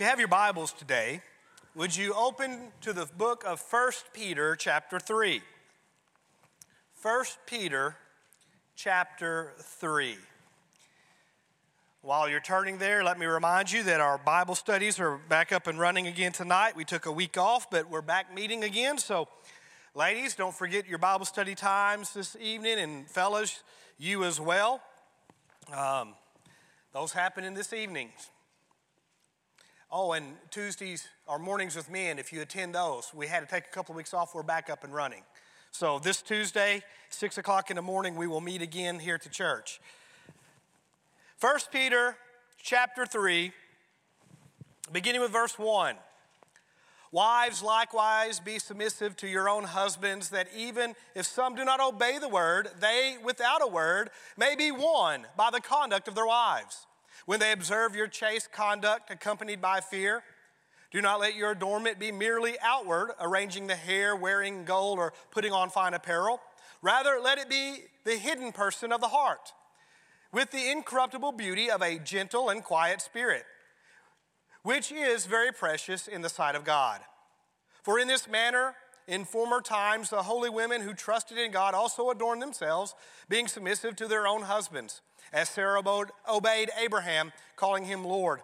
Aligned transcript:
If 0.00 0.04
you 0.04 0.08
have 0.08 0.18
your 0.18 0.28
Bibles 0.28 0.72
today, 0.72 1.20
would 1.74 1.94
you 1.94 2.14
open 2.14 2.72
to 2.80 2.94
the 2.94 3.04
book 3.04 3.44
of 3.46 3.62
1 3.68 3.92
Peter, 4.14 4.56
chapter 4.56 4.98
3? 4.98 5.42
1 7.02 7.24
Peter, 7.44 7.96
chapter 8.74 9.52
3. 9.58 10.16
While 12.00 12.30
you're 12.30 12.40
turning 12.40 12.78
there, 12.78 13.04
let 13.04 13.18
me 13.18 13.26
remind 13.26 13.70
you 13.70 13.82
that 13.82 14.00
our 14.00 14.16
Bible 14.16 14.54
studies 14.54 14.98
are 14.98 15.18
back 15.28 15.52
up 15.52 15.66
and 15.66 15.78
running 15.78 16.06
again 16.06 16.32
tonight. 16.32 16.74
We 16.74 16.86
took 16.86 17.04
a 17.04 17.12
week 17.12 17.36
off, 17.36 17.70
but 17.70 17.90
we're 17.90 18.00
back 18.00 18.34
meeting 18.34 18.64
again. 18.64 18.96
So, 18.96 19.28
ladies, 19.94 20.34
don't 20.34 20.54
forget 20.54 20.88
your 20.88 20.96
Bible 20.96 21.26
study 21.26 21.54
times 21.54 22.14
this 22.14 22.38
evening, 22.40 22.78
and 22.78 23.06
fellas, 23.06 23.62
you 23.98 24.24
as 24.24 24.40
well. 24.40 24.80
Um, 25.70 26.14
those 26.94 27.12
happen 27.12 27.44
in 27.44 27.52
this 27.52 27.74
evening. 27.74 28.12
Oh, 29.92 30.12
and 30.12 30.36
Tuesdays 30.52 31.08
are 31.26 31.40
mornings 31.40 31.74
with 31.74 31.90
me, 31.90 32.10
and 32.10 32.20
if 32.20 32.32
you 32.32 32.42
attend 32.42 32.76
those, 32.76 33.12
we 33.12 33.26
had 33.26 33.40
to 33.40 33.46
take 33.46 33.64
a 33.64 33.70
couple 33.70 33.92
of 33.92 33.96
weeks 33.96 34.14
off. 34.14 34.36
We're 34.36 34.44
back 34.44 34.70
up 34.70 34.84
and 34.84 34.94
running. 34.94 35.22
So 35.72 35.98
this 35.98 36.22
Tuesday, 36.22 36.84
six 37.08 37.38
o'clock 37.38 37.70
in 37.70 37.76
the 37.76 37.82
morning, 37.82 38.14
we 38.14 38.28
will 38.28 38.40
meet 38.40 38.62
again 38.62 39.00
here 39.00 39.16
at 39.16 39.22
the 39.22 39.28
church. 39.28 39.80
1 41.40 41.54
Peter 41.72 42.16
chapter 42.62 43.04
3, 43.04 43.50
beginning 44.92 45.22
with 45.22 45.32
verse 45.32 45.58
1. 45.58 45.96
Wives, 47.10 47.60
likewise, 47.60 48.38
be 48.38 48.60
submissive 48.60 49.16
to 49.16 49.26
your 49.26 49.48
own 49.48 49.64
husbands, 49.64 50.28
that 50.28 50.46
even 50.56 50.94
if 51.16 51.26
some 51.26 51.56
do 51.56 51.64
not 51.64 51.80
obey 51.80 52.18
the 52.20 52.28
word, 52.28 52.68
they, 52.78 53.16
without 53.24 53.60
a 53.60 53.66
word, 53.66 54.10
may 54.36 54.54
be 54.54 54.70
won 54.70 55.26
by 55.36 55.50
the 55.50 55.60
conduct 55.60 56.06
of 56.06 56.14
their 56.14 56.26
wives. 56.26 56.86
When 57.26 57.40
they 57.40 57.52
observe 57.52 57.94
your 57.94 58.08
chaste 58.08 58.52
conduct 58.52 59.10
accompanied 59.10 59.60
by 59.60 59.80
fear, 59.80 60.22
do 60.90 61.00
not 61.00 61.20
let 61.20 61.36
your 61.36 61.52
adornment 61.52 61.98
be 61.98 62.10
merely 62.10 62.56
outward, 62.60 63.12
arranging 63.20 63.68
the 63.68 63.76
hair, 63.76 64.16
wearing 64.16 64.64
gold, 64.64 64.98
or 64.98 65.12
putting 65.30 65.52
on 65.52 65.70
fine 65.70 65.94
apparel. 65.94 66.40
Rather, 66.82 67.20
let 67.22 67.38
it 67.38 67.48
be 67.48 67.84
the 68.04 68.16
hidden 68.16 68.52
person 68.52 68.92
of 68.92 69.00
the 69.00 69.08
heart 69.08 69.52
with 70.32 70.50
the 70.50 70.70
incorruptible 70.70 71.32
beauty 71.32 71.70
of 71.70 71.82
a 71.82 71.98
gentle 71.98 72.48
and 72.50 72.64
quiet 72.64 73.00
spirit, 73.00 73.44
which 74.62 74.90
is 74.90 75.26
very 75.26 75.52
precious 75.52 76.08
in 76.08 76.22
the 76.22 76.28
sight 76.28 76.54
of 76.54 76.64
God. 76.64 77.00
For 77.82 77.98
in 77.98 78.08
this 78.08 78.28
manner, 78.28 78.74
in 79.10 79.24
former 79.24 79.60
times, 79.60 80.08
the 80.08 80.22
holy 80.22 80.48
women 80.48 80.82
who 80.82 80.94
trusted 80.94 81.36
in 81.36 81.50
God 81.50 81.74
also 81.74 82.10
adorned 82.10 82.40
themselves, 82.40 82.94
being 83.28 83.48
submissive 83.48 83.96
to 83.96 84.06
their 84.06 84.24
own 84.24 84.42
husbands, 84.42 85.00
as 85.32 85.48
Sarah 85.48 85.82
obeyed 86.28 86.70
Abraham, 86.78 87.32
calling 87.56 87.84
him 87.84 88.04
Lord, 88.04 88.40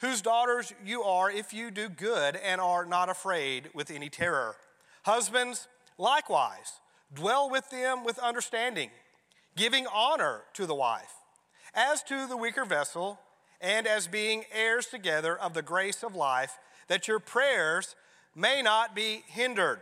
whose 0.00 0.22
daughters 0.22 0.72
you 0.84 1.02
are 1.02 1.30
if 1.30 1.52
you 1.52 1.72
do 1.72 1.88
good 1.88 2.36
and 2.36 2.60
are 2.60 2.86
not 2.86 3.08
afraid 3.08 3.70
with 3.74 3.90
any 3.90 4.08
terror. 4.08 4.54
Husbands, 5.02 5.66
likewise, 5.98 6.80
dwell 7.12 7.50
with 7.50 7.68
them 7.70 8.04
with 8.04 8.18
understanding, 8.20 8.90
giving 9.56 9.84
honor 9.92 10.42
to 10.52 10.64
the 10.64 10.76
wife 10.76 11.12
as 11.74 12.04
to 12.04 12.28
the 12.28 12.36
weaker 12.36 12.64
vessel, 12.64 13.18
and 13.60 13.86
as 13.86 14.06
being 14.06 14.44
heirs 14.52 14.86
together 14.86 15.36
of 15.36 15.54
the 15.54 15.62
grace 15.62 16.04
of 16.04 16.14
life, 16.14 16.58
that 16.86 17.08
your 17.08 17.18
prayers 17.18 17.96
may 18.36 18.62
not 18.62 18.94
be 18.94 19.24
hindered. 19.26 19.80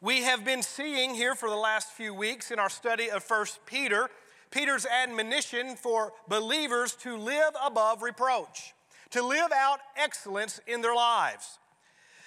We 0.00 0.22
have 0.22 0.44
been 0.44 0.62
seeing 0.62 1.16
here 1.16 1.34
for 1.34 1.50
the 1.50 1.56
last 1.56 1.90
few 1.90 2.14
weeks 2.14 2.52
in 2.52 2.60
our 2.60 2.70
study 2.70 3.10
of 3.10 3.28
1 3.28 3.46
Peter, 3.66 4.08
Peter's 4.52 4.86
admonition 4.86 5.74
for 5.74 6.12
believers 6.28 6.94
to 7.02 7.16
live 7.16 7.52
above 7.60 8.02
reproach, 8.02 8.74
to 9.10 9.26
live 9.26 9.50
out 9.52 9.80
excellence 9.96 10.60
in 10.68 10.82
their 10.82 10.94
lives. 10.94 11.58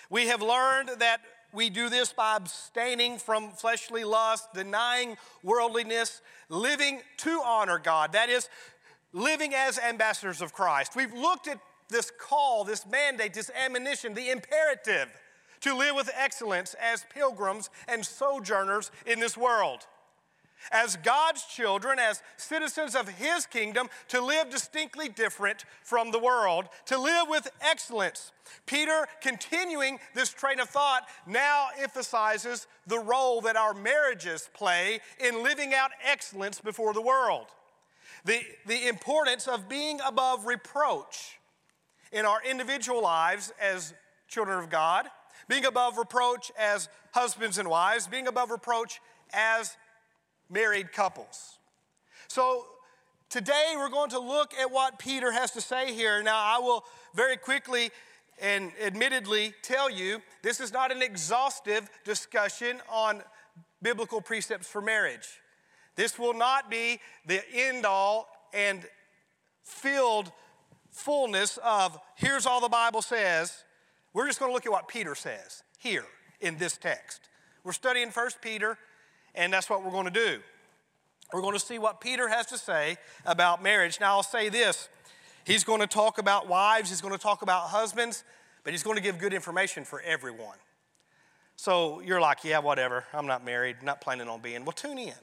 We 0.10 0.28
have 0.28 0.42
learned 0.42 0.90
that 1.00 1.22
we 1.54 1.70
do 1.70 1.88
this 1.88 2.12
by 2.12 2.36
abstaining 2.36 3.18
from 3.18 3.52
fleshly 3.52 4.04
lust, 4.04 4.54
denying 4.54 5.16
worldliness, 5.42 6.22
living 6.50 7.00
to 7.20 7.42
honor 7.42 7.80
God. 7.80 8.12
That 8.12 8.28
is, 8.28 8.50
living 9.14 9.56
as 9.56 9.80
ambassadors 9.80 10.42
of 10.42 10.52
Christ. 10.52 10.98
We've 10.98 11.14
looked 11.14 11.48
at 11.48 11.60
this 11.88 12.12
call, 12.20 12.66
this 12.66 12.86
mandate, 12.86 13.34
this 13.34 13.50
admonition, 13.50 14.14
the 14.14 14.30
imperative 14.30 15.08
to 15.62 15.76
live 15.76 15.96
with 15.96 16.10
excellence 16.18 16.76
as 16.80 17.06
pilgrims 17.14 17.70
and 17.88 18.06
sojourners 18.06 18.92
in 19.06 19.20
this 19.20 19.38
world 19.38 19.86
as 20.72 20.98
God's 20.98 21.44
children, 21.44 21.98
as 22.00 22.22
citizens 22.38 22.96
of 22.96 23.08
His 23.08 23.46
kingdom, 23.46 23.90
to 24.10 24.22
live 24.22 24.50
distinctly 24.50 25.10
different 25.10 25.66
from 25.84 26.12
the 26.12 26.20
world, 26.20 26.66
to 26.86 27.00
live 27.00 27.28
with 27.30 27.50
excellence. 27.62 28.32
Peter, 28.66 29.08
continuing 29.22 29.98
this 30.14 30.30
train 30.30 30.60
of 30.60 30.70
thought, 30.70 31.04
now 31.26 31.68
emphasizes 31.80 32.68
the 32.86 33.00
role 33.00 33.42
that 33.42 33.56
our 33.56 33.74
marriages 33.74 34.50
play 34.54 35.00
in 35.20 35.44
living 35.44 35.74
out 35.74 35.92
excellence 36.06 36.60
before 36.60 36.94
the 36.94 37.02
world. 37.02 37.48
The, 38.26 38.42
the 38.68 38.88
importance 38.88 39.48
of 39.48 39.68
being 39.68 40.00
above 40.06 40.46
reproach 40.46 41.40
in 42.12 42.26
our 42.26 42.40
individual 42.48 43.02
lives 43.02 43.52
as 43.60 43.94
children 44.28 44.60
of 44.60 44.70
God, 44.70 45.08
being 45.48 45.66
above 45.66 45.98
reproach 45.98 46.52
as 46.58 46.90
husbands 47.12 47.58
and 47.58 47.70
wives, 47.70 48.08
being 48.08 48.28
above 48.28 48.52
reproach 48.52 49.02
as 49.34 49.76
married 50.50 50.92
couples. 50.92 51.58
So 52.28 52.66
today 53.30 53.74
we're 53.76 53.90
going 53.90 54.10
to 54.12 54.20
look 54.20 54.54
at 54.54 54.72
what 54.72 55.00
Peter 55.00 55.32
has 55.32 55.52
to 55.52 55.62
say 55.62 55.94
here. 55.94 56.22
Now, 56.24 56.38
I 56.38 56.60
will 56.60 56.84
very 57.14 57.38
quickly 57.38 57.92
and 58.42 58.72
admittedly 58.82 59.54
tell 59.62 59.90
you 59.90 60.22
this 60.42 60.60
is 60.60 60.74
not 60.74 60.92
an 60.92 61.02
exhaustive 61.02 61.90
discussion 62.04 62.82
on 62.90 63.22
biblical 63.82 64.22
precepts 64.22 64.68
for 64.68 64.82
marriage. 64.82 65.28
This 65.96 66.18
will 66.18 66.34
not 66.34 66.70
be 66.70 67.00
the 67.26 67.42
end 67.54 67.86
all 67.86 68.28
and 68.54 68.86
filled 69.64 70.32
fullness 70.90 71.58
of 71.64 71.98
here's 72.16 72.46
all 72.46 72.62
the 72.62 72.70
Bible 72.70 73.02
says. 73.02 73.64
We're 74.14 74.28
just 74.28 74.40
going 74.40 74.50
to 74.50 74.54
look 74.54 74.66
at 74.66 74.72
what 74.72 74.88
Peter 74.88 75.16
says 75.16 75.64
here 75.78 76.06
in 76.40 76.58
this 76.58 76.78
text. 76.78 77.22
We're 77.64 77.72
studying 77.72 78.10
1 78.10 78.30
Peter 78.42 78.78
and 79.36 79.54
that's 79.54 79.70
what 79.70 79.84
we're 79.84 79.92
going 79.92 80.06
to 80.06 80.12
do. 80.12 80.40
We're 81.34 81.42
going 81.42 81.54
to 81.54 81.60
see 81.60 81.80
what 81.80 82.02
Peter 82.02 82.28
has 82.28 82.48
to 82.48 82.58
say 82.58 82.98
about 83.26 83.64
marriage. 83.64 84.00
Now, 84.00 84.18
I'll 84.18 84.24
say 84.24 84.50
this 84.50 84.90
he's 85.46 85.64
going 85.64 85.80
to 85.80 85.88
talk 85.88 86.18
about 86.18 86.48
wives, 86.48 86.90
he's 86.90 87.02
going 87.02 87.14
to 87.14 87.22
talk 87.22 87.42
about 87.42 87.70
husbands, 87.70 88.24
but 88.64 88.74
he's 88.74 88.84
going 88.84 88.98
to 88.98 89.02
give 89.02 89.18
good 89.18 89.34
information 89.34 89.86
for 89.86 90.02
everyone. 90.02 90.58
So 91.56 92.02
you're 92.02 92.20
like, 92.20 92.44
yeah, 92.44 92.60
whatever. 92.60 93.06
I'm 93.14 93.28
not 93.28 93.46
married, 93.46 93.78
not 93.84 94.02
planning 94.02 94.28
on 94.28 94.42
being. 94.42 94.66
Well, 94.66 94.72
tune 94.72 94.98
in. 94.98 95.14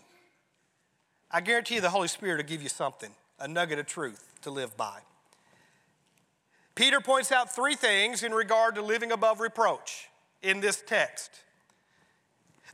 I 1.31 1.41
guarantee 1.41 1.75
you 1.75 1.81
the 1.81 1.91
Holy 1.91 2.09
Spirit 2.09 2.39
will 2.39 2.49
give 2.49 2.63
you 2.63 2.69
something, 2.69 3.11
a 3.39 3.47
nugget 3.47 3.79
of 3.79 3.87
truth 3.87 4.33
to 4.43 4.51
live 4.51 4.77
by. 4.77 5.01
Peter 6.79 7.01
points 7.01 7.33
out 7.33 7.53
three 7.53 7.75
things 7.75 8.23
in 8.23 8.31
regard 8.31 8.77
to 8.77 8.83
living 8.83 9.11
above 9.11 9.41
reproach 9.41 10.09
in 10.43 10.61
this 10.61 10.81
text. 10.87 11.33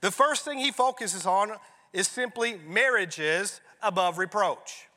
The 0.02 0.10
first 0.10 0.44
thing 0.44 0.58
he 0.58 0.72
focuses 0.72 1.24
on 1.24 1.52
is 1.94 2.06
simply 2.06 2.60
marriages 2.68 3.62
above 3.80 4.18
reproach. 4.18 4.88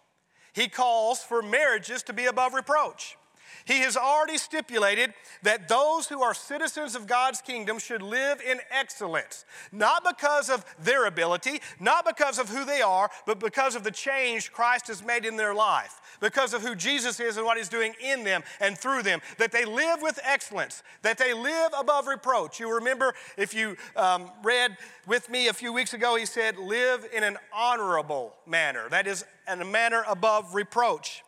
He 0.52 0.68
calls 0.68 1.24
for 1.24 1.42
marriages 1.42 2.04
to 2.04 2.12
be 2.12 2.26
above 2.26 2.54
reproach. 2.54 3.18
He 3.68 3.80
has 3.80 3.98
already 3.98 4.38
stipulated 4.38 5.14
that 5.44 5.68
those 5.68 6.08
who 6.08 6.24
are 6.24 6.34
citizens 6.34 6.96
of 6.96 7.06
God's 7.06 7.42
kingdom 7.42 7.80
should 7.80 8.02
live 8.02 8.40
in 8.40 8.62
excellence, 8.72 9.44
not 9.74 10.06
because 10.06 10.50
of 10.50 10.64
their 10.80 11.06
ability, 11.06 11.62
not 11.78 12.06
because 12.06 12.40
of 12.40 12.48
who 12.48 12.64
they 12.64 12.82
are, 12.82 13.10
but 13.26 13.42
because 13.42 13.76
of 13.76 13.84
the 13.84 13.92
change 13.92 14.54
Christ 14.54 14.88
has 14.88 15.04
made 15.04 15.26
in 15.26 15.36
their 15.36 15.54
life, 15.54 16.00
because 16.22 16.54
of 16.54 16.62
who 16.62 16.76
Jesus 16.76 17.20
is 17.20 17.36
and 17.36 17.46
what 17.46 17.58
He's 17.58 17.68
doing 17.68 17.94
in 18.02 18.24
them 18.24 18.42
and 18.62 18.78
through 18.78 19.04
them, 19.04 19.20
that 19.38 19.52
they 19.52 19.66
live 19.66 20.02
with 20.02 20.18
excellence, 20.24 20.82
that 21.02 21.18
they 21.18 21.34
live 21.34 21.72
above 21.78 22.08
reproach. 22.08 22.62
You 22.62 22.74
remember, 22.74 23.16
if 23.36 23.54
you 23.54 23.76
um, 23.98 24.32
read 24.44 24.78
with 25.08 25.30
me 25.30 25.50
a 25.50 25.54
few 25.54 25.74
weeks 25.74 25.94
ago, 25.94 26.16
He 26.16 26.26
said, 26.26 26.58
live 26.58 27.06
in 27.14 27.26
an 27.26 27.38
honorable 27.54 28.34
manner, 28.46 28.88
that 28.92 29.08
is, 29.08 29.26
in 29.52 29.62
a 29.62 29.66
manner 29.66 30.06
above 30.08 30.56
reproach. 30.56 31.22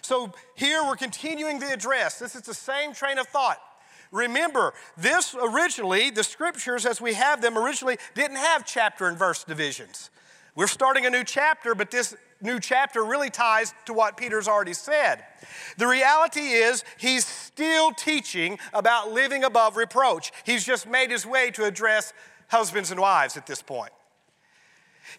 So 0.00 0.32
here 0.54 0.82
we're 0.84 0.96
continuing 0.96 1.58
the 1.58 1.72
address. 1.72 2.18
This 2.18 2.34
is 2.34 2.42
the 2.42 2.54
same 2.54 2.92
train 2.92 3.18
of 3.18 3.26
thought. 3.28 3.58
Remember, 4.10 4.74
this 4.96 5.34
originally, 5.34 6.10
the 6.10 6.22
scriptures 6.22 6.84
as 6.84 7.00
we 7.00 7.14
have 7.14 7.40
them 7.40 7.56
originally, 7.56 7.96
didn't 8.14 8.36
have 8.36 8.66
chapter 8.66 9.08
and 9.08 9.18
verse 9.18 9.42
divisions. 9.42 10.10
We're 10.54 10.66
starting 10.66 11.06
a 11.06 11.10
new 11.10 11.24
chapter, 11.24 11.74
but 11.74 11.90
this 11.90 12.14
new 12.42 12.60
chapter 12.60 13.02
really 13.02 13.30
ties 13.30 13.72
to 13.86 13.94
what 13.94 14.18
Peter's 14.18 14.48
already 14.48 14.74
said. 14.74 15.24
The 15.78 15.86
reality 15.86 16.40
is, 16.40 16.84
he's 16.98 17.24
still 17.24 17.92
teaching 17.92 18.58
about 18.74 19.12
living 19.12 19.44
above 19.44 19.78
reproach. 19.78 20.30
He's 20.44 20.64
just 20.64 20.86
made 20.86 21.10
his 21.10 21.24
way 21.24 21.50
to 21.52 21.64
address 21.64 22.12
husbands 22.48 22.90
and 22.90 23.00
wives 23.00 23.38
at 23.38 23.46
this 23.46 23.62
point. 23.62 23.92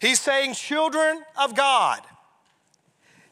He's 0.00 0.20
saying, 0.20 0.54
Children 0.54 1.22
of 1.36 1.56
God, 1.56 2.00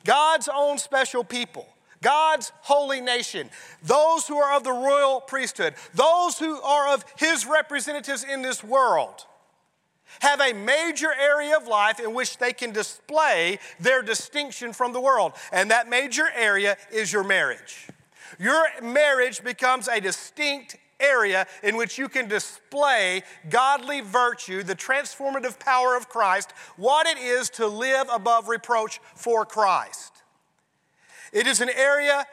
God's 0.04 0.48
own 0.52 0.78
special 0.78 1.24
people, 1.24 1.66
God's 2.00 2.52
holy 2.62 3.00
nation, 3.00 3.48
those 3.82 4.26
who 4.26 4.38
are 4.38 4.56
of 4.56 4.64
the 4.64 4.72
royal 4.72 5.20
priesthood, 5.20 5.74
those 5.94 6.38
who 6.38 6.60
are 6.60 6.94
of 6.94 7.04
his 7.16 7.46
representatives 7.46 8.24
in 8.24 8.42
this 8.42 8.62
world, 8.64 9.26
have 10.20 10.40
a 10.40 10.52
major 10.52 11.12
area 11.12 11.56
of 11.56 11.66
life 11.66 11.98
in 11.98 12.14
which 12.14 12.38
they 12.38 12.52
can 12.52 12.72
display 12.72 13.58
their 13.80 14.02
distinction 14.02 14.72
from 14.72 14.92
the 14.92 15.00
world. 15.00 15.32
And 15.52 15.70
that 15.70 15.88
major 15.88 16.28
area 16.36 16.76
is 16.92 17.12
your 17.12 17.24
marriage. 17.24 17.88
Your 18.38 18.64
marriage 18.82 19.42
becomes 19.42 19.88
a 19.88 20.00
distinct 20.00 20.76
area 21.02 21.46
in 21.62 21.76
which 21.76 21.98
you 21.98 22.08
can 22.08 22.28
display 22.28 23.22
godly 23.50 24.00
virtue, 24.00 24.62
the 24.62 24.74
transformative 24.74 25.58
power 25.58 25.96
of 25.96 26.08
Christ, 26.08 26.52
what 26.76 27.06
it 27.06 27.18
is 27.18 27.50
to 27.50 27.66
live 27.66 28.06
above 28.12 28.48
reproach 28.48 29.00
for 29.14 29.44
Christ. 29.44 30.22
It 31.32 31.46
is 31.46 31.60
an 31.60 31.70
area 31.70 32.26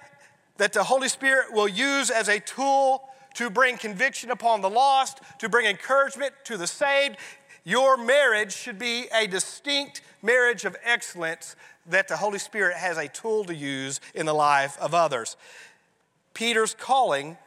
that 0.57 0.73
the 0.73 0.83
Holy 0.83 1.07
Spirit 1.07 1.53
will 1.53 1.67
use 1.67 2.11
as 2.11 2.27
a 2.27 2.39
tool 2.39 3.03
to 3.35 3.49
bring 3.49 3.77
conviction 3.77 4.31
upon 4.31 4.61
the 4.61 4.69
lost, 4.69 5.19
to 5.39 5.47
bring 5.47 5.65
encouragement 5.65 6.33
to 6.43 6.57
the 6.57 6.67
saved. 6.67 7.15
Your 7.63 7.97
marriage 7.97 8.53
should 8.53 8.77
be 8.77 9.07
a 9.15 9.27
distinct 9.27 10.01
marriage 10.21 10.65
of 10.65 10.75
excellence 10.83 11.55
that 11.85 12.07
the 12.07 12.17
Holy 12.17 12.39
Spirit 12.39 12.75
has 12.75 12.97
a 12.97 13.07
tool 13.07 13.45
to 13.45 13.55
use 13.55 14.01
in 14.13 14.25
the 14.25 14.33
life 14.33 14.77
of 14.79 14.93
others. 14.93 15.37
Peter's 16.33 16.73
calling 16.73 17.37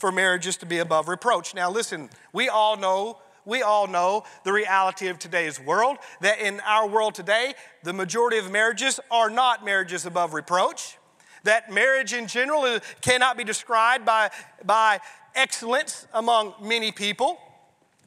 for 0.00 0.10
marriages 0.10 0.56
to 0.58 0.66
be 0.66 0.78
above 0.78 1.08
reproach. 1.08 1.54
Now, 1.54 1.70
listen, 1.70 2.10
we 2.32 2.48
all 2.48 2.76
know. 2.76 3.18
We 3.46 3.62
all 3.62 3.86
know 3.86 4.24
the 4.44 4.52
reality 4.52 5.08
of 5.08 5.18
today's 5.18 5.58
world 5.58 5.96
that 6.20 6.40
in 6.40 6.60
our 6.60 6.86
world 6.86 7.14
today, 7.14 7.54
the 7.82 7.92
majority 7.92 8.38
of 8.38 8.50
marriages 8.50 9.00
are 9.10 9.30
not 9.30 9.64
marriages 9.64 10.04
above 10.04 10.34
reproach. 10.34 10.98
That 11.44 11.72
marriage 11.72 12.12
in 12.12 12.26
general 12.26 12.78
cannot 13.00 13.38
be 13.38 13.44
described 13.44 14.04
by, 14.04 14.30
by 14.64 15.00
excellence 15.34 16.06
among 16.12 16.54
many 16.60 16.92
people. 16.92 17.38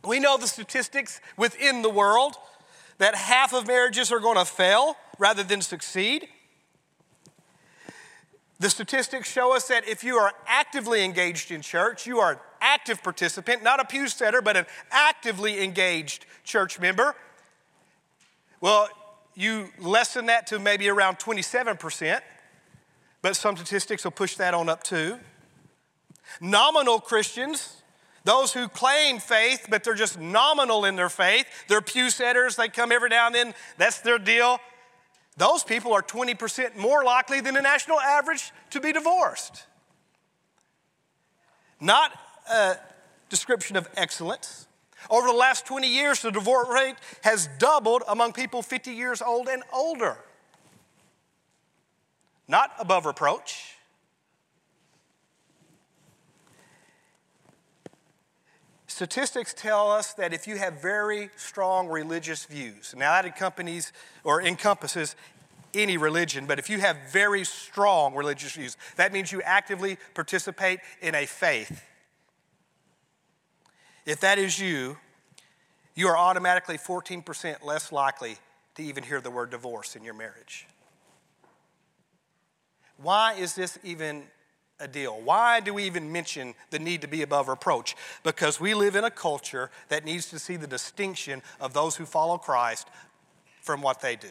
We 0.06 0.20
know 0.20 0.38
the 0.38 0.48
statistics 0.48 1.20
within 1.36 1.82
the 1.82 1.90
world 1.90 2.36
that 3.00 3.16
half 3.16 3.54
of 3.54 3.68
marriages 3.68 4.12
are 4.12 4.20
going 4.20 4.38
to 4.38 4.46
fail 4.46 4.98
rather 5.18 5.44
than 5.44 5.62
succeed. 5.62 6.28
The 8.64 8.70
statistics 8.70 9.30
show 9.30 9.54
us 9.54 9.68
that 9.68 9.90
if 9.90 10.06
you 10.06 10.16
are 10.16 10.32
actively 10.48 11.04
engaged 11.04 11.52
in 11.52 11.62
church, 11.62 12.08
you 12.08 12.20
are 12.20 12.32
an 12.32 12.40
active 12.62 13.04
participant, 13.04 13.62
not 13.62 13.82
a 13.82 13.84
pew 13.84 14.08
setter, 14.08 14.42
but 14.42 14.56
an 14.56 14.66
actively 14.90 15.62
engaged 15.62 16.26
church 16.46 16.80
member. 16.80 17.14
Well, 18.62 18.88
you 19.36 19.68
lessen 19.80 20.28
that 20.28 20.48
to 20.48 20.60
maybe 20.60 20.88
around 20.88 21.20
27%, 21.20 22.22
but 23.22 23.36
some 23.36 23.58
statistics 23.58 24.06
will 24.06 24.12
push 24.12 24.38
that 24.38 24.54
on 24.54 24.70
up 24.70 24.82
too. 24.82 25.20
Nominal 26.40 27.02
Christians, 27.02 27.82
those 28.24 28.54
who 28.54 28.70
claim 28.70 29.20
faith, 29.20 29.68
but 29.70 29.84
they're 29.84 29.94
just 29.94 30.18
nominal 30.18 30.86
in 30.86 30.96
their 30.96 31.10
faith, 31.10 31.48
they're 31.68 31.82
pew 31.82 32.10
setters, 32.10 32.56
they 32.56 32.70
come 32.70 32.94
every 32.94 33.10
now 33.10 33.26
and 33.26 33.36
then, 33.36 33.54
that's 33.78 34.00
their 34.00 34.18
deal. 34.18 34.58
Those 35.38 35.64
people 35.64 35.94
are 35.94 36.04
20% 36.04 36.76
more 36.76 37.04
likely 37.04 37.42
than 37.42 37.56
the 37.56 37.62
national 37.62 38.00
average 38.00 38.52
to 38.70 38.80
be 38.80 38.92
divorced. 38.92 39.64
Not 41.80 42.12
a 42.52 42.76
description 43.30 43.76
of 43.76 43.90
excellence. 43.98 44.68
Over 45.10 45.28
the 45.28 45.34
last 45.34 45.66
20 45.66 45.88
years, 45.88 46.22
the 46.22 46.32
divorce 46.32 46.68
rate 46.70 46.96
has 47.24 47.50
doubled 47.58 48.04
among 48.08 48.34
people 48.34 48.62
50 48.62 48.92
years 48.92 49.22
old 49.22 49.48
and 49.48 49.64
older. 49.74 50.18
Not 52.48 52.72
above 52.80 53.06
reproach. 53.06 53.63
Statistics 59.04 59.54
tell 59.54 59.92
us 59.92 60.14
that 60.14 60.32
if 60.32 60.48
you 60.48 60.56
have 60.56 60.82
very 60.82 61.30
strong 61.36 61.90
religious 61.90 62.46
views, 62.46 62.96
now 62.98 63.12
that 63.12 63.26
accompanies 63.26 63.92
or 64.24 64.42
encompasses 64.42 65.18
any 65.74 65.98
religion, 65.98 66.46
but 66.46 66.58
if 66.58 66.70
you 66.70 66.80
have 66.80 66.96
very 67.12 67.44
strong 67.44 68.16
religious 68.16 68.54
views, 68.54 68.78
that 68.96 69.12
means 69.12 69.30
you 69.30 69.42
actively 69.42 69.98
participate 70.14 70.80
in 71.02 71.16
a 71.16 71.26
faith. 71.26 71.84
If 74.06 74.22
that 74.22 74.38
is 74.38 74.58
you, 74.58 74.96
you 75.96 76.08
are 76.08 76.18
automatically 76.18 76.78
14% 76.78 77.62
less 77.62 77.92
likely 77.92 78.38
to 78.76 78.84
even 78.84 79.04
hear 79.04 79.20
the 79.20 79.32
word 79.32 79.50
divorce 79.50 79.98
in 79.98 80.06
your 80.06 80.14
marriage. 80.14 80.66
Why 82.96 83.34
is 83.34 83.54
this 83.54 83.78
even 83.84 84.24
a 84.80 84.88
deal. 84.88 85.20
Why 85.22 85.60
do 85.60 85.74
we 85.74 85.84
even 85.84 86.12
mention 86.12 86.54
the 86.70 86.80
need 86.80 87.02
to 87.02 87.08
be 87.08 87.22
above 87.22 87.48
reproach? 87.48 87.96
Because 88.24 88.60
we 88.60 88.74
live 88.74 88.96
in 88.96 89.04
a 89.04 89.12
culture 89.12 89.70
that 89.90 90.06
needs 90.06 90.30
to 90.30 90.40
see 90.40 90.56
the 90.56 90.68
distinction 90.68 91.42
of 91.60 91.74
those 91.74 91.96
who 91.96 92.06
follow 92.06 92.38
Christ 92.38 92.88
from 93.62 93.82
what 93.82 94.02
they 94.02 94.16
do. 94.16 94.28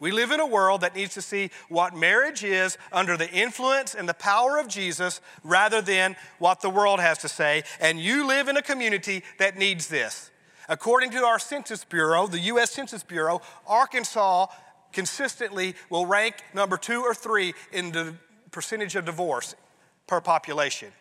We 0.00 0.10
live 0.10 0.32
in 0.32 0.40
a 0.40 0.46
world 0.46 0.80
that 0.80 0.96
needs 0.96 1.14
to 1.14 1.22
see 1.22 1.50
what 1.68 1.94
marriage 1.94 2.42
is 2.42 2.76
under 2.92 3.16
the 3.16 3.30
influence 3.30 3.94
and 3.94 4.08
the 4.08 4.14
power 4.14 4.58
of 4.58 4.68
Jesus 4.68 5.20
rather 5.44 5.80
than 5.80 6.16
what 6.38 6.60
the 6.60 6.70
world 6.70 7.00
has 7.00 7.18
to 7.18 7.28
say. 7.28 7.62
And 7.80 8.00
you 8.00 8.26
live 8.26 8.48
in 8.48 8.56
a 8.56 8.62
community 8.62 9.22
that 9.38 9.56
needs 9.56 9.88
this. 9.88 10.30
According 10.68 11.10
to 11.10 11.18
our 11.18 11.38
Census 11.38 11.84
Bureau, 11.84 12.26
the 12.26 12.40
U.S. 12.40 12.72
Census 12.72 13.02
Bureau, 13.02 13.42
Arkansas 13.66 14.46
consistently 14.92 15.74
will 15.90 16.06
rank 16.06 16.36
number 16.52 16.76
two 16.76 17.02
or 17.02 17.14
three 17.14 17.54
in 17.72 17.92
the 17.92 18.14
percentage 18.50 18.96
of 18.96 19.04
divorce 19.04 19.54
per 20.06 20.20
population. 20.20 20.92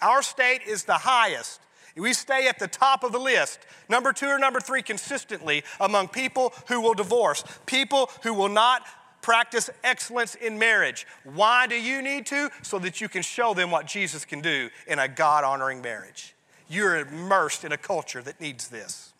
Our 0.00 0.22
state 0.22 0.62
is 0.66 0.84
the 0.84 0.94
highest. 0.94 1.60
We 1.96 2.12
stay 2.12 2.48
at 2.48 2.58
the 2.58 2.66
top 2.66 3.04
of 3.04 3.12
the 3.12 3.20
list, 3.20 3.60
number 3.88 4.12
two 4.12 4.26
or 4.26 4.38
number 4.38 4.60
three 4.60 4.82
consistently 4.82 5.62
among 5.78 6.08
people 6.08 6.52
who 6.68 6.80
will 6.80 6.94
divorce, 6.94 7.44
people 7.66 8.10
who 8.22 8.34
will 8.34 8.48
not 8.48 8.82
practice 9.22 9.70
excellence 9.82 10.34
in 10.34 10.58
marriage. 10.58 11.06
Why 11.22 11.66
do 11.66 11.80
you 11.80 12.02
need 12.02 12.26
to? 12.26 12.50
So 12.62 12.78
that 12.80 13.00
you 13.00 13.08
can 13.08 13.22
show 13.22 13.54
them 13.54 13.70
what 13.70 13.86
Jesus 13.86 14.24
can 14.24 14.40
do 14.40 14.70
in 14.86 14.98
a 14.98 15.08
God 15.08 15.44
honoring 15.44 15.80
marriage. 15.80 16.34
You're 16.68 16.98
immersed 16.98 17.64
in 17.64 17.72
a 17.72 17.78
culture 17.78 18.22
that 18.22 18.40
needs 18.40 18.68
this. 18.68 19.12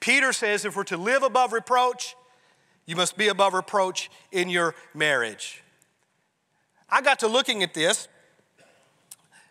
Peter 0.00 0.32
says 0.32 0.64
if 0.64 0.76
we're 0.76 0.84
to 0.84 0.96
live 0.96 1.22
above 1.22 1.52
reproach, 1.52 2.16
you 2.86 2.96
must 2.96 3.16
be 3.16 3.28
above 3.28 3.54
reproach 3.54 4.10
in 4.32 4.48
your 4.48 4.74
marriage. 4.94 5.62
I 6.88 7.02
got 7.02 7.20
to 7.20 7.28
looking 7.28 7.62
at 7.62 7.74
this 7.74 8.08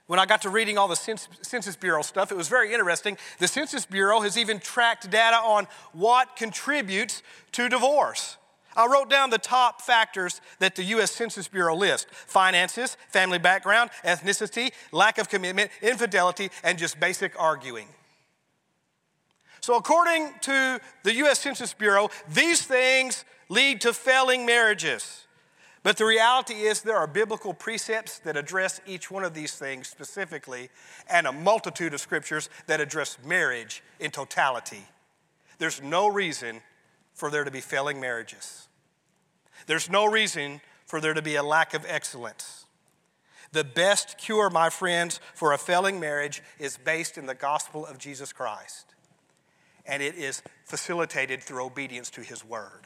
when 0.07 0.19
I 0.19 0.25
got 0.25 0.41
to 0.41 0.49
reading 0.49 0.77
all 0.77 0.87
the 0.87 0.95
Census 0.95 1.75
Bureau 1.75 2.01
stuff, 2.01 2.31
it 2.31 2.35
was 2.35 2.49
very 2.49 2.73
interesting. 2.73 3.17
The 3.39 3.47
Census 3.47 3.85
Bureau 3.85 4.19
has 4.19 4.37
even 4.37 4.59
tracked 4.59 5.09
data 5.09 5.37
on 5.37 5.67
what 5.93 6.35
contributes 6.35 7.23
to 7.53 7.69
divorce. 7.69 8.37
I 8.75 8.87
wrote 8.87 9.09
down 9.09 9.29
the 9.29 9.37
top 9.37 9.81
factors 9.81 10.41
that 10.59 10.75
the 10.75 10.83
US 10.85 11.11
Census 11.11 11.47
Bureau 11.47 11.75
lists 11.75 12.07
finances, 12.11 12.97
family 13.09 13.39
background, 13.39 13.91
ethnicity, 14.03 14.71
lack 14.91 15.17
of 15.19 15.29
commitment, 15.29 15.71
infidelity, 15.81 16.49
and 16.63 16.77
just 16.77 16.99
basic 16.99 17.39
arguing. 17.39 17.87
So, 19.61 19.77
according 19.77 20.33
to 20.41 20.81
the 21.03 21.13
US 21.15 21.39
Census 21.39 21.73
Bureau, 21.73 22.09
these 22.27 22.63
things 22.63 23.23
lead 23.47 23.79
to 23.81 23.93
failing 23.93 24.45
marriages. 24.45 25.22
But 25.83 25.97
the 25.97 26.05
reality 26.05 26.53
is, 26.53 26.81
there 26.81 26.95
are 26.95 27.07
biblical 27.07 27.53
precepts 27.53 28.19
that 28.19 28.37
address 28.37 28.79
each 28.87 29.11
one 29.11 29.25
of 29.25 29.33
these 29.33 29.53
things 29.53 29.89
specifically, 29.89 30.69
and 31.09 31.27
a 31.27 31.33
multitude 31.33 31.93
of 31.93 31.99
scriptures 31.99 32.49
that 32.67 32.79
address 32.79 33.17
marriage 33.25 33.83
in 33.99 34.09
totality. 34.09 34.85
There's 35.57 35.81
no 35.81 36.07
reason 36.07 36.61
for 37.13 37.29
there 37.29 37.43
to 37.43 37.51
be 37.51 37.61
failing 37.61 37.99
marriages, 37.99 38.69
there's 39.67 39.89
no 39.89 40.05
reason 40.05 40.61
for 40.85 40.99
there 41.01 41.13
to 41.13 41.21
be 41.21 41.35
a 41.35 41.43
lack 41.43 41.73
of 41.73 41.85
excellence. 41.87 42.65
The 43.51 43.63
best 43.63 44.17
cure, 44.17 44.49
my 44.49 44.69
friends, 44.71 45.19
for 45.35 45.53
a 45.53 45.59
failing 45.59 45.99
marriage 45.99 46.41
is 46.57 46.77
based 46.77 47.19
in 47.19 47.27
the 47.27 47.35
gospel 47.35 47.85
of 47.85 47.99
Jesus 47.99 48.33
Christ, 48.33 48.95
and 49.85 50.01
it 50.01 50.15
is 50.15 50.41
facilitated 50.65 51.43
through 51.43 51.63
obedience 51.65 52.09
to 52.11 52.21
his 52.21 52.43
word. 52.43 52.85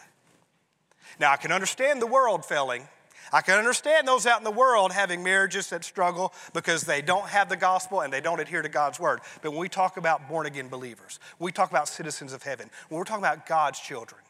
Now, 1.20 1.32
I 1.32 1.38
can 1.38 1.52
understand 1.52 2.02
the 2.02 2.08
world 2.08 2.46
failing. 2.46 2.88
I 3.32 3.42
can 3.42 3.58
understand 3.58 4.08
those 4.08 4.26
out 4.26 4.40
in 4.40 4.44
the 4.44 4.52
world 4.52 4.94
having 4.94 5.24
marriages 5.24 5.70
that 5.70 5.84
struggle 5.84 6.34
because 6.54 6.84
they 6.84 7.02
don't 7.02 7.28
have 7.28 7.50
the 7.50 7.58
gospel 7.58 8.02
and 8.02 8.12
they 8.12 8.22
don't 8.22 8.40
adhere 8.40 8.62
to 8.62 8.70
God's 8.70 9.00
word. 9.00 9.20
But 9.42 9.52
when 9.52 9.60
we 9.60 9.70
talk 9.70 9.98
about 9.98 10.30
born 10.30 10.46
again 10.46 10.70
believers, 10.70 11.20
we 11.40 11.52
talk 11.52 11.70
about 11.70 11.90
citizens 11.90 12.32
of 12.32 12.44
heaven, 12.44 12.70
when 12.90 12.98
we're 12.98 13.06
talking 13.06 13.24
about 13.24 13.46
God's 13.46 13.80
children, 13.80 14.22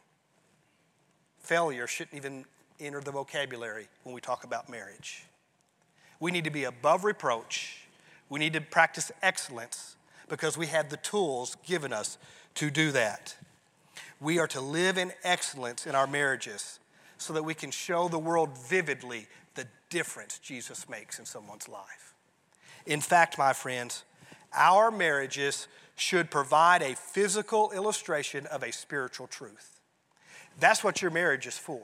failure 1.39 1.87
shouldn't 1.87 2.15
even 2.15 2.45
enter 2.79 3.01
the 3.01 3.11
vocabulary 3.11 3.87
when 4.03 4.15
we 4.15 4.21
talk 4.21 4.43
about 4.43 4.69
marriage. 4.69 5.23
We 6.19 6.31
need 6.31 6.45
to 6.45 6.49
be 6.49 6.63
above 6.63 7.03
reproach. 7.03 7.87
We 8.29 8.39
need 8.39 8.53
to 8.53 8.61
practice 8.61 9.11
excellence 9.21 9.95
because 10.27 10.57
we 10.57 10.67
have 10.67 10.89
the 10.89 10.97
tools 10.97 11.55
given 11.65 11.93
us 11.93 12.17
to 12.55 12.69
do 12.69 12.91
that. 12.91 13.35
We 14.19 14.39
are 14.39 14.47
to 14.47 14.61
live 14.61 14.97
in 14.97 15.13
excellence 15.23 15.85
in 15.85 15.95
our 15.95 16.07
marriages 16.07 16.79
so 17.17 17.33
that 17.33 17.43
we 17.43 17.53
can 17.53 17.71
show 17.71 18.07
the 18.07 18.19
world 18.19 18.57
vividly 18.57 19.27
the 19.55 19.67
difference 19.89 20.39
Jesus 20.39 20.89
makes 20.89 21.19
in 21.19 21.25
someone's 21.25 21.67
life. 21.67 22.13
In 22.85 23.01
fact, 23.01 23.37
my 23.37 23.53
friends, 23.53 24.03
our 24.53 24.91
marriages 24.91 25.67
should 25.95 26.31
provide 26.31 26.81
a 26.81 26.95
physical 26.95 27.71
illustration 27.71 28.45
of 28.47 28.63
a 28.63 28.71
spiritual 28.71 29.27
truth. 29.27 29.81
That's 30.59 30.83
what 30.83 31.01
your 31.01 31.11
marriage 31.11 31.47
is 31.47 31.57
for. 31.57 31.81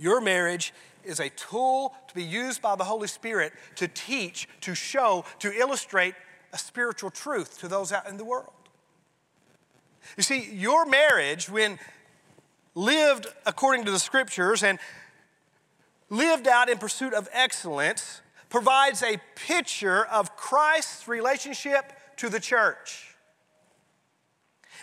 Your 0.00 0.20
marriage 0.20 0.72
is 1.04 1.20
a 1.20 1.30
tool 1.30 1.94
to 2.08 2.14
be 2.14 2.22
used 2.22 2.62
by 2.62 2.76
the 2.76 2.84
Holy 2.84 3.08
Spirit 3.08 3.52
to 3.76 3.88
teach, 3.88 4.48
to 4.60 4.74
show, 4.74 5.24
to 5.40 5.52
illustrate 5.52 6.14
a 6.52 6.58
spiritual 6.58 7.10
truth 7.10 7.58
to 7.60 7.68
those 7.68 7.92
out 7.92 8.08
in 8.08 8.16
the 8.16 8.24
world. 8.24 8.52
You 10.16 10.22
see, 10.22 10.48
your 10.52 10.86
marriage, 10.86 11.48
when 11.48 11.78
lived 12.74 13.26
according 13.46 13.84
to 13.84 13.90
the 13.90 13.98
scriptures 13.98 14.62
and 14.62 14.78
lived 16.10 16.46
out 16.46 16.68
in 16.68 16.78
pursuit 16.78 17.14
of 17.14 17.28
excellence, 17.32 18.20
provides 18.48 19.02
a 19.02 19.18
picture 19.34 20.04
of 20.04 20.36
Christ's 20.36 21.08
relationship 21.08 21.92
to 22.16 22.28
the 22.28 22.40
church. 22.40 23.12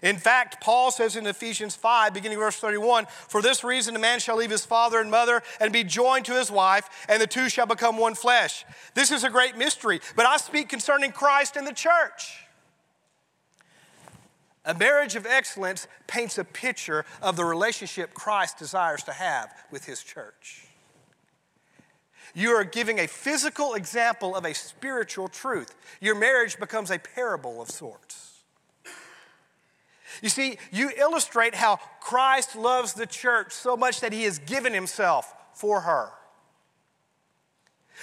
In 0.01 0.17
fact, 0.17 0.61
Paul 0.61 0.91
says 0.91 1.15
in 1.15 1.27
Ephesians 1.27 1.75
5, 1.75 2.13
beginning 2.13 2.37
verse 2.37 2.55
31, 2.55 3.05
For 3.27 3.41
this 3.41 3.63
reason 3.63 3.95
a 3.95 3.99
man 3.99 4.19
shall 4.19 4.37
leave 4.37 4.49
his 4.49 4.65
father 4.65 4.99
and 4.99 5.11
mother 5.11 5.43
and 5.59 5.73
be 5.73 5.83
joined 5.83 6.25
to 6.25 6.33
his 6.33 6.49
wife, 6.49 6.89
and 7.09 7.21
the 7.21 7.27
two 7.27 7.49
shall 7.49 7.65
become 7.65 7.97
one 7.97 8.15
flesh. 8.15 8.65
This 8.93 9.11
is 9.11 9.23
a 9.23 9.29
great 9.29 9.57
mystery, 9.57 9.99
but 10.15 10.25
I 10.25 10.37
speak 10.37 10.69
concerning 10.69 11.11
Christ 11.11 11.57
and 11.57 11.67
the 11.67 11.73
church. 11.73 12.45
A 14.69 14.73
marriage 14.75 15.15
of 15.15 15.25
excellence 15.25 15.87
paints 16.05 16.37
a 16.37 16.43
picture 16.43 17.03
of 17.23 17.35
the 17.35 17.43
relationship 17.43 18.13
Christ 18.13 18.59
desires 18.59 19.01
to 19.05 19.11
have 19.11 19.51
with 19.71 19.85
his 19.85 20.03
church. 20.03 20.67
You 22.35 22.51
are 22.51 22.63
giving 22.63 22.99
a 22.99 23.07
physical 23.07 23.73
example 23.73 24.35
of 24.35 24.45
a 24.45 24.53
spiritual 24.53 25.27
truth. 25.27 25.73
Your 25.99 26.13
marriage 26.13 26.59
becomes 26.59 26.91
a 26.91 26.99
parable 26.99 27.63
of 27.63 27.71
sorts. 27.71 28.41
You 30.21 30.29
see, 30.29 30.59
you 30.71 30.91
illustrate 30.95 31.55
how 31.55 31.77
Christ 31.99 32.55
loves 32.55 32.93
the 32.93 33.07
church 33.07 33.51
so 33.53 33.75
much 33.75 34.01
that 34.01 34.13
he 34.13 34.25
has 34.25 34.37
given 34.37 34.71
himself 34.71 35.33
for 35.55 35.81
her. 35.81 36.11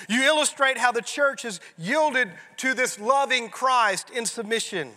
You 0.09 0.25
illustrate 0.25 0.79
how 0.79 0.91
the 0.91 1.01
church 1.01 1.43
has 1.43 1.61
yielded 1.79 2.33
to 2.57 2.75
this 2.75 2.99
loving 2.99 3.51
Christ 3.51 4.11
in 4.11 4.27
submission. 4.27 4.91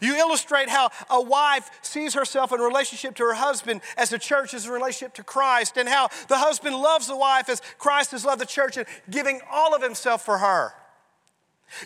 You 0.00 0.16
illustrate 0.16 0.68
how 0.68 0.90
a 1.10 1.20
wife 1.20 1.70
sees 1.82 2.14
herself 2.14 2.52
in 2.52 2.60
relationship 2.60 3.14
to 3.16 3.24
her 3.24 3.34
husband 3.34 3.80
as 3.96 4.10
the 4.10 4.18
church 4.18 4.54
is 4.54 4.66
in 4.66 4.72
relationship 4.72 5.14
to 5.14 5.24
Christ, 5.24 5.76
and 5.76 5.88
how 5.88 6.08
the 6.28 6.38
husband 6.38 6.76
loves 6.76 7.06
the 7.06 7.16
wife 7.16 7.48
as 7.48 7.62
Christ 7.78 8.12
has 8.12 8.24
loved 8.24 8.40
the 8.40 8.46
church 8.46 8.76
and 8.76 8.86
giving 9.10 9.40
all 9.50 9.74
of 9.74 9.82
himself 9.82 10.24
for 10.24 10.38
her. 10.38 10.72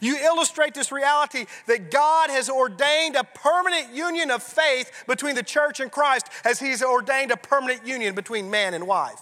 You 0.01 0.17
illustrate 0.17 0.75
this 0.75 0.93
reality 0.93 1.47
that 1.67 1.91
God 1.91 2.31
has 2.31 2.51
ordained 2.51 3.17
a 3.17 3.25
permanent 3.25 3.95
union 3.95 4.31
of 4.31 4.43
faith 4.43 5.05
between 5.07 5.35
the 5.35 5.43
church 5.43 5.81
and 5.81 5.91
Christ 5.91 6.29
as 6.45 6.61
He's 6.61 6.83
ordained 6.83 7.31
a 7.31 7.37
permanent 7.37 7.87
union 7.87 8.15
between 8.15 8.51
man 8.51 8.75
and 8.75 8.87
wife. 8.87 9.21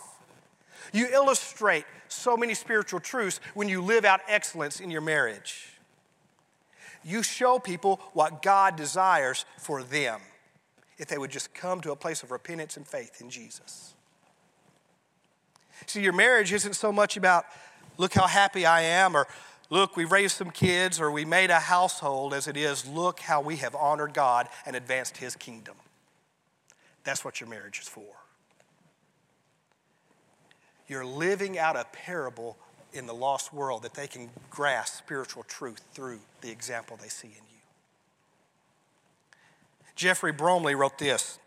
You 0.93 1.07
illustrate 1.13 1.85
so 2.09 2.37
many 2.37 2.55
spiritual 2.55 3.01
truths 3.01 3.41
when 3.55 3.69
you 3.69 3.83
live 3.83 4.05
out 4.05 4.21
excellence 4.27 4.81
in 4.81 4.91
your 4.91 5.01
marriage. 5.01 5.78
You 7.09 7.23
show 7.23 7.59
people 7.59 8.01
what 8.13 8.43
God 8.43 8.77
desires 8.77 9.47
for 9.57 9.83
them 9.83 10.21
if 10.99 11.09
they 11.09 11.17
would 11.17 11.31
just 11.31 11.55
come 11.55 11.81
to 11.81 11.91
a 11.91 11.97
place 11.97 12.23
of 12.23 12.31
repentance 12.31 12.77
and 12.77 12.87
faith 12.87 13.23
in 13.23 13.31
Jesus. 13.31 13.95
See, 15.87 16.03
your 16.03 16.13
marriage 16.13 16.53
isn't 16.53 16.75
so 16.75 16.93
much 16.93 17.17
about, 17.17 17.47
look 17.97 18.13
how 18.13 18.27
happy 18.27 18.67
I 18.67 18.83
am, 18.83 19.17
or 19.17 19.27
look, 19.71 19.97
we 19.97 20.05
raised 20.05 20.37
some 20.37 20.51
kids, 20.51 21.01
or 21.01 21.11
we 21.11 21.25
made 21.25 21.49
a 21.49 21.61
household, 21.61 22.35
as 22.35 22.47
it 22.47 22.59
is, 22.59 22.87
look 22.87 23.21
how 23.21 23.41
we 23.41 23.57
have 23.57 23.75
honored 23.75 24.13
God 24.13 24.51
and 24.67 24.77
advanced 24.77 25.17
His 25.17 25.35
kingdom. 25.35 25.77
That's 27.05 27.25
what 27.25 27.41
your 27.41 27.49
marriage 27.49 27.81
is 27.81 27.89
for. 27.89 28.05
You're 30.89 31.07
living 31.07 31.59
out 31.59 31.75
a 31.75 31.87
parable 31.91 32.59
in 32.93 33.07
the 33.07 33.15
lost 33.15 33.53
world 33.53 33.83
that 33.83 33.95
they 33.95 34.07
can 34.07 34.31
grasp 34.51 34.99
spiritual 34.99 35.43
truth 35.45 35.83
through 35.93 36.21
the 36.41 36.51
example 36.51 36.97
they 37.01 37.09
see 37.09 37.29
in 37.29 37.35
you. 37.35 37.59
Geoffrey 39.97 40.33
Bromiley 40.33 40.77
wrote 40.77 40.99
this 40.99 41.39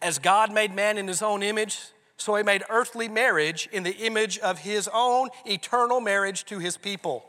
As 0.00 0.18
God 0.18 0.52
made 0.52 0.74
man 0.74 0.98
in 0.98 1.08
his 1.08 1.22
own 1.22 1.42
image, 1.42 1.78
so 2.16 2.34
he 2.34 2.42
made 2.42 2.62
earthly 2.68 3.08
marriage 3.08 3.68
in 3.72 3.82
the 3.82 3.96
image 3.96 4.38
of 4.38 4.60
his 4.60 4.88
own 4.92 5.30
eternal 5.46 6.00
marriage 6.00 6.44
to 6.44 6.58
his 6.58 6.76
people. 6.76 7.24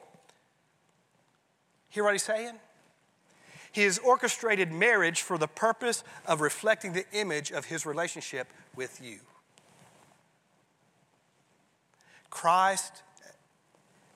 Hear 1.90 2.04
what 2.04 2.14
he's 2.14 2.24
saying? 2.24 2.56
He 3.72 3.84
has 3.84 4.00
orchestrated 4.00 4.72
marriage 4.72 5.22
for 5.22 5.38
the 5.38 5.48
purpose 5.48 6.04
of 6.26 6.42
reflecting 6.42 6.92
the 6.94 7.06
image 7.14 7.52
of 7.52 7.66
his 7.66 7.86
relationship 7.86 8.48
with 8.76 9.02
you. 9.02 9.20
Christ 12.32 13.04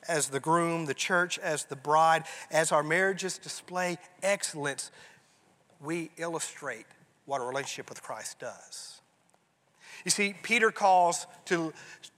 as 0.07 0.29
the 0.29 0.39
groom, 0.39 0.85
the 0.85 0.93
church 0.93 1.37
as 1.39 1.65
the 1.65 1.75
bride, 1.75 2.23
as 2.51 2.71
our 2.71 2.83
marriages 2.83 3.37
display 3.37 3.97
excellence, 4.23 4.91
we 5.81 6.09
illustrate 6.17 6.85
what 7.25 7.41
a 7.41 7.43
relationship 7.43 7.89
with 7.89 8.01
Christ 8.01 8.39
does. 8.39 9.01
You 10.03 10.11
see, 10.11 10.35
Peter 10.43 10.71
calls 10.71 11.25
to, 11.45 11.73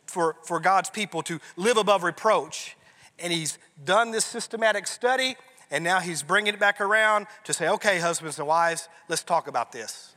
for, 0.06 0.36
for 0.44 0.60
God's 0.60 0.90
people 0.90 1.22
to 1.24 1.40
live 1.56 1.78
above 1.78 2.04
reproach, 2.04 2.76
and 3.20 3.32
he's 3.32 3.58
done 3.84 4.12
this 4.12 4.26
systematic 4.26 4.88
study, 4.88 5.36
and 5.72 5.84
now 5.84 6.00
he's 6.00 6.24
bringing 6.24 6.54
it 6.54 6.60
back 6.60 6.82
around 6.82 7.28
to 7.46 7.54
say, 7.54 7.70
okay, 7.70 8.00
husbands 8.00 8.38
and 8.40 8.48
wives, 8.48 8.90
let's 9.08 9.24
talk 9.24 9.48
about 9.48 9.72
this. 9.72 10.16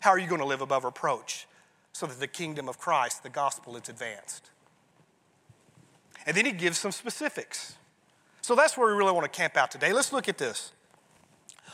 How 0.00 0.10
are 0.10 0.18
you 0.18 0.28
going 0.28 0.40
to 0.40 0.46
live 0.46 0.60
above 0.60 0.84
reproach 0.84 1.46
so 1.92 2.06
that 2.06 2.20
the 2.20 2.26
kingdom 2.26 2.68
of 2.68 2.78
Christ, 2.78 3.22
the 3.22 3.28
gospel, 3.28 3.76
is 3.76 3.88
advanced? 3.88 4.50
And 6.26 6.36
then 6.36 6.44
he 6.44 6.52
gives 6.52 6.78
some 6.78 6.92
specifics. 6.92 7.76
So 8.42 8.54
that's 8.54 8.76
where 8.76 8.88
we 8.88 8.94
really 8.94 9.12
want 9.12 9.32
to 9.32 9.36
camp 9.36 9.56
out 9.56 9.70
today. 9.70 9.92
Let's 9.92 10.12
look 10.12 10.28
at 10.28 10.38
this. 10.38 10.72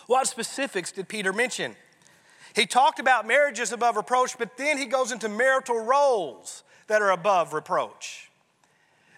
What 0.07 0.27
specifics 0.27 0.93
did 0.93 1.09
Peter 1.09 1.33
mention? 1.33 1.75
He 2.55 2.67
talked 2.67 2.99
about 2.99 3.27
marriages 3.27 3.73
above 3.73 3.97
reproach, 3.97 4.37
but 4.39 4.57
then 4.57 4.77
he 4.77 4.85
goes 4.85 5.11
into 5.11 5.29
marital 5.29 5.81
roles 5.81 6.65
that 6.87 7.01
are 7.01 7.11
above 7.11 7.55
reproach. 7.55 8.31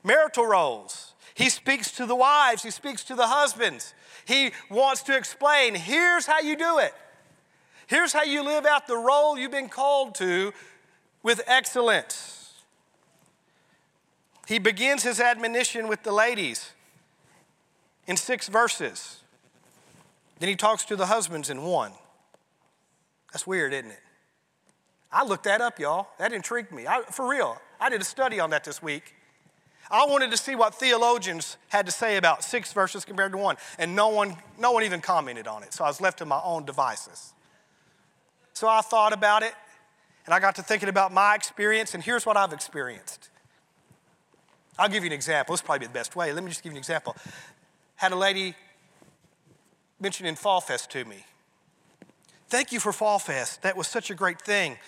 Marital 0.05 0.47
roles. 0.47 1.15
He 1.35 1.49
speaks 1.49 1.91
to 1.93 2.07
the 2.07 2.15
wives, 2.15 2.63
he 2.63 2.71
speaks 2.71 3.03
to 3.05 3.17
the 3.17 3.27
husbands. 3.27 3.93
He 4.25 4.53
wants 4.71 5.03
to 5.05 5.17
explain 5.17 5.75
here's 5.75 6.27
how 6.27 6.41
you 6.41 6.57
do 6.57 6.79
it. 6.79 6.95
Here's 7.87 8.13
how 8.13 8.23
you 8.23 8.45
live 8.45 8.65
out 8.65 8.87
the 8.87 8.97
role 8.97 9.37
you've 9.37 9.51
been 9.51 9.69
called 9.69 10.15
to 10.17 10.53
with 11.23 11.43
excellence. 11.47 12.44
He 14.47 14.59
begins 14.59 15.03
his 15.03 15.21
admonition 15.21 15.89
with 15.89 16.03
the 16.03 16.13
ladies 16.13 16.73
in 18.07 18.17
six 18.17 18.49
verses. 18.49 19.21
Then 20.39 20.49
he 20.49 20.57
talks 20.57 20.85
to 20.87 20.97
the 20.97 21.07
husbands 21.07 21.49
in 21.49 21.63
one. 21.63 21.93
That's 23.33 23.47
weird, 23.47 23.73
isn't 23.73 23.91
it? 23.91 24.01
I 25.11 25.25
looked 25.25 25.45
that 25.45 25.61
up, 25.61 25.79
y'all. 25.79 26.09
That 26.19 26.33
intrigued 26.33 26.73
me. 26.73 26.87
I, 26.87 27.03
for 27.03 27.29
real, 27.29 27.61
I 27.81 27.89
did 27.89 28.01
a 28.01 28.05
study 28.05 28.41
on 28.41 28.51
that 28.51 28.65
this 28.65 28.83
week. 28.83 29.15
I 29.91 30.07
wanted 30.07 30.31
to 30.31 30.37
see 30.37 30.55
what 30.55 30.75
theologians 30.75 31.57
had 31.69 31.87
to 31.87 31.93
say 31.93 32.17
about 32.17 32.43
six 32.43 32.73
verses 32.73 33.05
compared 33.05 33.33
to 33.33 33.39
one, 33.39 33.57
and 33.79 33.95
no 33.95 34.09
one, 34.09 34.37
no 34.59 34.73
one 34.73 34.83
even 34.83 35.01
commented 35.01 35.47
on 35.47 35.63
it. 35.63 35.73
So 35.73 35.85
I 35.85 35.89
was 35.89 36.01
left 36.01 36.19
to 36.19 36.27
my 36.27 36.41
own 36.43 36.65
devices. 36.65 37.33
So 38.55 38.67
I 38.67 38.81
thought 38.81 39.13
about 39.13 39.43
it, 39.43 39.53
and 40.25 40.35
I 40.35 40.41
got 40.41 40.57
to 40.57 40.63
thinking 40.63 40.89
about 40.89 41.13
my 41.13 41.35
experience, 41.35 41.95
and 41.95 42.03
here's 42.03 42.25
what 42.25 42.37
I've 42.37 42.53
experienced. 42.53 43.29
I'll 44.79 44.89
give 44.89 45.05
you 45.05 45.11
an 45.11 45.15
example. 45.15 45.53
This 45.53 45.61
is 45.61 45.67
probably 45.67 45.87
the 45.87 45.93
best 45.93 46.17
way. 46.17 46.33
Let 46.33 46.43
me 46.43 46.51
just 46.51 46.63
give 46.63 46.73
you 46.73 46.77
an 46.77 46.81
example. 46.81 47.17
Had 47.97 48.13
a 48.13 48.17
lady 48.17 48.55
mention 50.01 50.27
in 50.27 50.35
Fall 50.35 50.61
Fest 50.61 50.91
to 50.91 51.05
me. 51.05 51.25
Thank 52.49 52.73
you 52.73 52.81
for 52.81 52.93
Fall 52.93 53.19
Fest. 53.19 53.63
That 53.63 53.77
was 53.77 53.87
such 53.87 54.11
a 54.11 54.15
great 54.15 54.41
thing. 54.41 54.79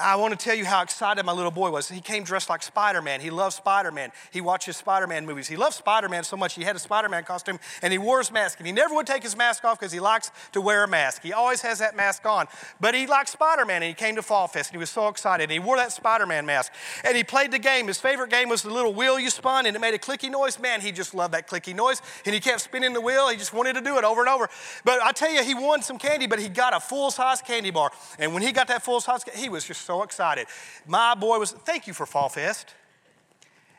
I 0.00 0.16
want 0.16 0.38
to 0.38 0.42
tell 0.42 0.54
you 0.54 0.64
how 0.64 0.82
excited 0.82 1.24
my 1.24 1.32
little 1.32 1.50
boy 1.50 1.70
was. 1.70 1.88
He 1.88 2.00
came 2.00 2.24
dressed 2.24 2.48
like 2.48 2.62
Spider 2.62 3.02
Man. 3.02 3.20
He 3.20 3.30
loves 3.30 3.56
Spider 3.56 3.90
Man. 3.90 4.10
He 4.30 4.40
watches 4.40 4.76
Spider 4.76 5.06
Man 5.06 5.26
movies. 5.26 5.48
He 5.48 5.56
loves 5.56 5.76
Spider 5.76 6.08
Man 6.08 6.24
so 6.24 6.36
much 6.36 6.54
he 6.54 6.62
had 6.62 6.76
a 6.76 6.78
Spider 6.78 7.08
Man 7.08 7.24
costume 7.24 7.58
and 7.82 7.92
he 7.92 7.98
wore 7.98 8.18
his 8.18 8.30
mask. 8.30 8.58
And 8.58 8.66
he 8.66 8.72
never 8.72 8.94
would 8.94 9.06
take 9.06 9.22
his 9.22 9.36
mask 9.36 9.64
off 9.64 9.78
because 9.78 9.92
he 9.92 10.00
likes 10.00 10.30
to 10.52 10.60
wear 10.60 10.84
a 10.84 10.88
mask. 10.88 11.22
He 11.22 11.32
always 11.32 11.62
has 11.62 11.78
that 11.78 11.96
mask 11.96 12.26
on. 12.26 12.46
But 12.80 12.94
he 12.94 13.06
liked 13.06 13.28
Spider 13.30 13.64
Man 13.64 13.82
and 13.82 13.88
he 13.88 13.94
came 13.94 14.16
to 14.16 14.22
Fall 14.22 14.48
Fest 14.48 14.70
and 14.70 14.76
he 14.76 14.78
was 14.78 14.90
so 14.90 15.08
excited. 15.08 15.44
And 15.44 15.52
he 15.52 15.58
wore 15.58 15.76
that 15.76 15.92
Spider 15.92 16.26
Man 16.26 16.46
mask 16.46 16.72
and 17.04 17.16
he 17.16 17.24
played 17.24 17.50
the 17.50 17.58
game. 17.58 17.86
His 17.86 18.00
favorite 18.00 18.30
game 18.30 18.48
was 18.48 18.62
the 18.62 18.70
little 18.70 18.94
wheel 18.94 19.18
you 19.18 19.30
spun 19.30 19.66
and 19.66 19.74
it 19.74 19.80
made 19.80 19.94
a 19.94 19.98
clicky 19.98 20.30
noise. 20.30 20.58
Man, 20.58 20.80
he 20.80 20.92
just 20.92 21.14
loved 21.14 21.34
that 21.34 21.48
clicky 21.48 21.74
noise. 21.74 22.02
And 22.24 22.34
he 22.34 22.40
kept 22.40 22.60
spinning 22.60 22.92
the 22.92 23.00
wheel. 23.00 23.28
He 23.28 23.36
just 23.36 23.52
wanted 23.52 23.74
to 23.74 23.80
do 23.80 23.98
it 23.98 24.04
over 24.04 24.20
and 24.20 24.28
over. 24.28 24.48
But 24.84 25.02
I 25.02 25.12
tell 25.12 25.30
you, 25.30 25.42
he 25.42 25.54
won 25.54 25.82
some 25.82 25.98
candy, 25.98 26.26
but 26.26 26.38
he 26.38 26.48
got 26.48 26.74
a 26.74 26.80
full 26.80 27.10
size 27.10 27.42
candy 27.42 27.70
bar. 27.70 27.90
And 28.18 28.34
when 28.34 28.42
he 28.42 28.52
got 28.52 28.68
that 28.68 28.82
full 28.82 29.00
size, 29.00 29.24
he 29.34 29.48
was 29.48 29.64
just 29.64 29.87
so 29.88 30.02
excited. 30.02 30.46
My 30.86 31.14
boy 31.14 31.38
was, 31.38 31.52
thank 31.52 31.86
you 31.86 31.94
for 31.94 32.04
Fall 32.04 32.28
Fest. 32.28 32.74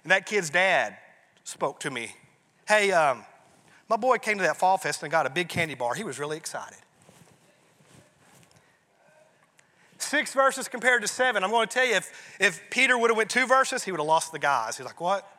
And 0.04 0.10
that 0.12 0.26
kid's 0.26 0.50
dad 0.50 0.98
spoke 1.44 1.80
to 1.82 1.92
me. 1.92 2.16
Hey, 2.68 2.92
um, 2.92 3.24
my 3.88 3.96
boy 3.96 4.18
came 4.18 4.38
to 4.38 4.44
that 4.44 4.58
Fall 4.58 4.80
Fest 4.80 5.04
and 5.04 5.12
got 5.12 5.28
a 5.28 5.30
big 5.30 5.50
candy 5.50 5.76
bar. 5.76 5.94
He 5.94 6.04
was 6.04 6.18
really 6.18 6.36
excited. 6.36 6.80
Six 10.00 10.34
verses 10.34 10.68
compared 10.68 11.04
to 11.04 11.08
seven. 11.08 11.44
I'm 11.44 11.52
going 11.52 11.68
to 11.68 11.74
tell 11.74 11.86
you, 11.86 11.94
if, 11.94 12.38
if 12.40 12.60
Peter 12.72 12.98
would 12.98 13.12
have 13.12 13.18
went 13.18 13.30
two 13.30 13.46
verses, 13.46 13.84
he 13.84 13.92
would 13.92 14.00
have 14.00 14.08
lost 14.08 14.32
the 14.32 14.40
guys. 14.40 14.78
He's 14.78 14.88
like, 14.88 15.00
what? 15.00 15.32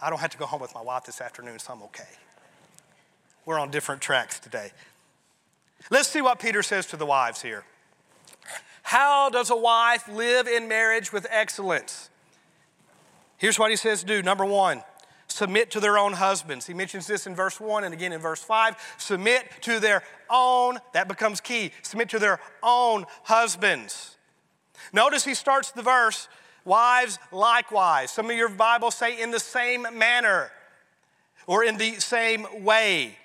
I 0.00 0.10
don't 0.10 0.20
have 0.20 0.30
to 0.30 0.38
go 0.38 0.46
home 0.46 0.60
with 0.60 0.76
my 0.76 0.82
wife 0.82 1.06
this 1.06 1.20
afternoon, 1.20 1.58
so 1.58 1.72
I'm 1.72 1.82
okay. 1.84 2.04
We're 3.44 3.58
on 3.58 3.72
different 3.72 4.00
tracks 4.00 4.38
today. 4.38 4.70
Let's 5.90 6.08
see 6.08 6.20
what 6.20 6.38
Peter 6.38 6.62
says 6.62 6.86
to 6.86 6.96
the 6.96 7.06
wives 7.06 7.42
here. 7.42 7.64
How 8.82 9.30
does 9.30 9.50
a 9.50 9.56
wife 9.56 10.08
live 10.08 10.46
in 10.46 10.68
marriage 10.68 11.12
with 11.12 11.26
excellence? 11.30 12.10
Here's 13.36 13.58
what 13.58 13.70
he 13.70 13.76
says 13.76 14.02
do. 14.02 14.22
Number 14.22 14.44
one, 14.44 14.82
submit 15.28 15.70
to 15.72 15.80
their 15.80 15.98
own 15.98 16.14
husbands. 16.14 16.66
He 16.66 16.74
mentions 16.74 17.06
this 17.06 17.26
in 17.26 17.34
verse 17.34 17.60
1 17.60 17.84
and 17.84 17.94
again 17.94 18.12
in 18.12 18.20
verse 18.20 18.42
5. 18.42 18.76
Submit 18.98 19.46
to 19.62 19.78
their 19.78 20.02
own, 20.30 20.78
that 20.92 21.06
becomes 21.06 21.40
key. 21.40 21.72
Submit 21.82 22.08
to 22.10 22.18
their 22.18 22.40
own 22.62 23.04
husbands. 23.24 24.16
Notice 24.92 25.24
he 25.24 25.34
starts 25.34 25.70
the 25.70 25.82
verse 25.82 26.28
Wives, 26.68 27.18
likewise. 27.32 28.10
Some 28.10 28.28
of 28.28 28.36
your 28.36 28.50
Bibles 28.50 28.94
say 28.94 29.18
in 29.18 29.30
the 29.30 29.40
same 29.40 29.86
manner 29.94 30.50
or 31.46 31.64
in 31.64 31.78
the 31.78 31.94
same 31.94 32.46
way. 32.62 33.16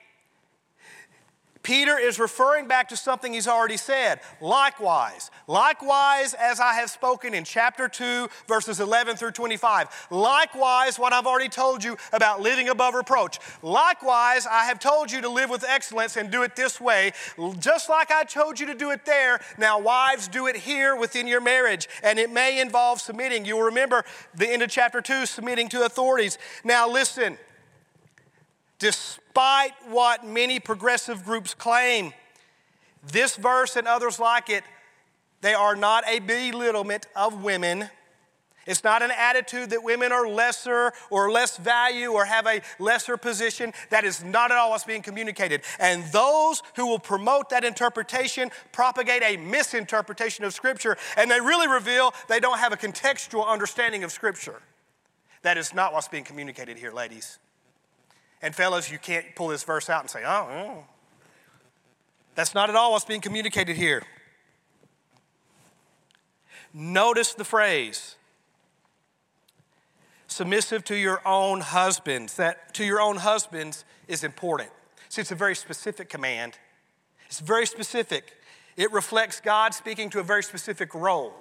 Peter 1.63 1.97
is 1.97 2.19
referring 2.19 2.67
back 2.67 2.89
to 2.89 2.97
something 2.97 3.33
he's 3.33 3.47
already 3.47 3.77
said. 3.77 4.19
Likewise, 4.41 5.31
likewise, 5.47 6.33
as 6.33 6.59
I 6.59 6.73
have 6.73 6.89
spoken 6.89 7.33
in 7.33 7.45
chapter 7.45 7.87
2, 7.87 8.27
verses 8.47 8.81
11 8.81 9.15
through 9.15 9.31
25. 9.31 10.07
Likewise, 10.11 10.99
what 10.99 11.13
I've 11.13 11.25
already 11.25 11.47
told 11.47 11.81
you 11.81 11.97
about 12.11 12.41
living 12.41 12.67
above 12.67 12.93
reproach. 12.95 13.39
Likewise, 13.61 14.45
I 14.45 14.65
have 14.65 14.77
told 14.77 15.09
you 15.09 15.21
to 15.21 15.29
live 15.29 15.49
with 15.49 15.63
excellence 15.63 16.17
and 16.17 16.29
do 16.29 16.43
it 16.43 16.57
this 16.57 16.81
way, 16.81 17.13
just 17.59 17.89
like 17.89 18.11
I 18.11 18.25
told 18.25 18.59
you 18.59 18.67
to 18.67 18.75
do 18.75 18.91
it 18.91 19.05
there. 19.05 19.39
Now, 19.57 19.79
wives, 19.79 20.27
do 20.27 20.47
it 20.47 20.57
here 20.57 20.97
within 20.97 21.27
your 21.27 21.41
marriage, 21.41 21.87
and 22.03 22.19
it 22.19 22.29
may 22.29 22.59
involve 22.59 22.99
submitting. 22.99 23.45
You'll 23.45 23.61
remember 23.61 24.03
the 24.35 24.49
end 24.49 24.61
of 24.61 24.69
chapter 24.69 24.99
2, 24.99 25.25
submitting 25.25 25.69
to 25.69 25.85
authorities. 25.85 26.37
Now, 26.65 26.89
listen. 26.89 27.37
Despite 28.83 29.71
what 29.87 30.25
many 30.25 30.59
progressive 30.59 31.23
groups 31.23 31.53
claim, 31.53 32.11
this 33.01 33.37
verse 33.37 33.77
and 33.77 33.87
others 33.87 34.19
like 34.19 34.49
it, 34.49 34.65
they 35.39 35.53
are 35.53 35.73
not 35.73 36.03
a 36.05 36.19
belittlement 36.19 37.07
of 37.15 37.45
women. 37.45 37.89
It's 38.67 38.83
not 38.83 39.01
an 39.01 39.11
attitude 39.11 39.69
that 39.69 39.85
women 39.85 40.11
are 40.11 40.27
lesser 40.27 40.91
or 41.09 41.31
less 41.31 41.55
value 41.55 42.09
or 42.09 42.25
have 42.25 42.45
a 42.45 42.59
lesser 42.77 43.15
position. 43.15 43.71
That 43.89 44.03
is 44.03 44.21
not 44.21 44.51
at 44.51 44.57
all 44.57 44.71
what's 44.71 44.83
being 44.83 45.01
communicated. 45.01 45.61
And 45.79 46.03
those 46.11 46.61
who 46.75 46.85
will 46.85 46.99
promote 46.99 47.51
that 47.51 47.63
interpretation 47.63 48.51
propagate 48.73 49.23
a 49.23 49.37
misinterpretation 49.37 50.43
of 50.43 50.53
Scripture, 50.53 50.97
and 51.15 51.31
they 51.31 51.39
really 51.39 51.69
reveal 51.69 52.13
they 52.27 52.41
don't 52.41 52.59
have 52.59 52.73
a 52.73 52.77
contextual 52.77 53.47
understanding 53.47 54.03
of 54.03 54.11
Scripture. 54.11 54.61
That 55.41 55.57
is 55.57 55.73
not 55.73 55.93
what's 55.93 56.09
being 56.09 56.25
communicated 56.25 56.77
here, 56.77 56.91
ladies. 56.91 57.39
And 58.43 58.53
fellas, 58.53 58.91
you 58.91 58.99
can't 58.99 59.25
pull 59.35 59.47
this 59.47 59.63
verse 59.63 59.89
out 59.89 60.01
and 60.01 60.09
say, 60.09 60.21
oh, 60.25 60.47
oh. 60.51 60.83
That's 62.35 62.53
not 62.53 62.69
at 62.69 62.75
all 62.75 62.91
what's 62.91 63.05
being 63.05 63.21
communicated 63.21 63.77
here. 63.77 64.03
Notice 66.73 67.33
the 67.33 67.45
phrase 67.45 68.17
submissive 70.27 70.83
to 70.85 70.95
your 70.95 71.21
own 71.25 71.61
husbands. 71.61 72.35
That 72.35 72.73
to 72.73 72.83
your 72.83 72.99
own 72.99 73.17
husbands 73.17 73.85
is 74.07 74.23
important. 74.23 74.71
See, 75.07 75.21
it's 75.21 75.31
a 75.31 75.35
very 75.35 75.55
specific 75.55 76.09
command. 76.09 76.57
It's 77.27 77.39
very 77.39 77.65
specific. 77.65 78.33
It 78.75 78.91
reflects 78.91 79.39
God 79.39 79.73
speaking 79.73 80.09
to 80.09 80.19
a 80.19 80.23
very 80.23 80.43
specific 80.43 80.93
role 80.93 81.33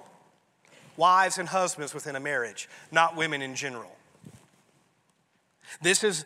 wives 0.95 1.39
and 1.39 1.49
husbands 1.49 1.93
within 1.93 2.15
a 2.15 2.19
marriage, 2.19 2.69
not 2.91 3.17
women 3.17 3.41
in 3.41 3.55
general. 3.55 3.91
This 5.81 6.03
is 6.03 6.23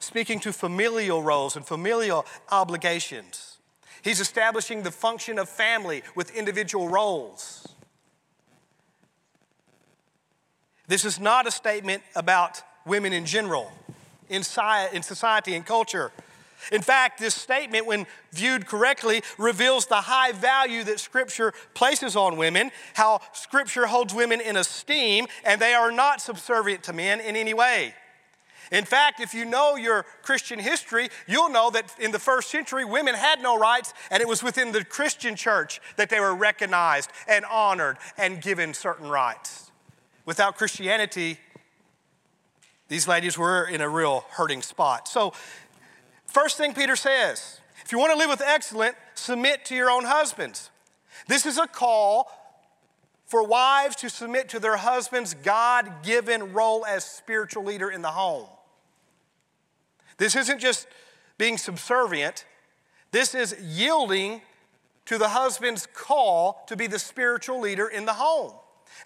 speaking 0.00 0.40
to 0.40 0.52
familial 0.52 1.22
roles 1.22 1.54
and 1.54 1.64
familial 1.64 2.26
obligations. 2.50 3.58
He's 4.02 4.18
establishing 4.18 4.82
the 4.82 4.90
function 4.90 5.38
of 5.38 5.48
family 5.48 6.02
with 6.16 6.34
individual 6.34 6.88
roles. 6.88 7.68
This 10.88 11.04
is 11.04 11.20
not 11.20 11.46
a 11.46 11.52
statement 11.52 12.02
about 12.16 12.62
women 12.84 13.12
in 13.12 13.26
general, 13.26 13.70
in 14.28 14.42
society 14.42 15.54
and 15.54 15.64
culture. 15.64 16.10
In 16.72 16.82
fact, 16.82 17.20
this 17.20 17.34
statement, 17.34 17.86
when 17.86 18.06
viewed 18.32 18.66
correctly, 18.66 19.22
reveals 19.38 19.86
the 19.86 19.96
high 19.96 20.32
value 20.32 20.84
that 20.84 21.00
Scripture 21.00 21.54
places 21.74 22.16
on 22.16 22.36
women, 22.36 22.70
how 22.94 23.20
Scripture 23.32 23.86
holds 23.86 24.12
women 24.14 24.40
in 24.40 24.56
esteem, 24.56 25.26
and 25.44 25.60
they 25.60 25.74
are 25.74 25.92
not 25.92 26.20
subservient 26.20 26.82
to 26.84 26.92
men 26.92 27.20
in 27.20 27.36
any 27.36 27.54
way. 27.54 27.94
In 28.70 28.84
fact, 28.84 29.20
if 29.20 29.34
you 29.34 29.44
know 29.44 29.74
your 29.74 30.04
Christian 30.22 30.58
history, 30.58 31.08
you'll 31.26 31.48
know 31.48 31.70
that 31.70 31.92
in 31.98 32.12
the 32.12 32.20
first 32.20 32.50
century, 32.50 32.84
women 32.84 33.14
had 33.14 33.42
no 33.42 33.58
rights, 33.58 33.92
and 34.10 34.20
it 34.20 34.28
was 34.28 34.42
within 34.42 34.70
the 34.70 34.84
Christian 34.84 35.34
church 35.34 35.80
that 35.96 36.08
they 36.08 36.20
were 36.20 36.34
recognized 36.34 37.10
and 37.26 37.44
honored 37.46 37.96
and 38.16 38.40
given 38.40 38.72
certain 38.72 39.08
rights. 39.08 39.72
Without 40.24 40.56
Christianity, 40.56 41.38
these 42.86 43.08
ladies 43.08 43.36
were 43.36 43.64
in 43.64 43.80
a 43.80 43.88
real 43.88 44.24
hurting 44.30 44.62
spot. 44.62 45.08
So, 45.08 45.32
first 46.26 46.56
thing 46.56 46.72
Peter 46.72 46.94
says 46.94 47.60
if 47.84 47.90
you 47.90 47.98
want 47.98 48.12
to 48.12 48.18
live 48.18 48.30
with 48.30 48.40
excellence, 48.40 48.94
submit 49.14 49.64
to 49.64 49.74
your 49.74 49.90
own 49.90 50.04
husbands. 50.04 50.70
This 51.26 51.44
is 51.44 51.58
a 51.58 51.66
call 51.66 52.30
for 53.26 53.44
wives 53.44 53.96
to 53.96 54.10
submit 54.10 54.48
to 54.50 54.60
their 54.60 54.76
husband's 54.76 55.34
God 55.34 56.02
given 56.02 56.52
role 56.52 56.84
as 56.86 57.04
spiritual 57.04 57.64
leader 57.64 57.90
in 57.90 58.02
the 58.02 58.10
home. 58.10 58.46
This 60.20 60.36
isn't 60.36 60.58
just 60.58 60.86
being 61.38 61.56
subservient, 61.56 62.44
this 63.10 63.34
is 63.34 63.56
yielding 63.58 64.42
to 65.06 65.16
the 65.16 65.30
husband's 65.30 65.88
call 65.94 66.62
to 66.66 66.76
be 66.76 66.86
the 66.86 66.98
spiritual 66.98 67.58
leader 67.58 67.88
in 67.88 68.04
the 68.04 68.12
home. 68.12 68.52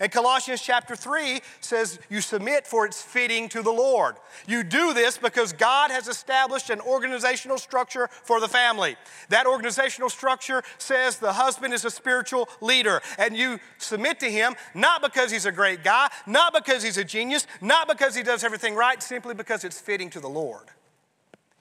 And 0.00 0.11
Colossians 0.11 0.61
chapter 0.61 0.96
3 0.96 1.40
says, 1.61 2.00
You 2.11 2.20
submit 2.20 2.66
for 2.66 2.85
it's 2.85 3.00
fitting 3.00 3.48
to 3.50 3.62
the 3.62 3.70
Lord. 3.70 4.16
You 4.48 4.64
do 4.64 4.92
this 4.92 5.16
because 5.16 5.53
God 5.53 5.92
has 5.92 6.09
established 6.09 6.68
an 6.68 6.81
organizational 6.81 7.59
structure 7.59 8.09
for 8.24 8.40
the 8.40 8.48
family. 8.48 8.96
That 9.29 9.46
organizational 9.46 10.11
structure 10.11 10.64
says 10.79 11.18
the 11.18 11.35
husband 11.35 11.74
is 11.74 11.85
a 11.85 11.90
spiritual 11.90 12.48
leader, 12.61 13.00
and 13.18 13.37
you 13.37 13.61
submit 13.79 14.18
to 14.18 14.29
him 14.29 14.57
not 14.74 15.00
because 15.00 15.31
he's 15.31 15.46
a 15.46 15.53
great 15.53 15.85
guy, 15.85 16.09
not 16.27 16.53
because 16.53 16.83
he's 16.83 16.98
a 16.98 17.05
genius, 17.05 17.46
not 17.61 17.87
because 17.87 18.16
he 18.16 18.24
does 18.24 18.42
everything 18.42 18.74
right, 18.74 19.00
simply 19.00 19.35
because 19.35 19.62
it's 19.62 19.81
fitting 19.81 20.11
to 20.11 20.18
the 20.18 20.29
Lord. 20.29 20.70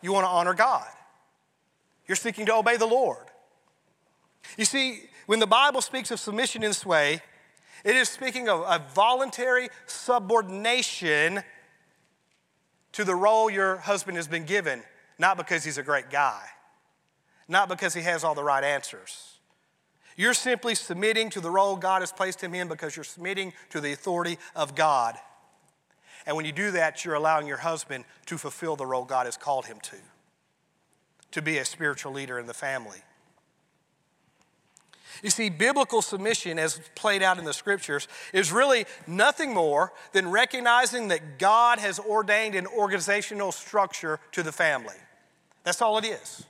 You 0.03 0.13
want 0.13 0.25
to 0.25 0.29
honor 0.29 0.53
God. 0.53 0.85
You're 2.07 2.17
seeking 2.17 2.45
to 2.47 2.53
obey 2.53 2.77
the 2.77 2.85
Lord. 2.85 3.25
You 4.57 4.65
see, 4.65 5.03
when 5.25 5.39
the 5.39 5.47
Bible 5.47 5.81
speaks 5.81 6.11
of 6.11 6.19
submission 6.19 6.61
in 6.61 6.69
this 6.69 6.85
way, 6.85 7.21
it 7.85 7.95
is 7.95 8.09
speaking 8.09 8.49
of 8.49 8.59
a 8.61 8.83
voluntary 8.93 9.69
subordination 9.87 11.41
to 12.91 13.03
the 13.03 13.15
role 13.15 13.49
your 13.49 13.77
husband 13.77 14.17
has 14.17 14.27
been 14.27 14.43
given, 14.43 14.83
not 15.17 15.37
because 15.37 15.63
he's 15.63 15.77
a 15.77 15.83
great 15.83 16.09
guy, 16.09 16.41
not 17.47 17.69
because 17.69 17.93
he 17.93 18.01
has 18.01 18.25
all 18.25 18.35
the 18.35 18.43
right 18.43 18.63
answers. 18.63 19.37
You're 20.15 20.33
simply 20.33 20.75
submitting 20.75 21.29
to 21.31 21.39
the 21.39 21.49
role 21.49 21.75
God 21.75 22.01
has 22.01 22.11
placed 22.11 22.41
him 22.41 22.53
in 22.53 22.67
because 22.67 22.95
you're 22.95 23.03
submitting 23.03 23.53
to 23.71 23.81
the 23.81 23.93
authority 23.93 24.37
of 24.55 24.75
God. 24.75 25.15
And 26.25 26.35
when 26.35 26.45
you 26.45 26.51
do 26.51 26.71
that, 26.71 27.03
you're 27.03 27.15
allowing 27.15 27.47
your 27.47 27.57
husband 27.57 28.05
to 28.27 28.37
fulfill 28.37 28.75
the 28.75 28.85
role 28.85 29.03
God 29.03 29.25
has 29.25 29.37
called 29.37 29.65
him 29.65 29.79
to, 29.81 29.97
to 31.31 31.41
be 31.41 31.57
a 31.57 31.65
spiritual 31.65 32.13
leader 32.13 32.39
in 32.39 32.47
the 32.47 32.53
family. 32.53 32.99
You 35.21 35.29
see, 35.29 35.49
biblical 35.49 36.01
submission, 36.01 36.57
as 36.57 36.79
played 36.95 37.21
out 37.21 37.37
in 37.37 37.45
the 37.45 37.53
scriptures, 37.53 38.07
is 38.33 38.51
really 38.51 38.85
nothing 39.05 39.53
more 39.53 39.93
than 40.11 40.31
recognizing 40.31 41.09
that 41.09 41.37
God 41.37 41.79
has 41.79 41.99
ordained 41.99 42.55
an 42.55 42.65
organizational 42.65 43.51
structure 43.51 44.19
to 44.31 44.43
the 44.43 44.51
family. 44.51 44.95
That's 45.63 45.81
all 45.81 45.97
it 45.97 46.05
is. 46.05 46.45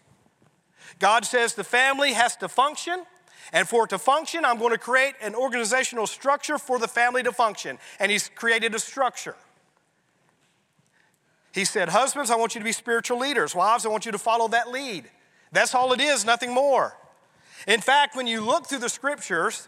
God 1.00 1.26
says 1.26 1.56
the 1.56 1.64
family 1.64 2.14
has 2.14 2.36
to 2.38 2.48
function, 2.48 3.04
and 3.52 3.68
for 3.68 3.86
it 3.86 3.90
to 3.90 4.00
function, 4.00 4.46
I'm 4.46 4.58
going 4.58 4.72
to 4.72 4.78
create 4.78 5.16
an 5.22 5.36
organizational 5.36 6.08
structure 6.08 6.58
for 6.58 6.80
the 6.80 6.88
family 6.88 7.24
to 7.24 7.32
function. 7.32 7.78
And 8.00 8.12
He's 8.12 8.30
created 8.30 8.74
a 8.74 8.80
structure. 8.80 9.36
He 11.54 11.66
said, 11.66 11.90
Husbands, 11.90 12.32
I 12.32 12.36
want 12.36 12.56
you 12.56 12.60
to 12.60 12.66
be 12.66 12.72
spiritual 12.72 13.20
leaders. 13.20 13.56
Wives, 13.56 13.86
I 13.86 13.90
want 13.90 14.06
you 14.06 14.12
to 14.12 14.18
follow 14.18 14.48
that 14.50 14.72
lead. 14.72 15.06
That's 15.52 15.76
all 15.76 15.94
it 15.94 16.02
is, 16.02 16.26
nothing 16.26 16.52
more. 16.52 16.98
In 17.68 17.80
fact, 17.80 18.16
when 18.16 18.28
you 18.28 18.42
look 18.42 18.68
through 18.68 18.80
the 18.80 18.90
scriptures, 18.90 19.68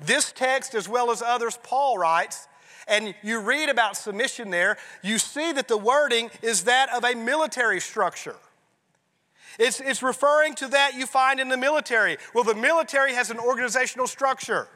this 0.00 0.32
text 0.32 0.74
as 0.74 0.88
well 0.88 1.10
as 1.10 1.22
others 1.22 1.58
Paul 1.62 1.98
writes, 1.98 2.48
and 2.88 3.14
you 3.22 3.40
read 3.40 3.68
about 3.68 3.96
submission 3.96 4.50
there, 4.50 4.78
you 5.02 5.18
see 5.18 5.52
that 5.52 5.68
the 5.68 5.76
wording 5.76 6.30
is 6.40 6.64
that 6.64 6.88
of 6.94 7.04
a 7.04 7.14
military 7.14 7.80
structure. 7.80 8.36
It's, 9.58 9.80
it's 9.80 10.02
referring 10.02 10.54
to 10.56 10.68
that 10.68 10.94
you 10.94 11.06
find 11.06 11.40
in 11.40 11.48
the 11.48 11.56
military. 11.56 12.16
Well, 12.34 12.44
the 12.44 12.54
military 12.54 13.14
has 13.14 13.30
an 13.30 13.38
organizational 13.38 14.06
structure. 14.06 14.68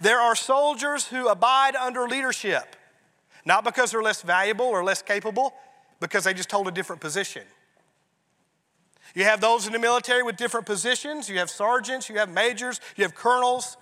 There 0.00 0.18
are 0.18 0.34
soldiers 0.34 1.08
who 1.08 1.28
abide 1.28 1.76
under 1.76 2.08
leadership, 2.08 2.76
not 3.44 3.64
because 3.64 3.90
they're 3.90 4.02
less 4.02 4.22
valuable 4.22 4.66
or 4.66 4.82
less 4.84 5.02
capable, 5.02 5.54
because 6.00 6.24
they 6.24 6.34
just 6.34 6.50
hold 6.50 6.68
a 6.68 6.70
different 6.70 7.00
position. 7.00 7.42
You 9.14 9.24
have 9.24 9.40
those 9.40 9.66
in 9.66 9.72
the 9.72 9.78
military 9.78 10.22
with 10.22 10.36
different 10.36 10.66
positions. 10.66 11.28
You 11.28 11.38
have 11.38 11.48
sergeants, 11.48 12.08
you 12.08 12.16
have 12.16 12.28
majors, 12.28 12.80
you 12.96 13.04
have 13.04 13.14
colonels. 13.14 13.76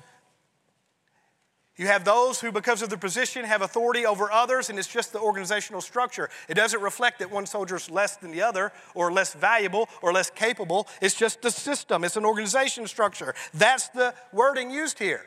You 1.76 1.86
have 1.86 2.04
those 2.04 2.38
who, 2.38 2.52
because 2.52 2.82
of 2.82 2.90
their 2.90 2.98
position, 2.98 3.46
have 3.46 3.62
authority 3.62 4.04
over 4.04 4.30
others, 4.30 4.68
and 4.68 4.78
it's 4.78 4.86
just 4.86 5.14
the 5.14 5.20
organizational 5.20 5.80
structure. 5.80 6.28
It 6.48 6.54
doesn't 6.54 6.82
reflect 6.82 7.20
that 7.20 7.30
one 7.30 7.46
soldier 7.46 7.76
is 7.76 7.90
less 7.90 8.16
than 8.16 8.30
the 8.30 8.42
other, 8.42 8.72
or 8.94 9.10
less 9.10 9.32
valuable, 9.32 9.88
or 10.02 10.12
less 10.12 10.28
capable. 10.28 10.86
It's 11.00 11.14
just 11.14 11.40
the 11.40 11.50
system, 11.50 12.04
it's 12.04 12.16
an 12.16 12.26
organization 12.26 12.86
structure. 12.86 13.34
That's 13.54 13.88
the 13.88 14.14
wording 14.32 14.70
used 14.70 14.98
here. 14.98 15.24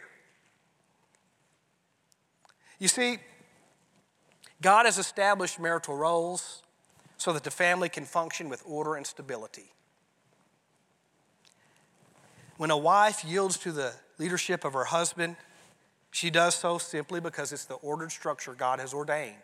You 2.78 2.90
see, 2.90 3.18
God 4.66 4.88
has 4.88 4.98
established 4.98 5.60
marital 5.60 5.96
roles 5.96 6.64
so 7.18 7.32
that 7.34 7.44
the 7.44 7.52
family 7.52 7.88
can 7.88 8.04
function 8.04 8.50
with 8.50 8.64
order 8.66 8.96
and 8.96 9.06
stability. 9.06 9.72
When 12.58 12.72
a 12.72 12.78
wife 12.78 13.24
yields 13.24 13.60
to 13.60 13.72
the 13.72 13.94
leadership 14.18 14.66
of 14.66 14.74
her 14.74 14.86
husband, 14.86 15.36
she 16.10 16.32
does 16.32 16.56
so 16.56 16.80
simply 16.80 17.20
because 17.20 17.54
it's 17.54 17.66
the 17.66 17.76
ordered 17.76 18.12
structure 18.12 18.56
God 18.56 18.80
has 18.80 18.92
ordained, 18.92 19.44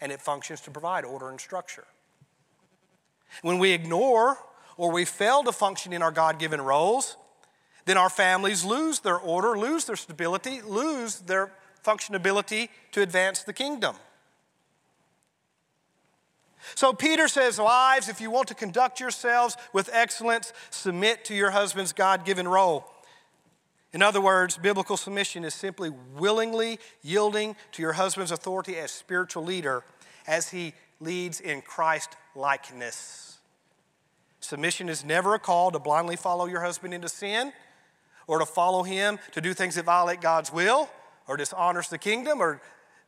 and 0.00 0.10
it 0.10 0.22
functions 0.22 0.62
to 0.62 0.70
provide 0.70 1.04
order 1.04 1.28
and 1.28 1.38
structure. 1.38 1.84
When 3.42 3.58
we 3.58 3.72
ignore 3.72 4.38
or 4.78 4.90
we 4.90 5.04
fail 5.04 5.44
to 5.44 5.52
function 5.52 5.92
in 5.92 6.00
our 6.00 6.12
God 6.12 6.38
given 6.38 6.62
roles, 6.62 7.18
then 7.84 7.98
our 7.98 8.08
families 8.08 8.64
lose 8.64 9.00
their 9.00 9.18
order, 9.18 9.54
lose 9.58 9.84
their 9.84 9.96
stability, 9.96 10.62
lose 10.62 11.16
their 11.16 11.52
functionability 11.84 12.70
to 12.92 13.02
advance 13.02 13.42
the 13.42 13.52
kingdom. 13.52 13.96
So 16.74 16.92
Peter 16.92 17.28
says, 17.28 17.58
Wives, 17.58 18.08
if 18.08 18.20
you 18.20 18.30
want 18.30 18.48
to 18.48 18.54
conduct 18.54 19.00
yourselves 19.00 19.56
with 19.72 19.90
excellence, 19.92 20.52
submit 20.70 21.24
to 21.26 21.34
your 21.34 21.50
husband's 21.50 21.92
God 21.92 22.24
given 22.24 22.46
role. 22.46 22.88
In 23.92 24.00
other 24.00 24.20
words, 24.20 24.56
biblical 24.56 24.96
submission 24.96 25.44
is 25.44 25.54
simply 25.54 25.90
willingly 26.16 26.78
yielding 27.02 27.56
to 27.72 27.82
your 27.82 27.92
husband's 27.92 28.30
authority 28.30 28.76
as 28.76 28.90
spiritual 28.90 29.44
leader 29.44 29.84
as 30.26 30.48
he 30.48 30.72
leads 30.98 31.40
in 31.40 31.60
Christ 31.60 32.16
likeness. 32.34 33.38
Submission 34.40 34.88
is 34.88 35.04
never 35.04 35.34
a 35.34 35.38
call 35.38 35.70
to 35.70 35.78
blindly 35.78 36.16
follow 36.16 36.46
your 36.46 36.62
husband 36.62 36.94
into 36.94 37.08
sin 37.08 37.52
or 38.26 38.38
to 38.38 38.46
follow 38.46 38.82
him 38.82 39.18
to 39.32 39.40
do 39.40 39.52
things 39.52 39.74
that 39.74 39.84
violate 39.84 40.20
God's 40.20 40.52
will 40.52 40.88
or 41.28 41.36
dishonors 41.36 41.88
the 41.88 41.98
kingdom 41.98 42.40
or 42.40 42.60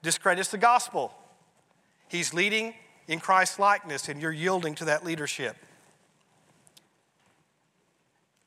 discredits 0.02 0.50
the 0.50 0.58
gospel. 0.58 1.12
He's 2.08 2.34
leading 2.34 2.74
in 3.08 3.20
Christ's 3.20 3.58
likeness 3.58 4.08
and 4.08 4.20
you're 4.20 4.32
yielding 4.32 4.74
to 4.76 4.84
that 4.86 5.04
leadership. 5.04 5.56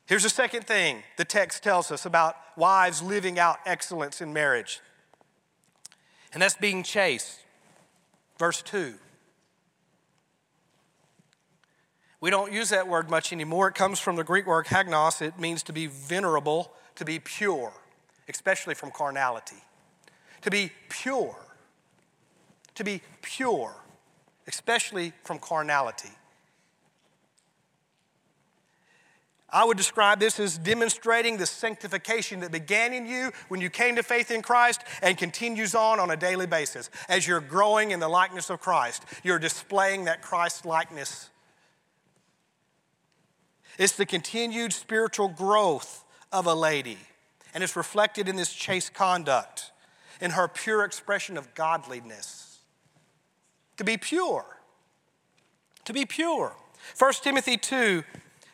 Here's 0.07 0.23
the 0.23 0.29
second 0.29 0.65
thing 0.65 1.03
the 1.17 1.25
text 1.25 1.63
tells 1.63 1.91
us 1.91 2.05
about 2.05 2.35
wives 2.55 3.01
living 3.01 3.37
out 3.37 3.57
excellence 3.65 4.21
in 4.21 4.33
marriage, 4.33 4.79
and 6.33 6.41
that's 6.41 6.55
being 6.55 6.83
chaste. 6.83 7.43
Verse 8.39 8.61
2. 8.61 8.93
We 12.19 12.29
don't 12.29 12.51
use 12.51 12.69
that 12.69 12.87
word 12.87 13.09
much 13.09 13.31
anymore. 13.31 13.67
It 13.67 13.75
comes 13.75 13.99
from 13.99 14.15
the 14.15 14.23
Greek 14.23 14.47
word 14.47 14.67
hagnos. 14.67 15.21
It 15.21 15.37
means 15.37 15.61
to 15.63 15.73
be 15.73 15.85
venerable, 15.85 16.71
to 16.95 17.05
be 17.05 17.19
pure, 17.19 17.73
especially 18.27 18.73
from 18.73 18.91
carnality. 18.91 19.63
To 20.41 20.49
be 20.49 20.71
pure. 20.89 21.37
To 22.75 22.83
be 22.83 23.01
pure, 23.21 23.75
especially 24.47 25.13
from 25.23 25.39
carnality. 25.39 26.09
I 29.49 29.63
would 29.63 29.77
describe 29.77 30.19
this 30.19 30.39
as 30.39 30.57
demonstrating 30.57 31.37
the 31.37 31.45
sanctification 31.45 32.41
that 32.41 32.51
began 32.51 32.93
in 32.93 33.05
you 33.05 33.31
when 33.47 33.61
you 33.61 33.69
came 33.69 33.95
to 33.95 34.03
faith 34.03 34.29
in 34.29 34.41
Christ 34.41 34.81
and 35.01 35.17
continues 35.17 35.73
on 35.73 36.01
on 36.01 36.11
a 36.11 36.17
daily 36.17 36.47
basis. 36.47 36.89
As 37.07 37.25
you're 37.25 37.39
growing 37.39 37.91
in 37.91 38.01
the 38.01 38.09
likeness 38.09 38.49
of 38.49 38.59
Christ, 38.59 39.03
you're 39.23 39.39
displaying 39.39 40.05
that 40.05 40.21
Christ 40.21 40.65
likeness. 40.65 41.29
It's 43.77 43.95
the 43.95 44.05
continued 44.05 44.73
spiritual 44.73 45.29
growth 45.29 46.03
of 46.31 46.45
a 46.45 46.53
lady, 46.53 46.97
and 47.53 47.63
it's 47.63 47.77
reflected 47.77 48.27
in 48.27 48.35
this 48.35 48.51
chaste 48.53 48.93
conduct, 48.93 49.71
in 50.19 50.31
her 50.31 50.49
pure 50.49 50.83
expression 50.83 51.37
of 51.37 51.53
godliness. 51.53 52.36
To 53.77 53.83
be 53.83 53.97
pure. 53.97 54.45
To 55.85 55.93
be 55.93 56.05
pure. 56.05 56.53
1 56.97 57.13
Timothy 57.23 57.57
2 57.57 58.03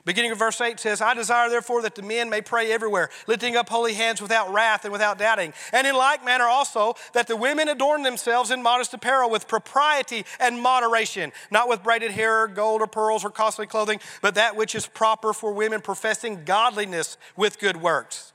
Beginning 0.05 0.31
of 0.31 0.39
verse 0.39 0.59
8 0.59 0.79
says, 0.79 1.01
I 1.01 1.13
desire 1.13 1.49
therefore 1.49 1.81
that 1.83 1.95
the 1.95 2.01
men 2.01 2.29
may 2.29 2.41
pray 2.41 2.71
everywhere, 2.73 3.09
lifting 3.25 3.55
up 3.55 3.69
holy 3.69 3.93
hands 3.93 4.21
without 4.21 4.51
wrath 4.51 4.83
and 4.83 4.91
without 4.91 5.17
doubting. 5.17 5.53
And 5.71 5.87
in 5.87 5.95
like 5.95 6.25
manner 6.25 6.43
also, 6.43 6.95
that 7.13 7.27
the 7.27 7.37
women 7.37 7.69
adorn 7.69 8.03
themselves 8.03 8.51
in 8.51 8.61
modest 8.61 8.93
apparel 8.93 9.29
with 9.29 9.47
propriety 9.47 10.25
and 10.41 10.61
moderation, 10.61 11.31
not 11.51 11.69
with 11.69 11.83
braided 11.83 12.11
hair, 12.11 12.47
gold 12.47 12.81
or 12.81 12.87
pearls 12.87 13.23
or 13.23 13.29
costly 13.29 13.65
clothing, 13.65 14.01
but 14.21 14.35
that 14.35 14.57
which 14.57 14.75
is 14.75 14.87
proper 14.87 15.31
for 15.31 15.53
women 15.53 15.79
professing 15.79 16.43
godliness 16.43 17.17
with 17.37 17.57
good 17.59 17.77
works. 17.77 18.33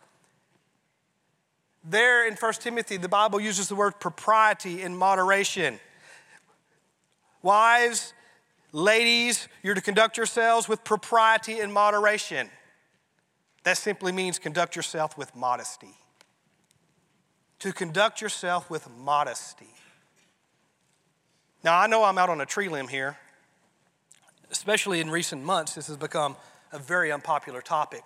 There 1.84 2.26
in 2.26 2.34
1 2.34 2.52
Timothy, 2.54 2.96
the 2.96 3.08
Bible 3.08 3.40
uses 3.40 3.68
the 3.68 3.74
word 3.74 4.00
propriety 4.00 4.82
and 4.82 4.96
moderation. 4.96 5.80
Wives, 7.42 8.12
Ladies, 8.72 9.48
you're 9.62 9.74
to 9.74 9.80
conduct 9.80 10.16
yourselves 10.16 10.68
with 10.68 10.84
propriety 10.84 11.60
and 11.60 11.72
moderation. 11.72 12.50
That 13.64 13.78
simply 13.78 14.12
means 14.12 14.38
conduct 14.38 14.76
yourself 14.76 15.16
with 15.16 15.34
modesty. 15.34 15.96
To 17.60 17.72
conduct 17.72 18.20
yourself 18.20 18.68
with 18.68 18.88
modesty. 18.90 19.72
Now, 21.64 21.78
I 21.78 21.86
know 21.86 22.04
I'm 22.04 22.18
out 22.18 22.28
on 22.28 22.40
a 22.40 22.46
tree 22.46 22.68
limb 22.68 22.88
here, 22.88 23.16
especially 24.50 25.00
in 25.00 25.10
recent 25.10 25.42
months, 25.42 25.74
this 25.74 25.86
has 25.88 25.96
become 25.96 26.36
a 26.70 26.78
very 26.78 27.10
unpopular 27.10 27.62
topic 27.62 28.02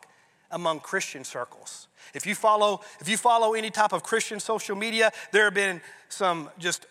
among 0.51 0.81
Christian 0.81 1.25
circles. 1.25 1.89
If 2.15 2.25
you 2.25 2.35
follow, 2.35 2.81
if 3.01 3.09
you 3.09 3.17
follow 3.17 3.55
any 3.55 3.71
type 3.71 3.93
of 3.93 4.03
Christian 4.03 4.39
social 4.39 4.77
media, 4.77 5.11
there 5.33 5.45
have 5.45 5.55
been 5.55 5.81
some 6.09 6.51
just 6.59 6.87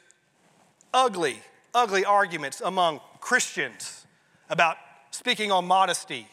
ugly, 0.94 1.40
ugly 1.74 2.06
arguments 2.06 2.62
among 2.62 3.00
Christians 3.20 4.06
about 4.50 4.78
speaking 5.12 5.52
on 5.52 5.66
modesty. 5.66 6.28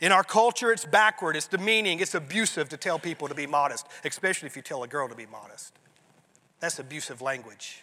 In 0.00 0.10
our 0.10 0.24
culture, 0.24 0.72
it's 0.72 0.84
backward, 0.84 1.36
it's 1.36 1.46
demeaning, 1.46 2.00
it's 2.00 2.14
abusive 2.14 2.68
to 2.70 2.76
tell 2.76 2.98
people 2.98 3.28
to 3.28 3.34
be 3.34 3.46
modest, 3.46 3.86
especially 4.04 4.46
if 4.46 4.56
you 4.56 4.62
tell 4.62 4.82
a 4.82 4.88
girl 4.88 5.08
to 5.08 5.14
be 5.14 5.26
modest. 5.26 5.72
That's 6.60 6.78
abusive 6.78 7.22
language. 7.22 7.82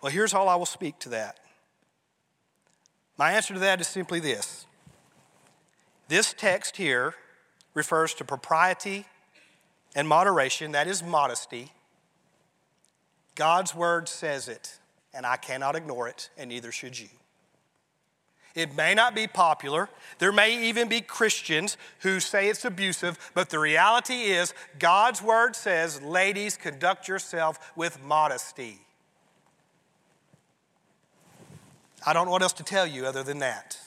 Well, 0.00 0.12
here's 0.12 0.32
all 0.32 0.48
I 0.48 0.54
will 0.56 0.66
speak 0.66 0.98
to 1.00 1.08
that. 1.10 1.40
My 3.18 3.32
answer 3.32 3.52
to 3.54 3.60
that 3.60 3.80
is 3.80 3.86
simply 3.86 4.20
this 4.20 4.66
this 6.08 6.32
text 6.32 6.76
here 6.76 7.14
refers 7.74 8.14
to 8.14 8.24
propriety 8.24 9.06
and 9.94 10.08
moderation, 10.08 10.72
that 10.72 10.86
is 10.86 11.02
modesty. 11.02 11.72
God's 13.40 13.74
word 13.74 14.06
says 14.06 14.48
it, 14.48 14.78
and 15.14 15.24
I 15.24 15.38
cannot 15.38 15.74
ignore 15.74 16.06
it, 16.08 16.28
and 16.36 16.50
neither 16.50 16.70
should 16.70 16.98
you. 16.98 17.08
It 18.54 18.76
may 18.76 18.92
not 18.92 19.14
be 19.14 19.26
popular. 19.26 19.88
There 20.18 20.30
may 20.30 20.68
even 20.68 20.90
be 20.90 21.00
Christians 21.00 21.78
who 22.00 22.20
say 22.20 22.50
it's 22.50 22.66
abusive, 22.66 23.18
but 23.32 23.48
the 23.48 23.58
reality 23.58 24.24
is 24.24 24.52
God's 24.78 25.22
word 25.22 25.56
says, 25.56 26.02
ladies, 26.02 26.58
conduct 26.58 27.08
yourself 27.08 27.72
with 27.74 28.04
modesty. 28.04 28.80
I 32.04 32.12
don't 32.12 32.26
know 32.26 32.32
what 32.32 32.42
else 32.42 32.52
to 32.52 32.62
tell 32.62 32.86
you 32.86 33.06
other 33.06 33.22
than 33.22 33.38
that. 33.38 33.78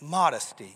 Modesty 0.00 0.74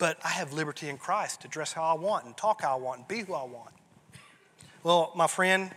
but 0.00 0.18
I 0.24 0.28
have 0.30 0.54
liberty 0.54 0.88
in 0.88 0.96
Christ 0.96 1.42
to 1.42 1.48
dress 1.48 1.74
how 1.74 1.82
I 1.82 1.92
want 1.92 2.24
and 2.24 2.34
talk 2.34 2.62
how 2.62 2.74
I 2.76 2.80
want 2.80 3.00
and 3.00 3.08
be 3.08 3.18
who 3.20 3.34
I 3.34 3.44
want. 3.44 3.74
Well, 4.82 5.12
my 5.14 5.26
friend, 5.26 5.70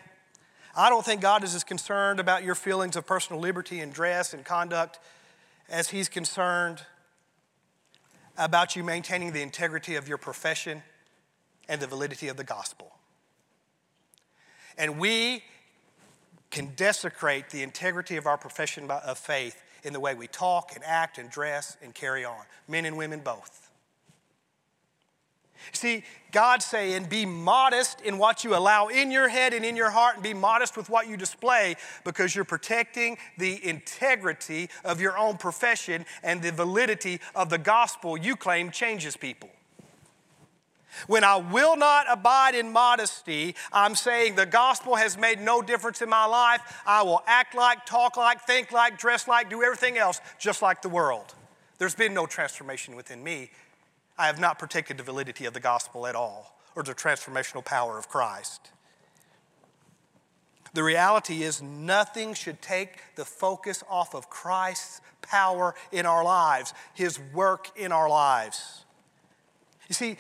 I 0.75 0.89
don't 0.89 1.05
think 1.05 1.19
God 1.19 1.43
is 1.43 1.53
as 1.53 1.65
concerned 1.65 2.21
about 2.21 2.41
your 2.41 2.55
feelings 2.55 2.95
of 2.95 3.05
personal 3.05 3.41
liberty 3.41 3.81
and 3.81 3.93
dress 3.93 4.33
and 4.33 4.45
conduct 4.45 4.97
as 5.69 5.89
He's 5.89 6.07
concerned 6.07 6.81
about 8.38 8.77
you 8.77 8.83
maintaining 8.83 9.33
the 9.33 9.41
integrity 9.41 9.95
of 9.95 10.07
your 10.07 10.17
profession 10.17 10.83
and 11.67 11.81
the 11.81 11.88
validity 11.88 12.29
of 12.29 12.38
the 12.38 12.45
gospel. 12.45 12.93
And 14.77 14.99
we 14.99 15.43
can 16.49 16.71
desecrate 16.77 17.49
the 17.49 17.62
integrity 17.62 18.15
of 18.15 18.25
our 18.25 18.38
profession 18.38 18.89
of 18.89 19.17
faith 19.17 19.62
in 19.83 19.91
the 19.91 19.99
way 19.99 20.15
we 20.15 20.27
talk 20.27 20.71
and 20.75 20.83
act 20.86 21.17
and 21.17 21.29
dress 21.29 21.75
and 21.83 21.93
carry 21.93 22.23
on, 22.23 22.39
men 22.69 22.86
and 22.86 22.95
women 22.95 23.19
both. 23.19 23.62
See, 25.71 26.04
God's 26.32 26.65
saying, 26.65 27.06
be 27.06 27.26
modest 27.26 28.02
in 28.02 28.17
what 28.17 28.43
you 28.43 28.56
allow 28.56 28.88
in 28.88 29.12
your 29.12 29.30
head 29.30 29.54
and 29.54 29.63
in 29.63 29.76
your 29.76 29.91
heart, 29.91 30.15
and 30.15 30.23
be 30.23 30.34
modest 30.34 30.76
with 30.76 30.89
what 30.89 31.08
you 31.08 31.15
display 31.15 31.76
because 32.04 32.36
you're 32.36 32.43
protecting 32.43 33.17
the 33.38 33.65
integrity 33.67 34.69
of 34.84 34.99
your 34.99 35.17
own 35.17 35.38
profession 35.38 36.06
and 36.23 36.41
the 36.41 36.52
validity 36.52 37.19
of 37.36 37.49
the 37.49 37.58
gospel 37.58 38.17
you 38.17 38.36
claim 38.36 38.71
changes 38.71 39.15
people. 39.15 39.49
When 41.08 41.23
I 41.23 41.38
will 41.38 41.76
not 41.76 42.06
abide 42.10 42.56
in 42.56 42.71
modesty, 42.71 43.56
I'm 43.71 43.95
saying 43.95 44.36
the 44.36 44.45
gospel 44.45 44.95
has 44.95 45.17
made 45.17 45.41
no 45.41 45.62
difference 45.62 46.02
in 46.02 46.10
my 46.10 46.26
life. 46.26 46.62
I 46.86 47.02
will 47.04 47.23
act 47.26 47.56
like, 47.56 47.86
talk 47.86 48.17
like, 48.17 48.41
think 48.41 48.71
like, 48.71 48.97
dress 48.97 49.28
like, 49.28 49.49
do 49.49 49.63
everything 49.63 49.97
else 49.97 50.21
just 50.39 50.62
like 50.62 50.82
the 50.82 50.89
world. 50.89 51.34
There's 51.80 51.95
been 51.95 52.13
no 52.13 52.26
transformation 52.26 52.95
within 52.95 53.23
me. 53.23 53.49
I 54.17 54.28
have 54.28 54.39
not 54.39 54.60
protected 54.60 54.97
the 54.97 55.04
validity 55.04 55.45
of 55.45 55.54
the 55.54 55.60
gospel 55.60 56.06
at 56.08 56.15
all 56.15 56.60
or 56.76 56.84
the 56.84 56.93
transformational 56.93 57.63
power 57.63 57.97
of 57.97 58.10
Christ. 58.10 58.71
The 60.73 60.84
reality 60.84 61.43
is, 61.43 61.62
nothing 61.62 62.34
should 62.34 62.62
take 62.62 63.15
the 63.15 63.26
focus 63.26 63.84
off 63.89 64.15
of 64.15 64.30
Christ's 64.30 65.02
power 65.21 65.76
in 65.91 66.06
our 66.06 66.23
lives, 66.23 66.73
His 66.95 67.19
work 67.34 67.69
in 67.78 67.91
our 67.91 68.10
lives. 68.10 68.86
You 69.88 69.93
see, 69.93 70.17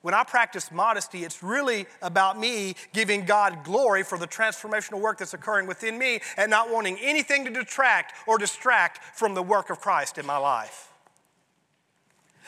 when 0.00 0.14
I 0.14 0.24
practice 0.24 0.72
modesty, 0.72 1.22
it's 1.24 1.42
really 1.42 1.86
about 2.00 2.38
me 2.38 2.74
giving 2.92 3.24
God 3.24 3.62
glory 3.62 4.02
for 4.02 4.18
the 4.18 4.26
transformational 4.26 5.00
work 5.00 5.18
that's 5.18 5.34
occurring 5.34 5.66
within 5.66 5.98
me 5.98 6.20
and 6.36 6.50
not 6.50 6.70
wanting 6.70 6.98
anything 7.00 7.44
to 7.44 7.50
detract 7.50 8.14
or 8.26 8.38
distract 8.38 8.98
from 9.16 9.34
the 9.34 9.42
work 9.42 9.70
of 9.70 9.80
Christ 9.80 10.18
in 10.18 10.26
my 10.26 10.38
life. 10.38 10.91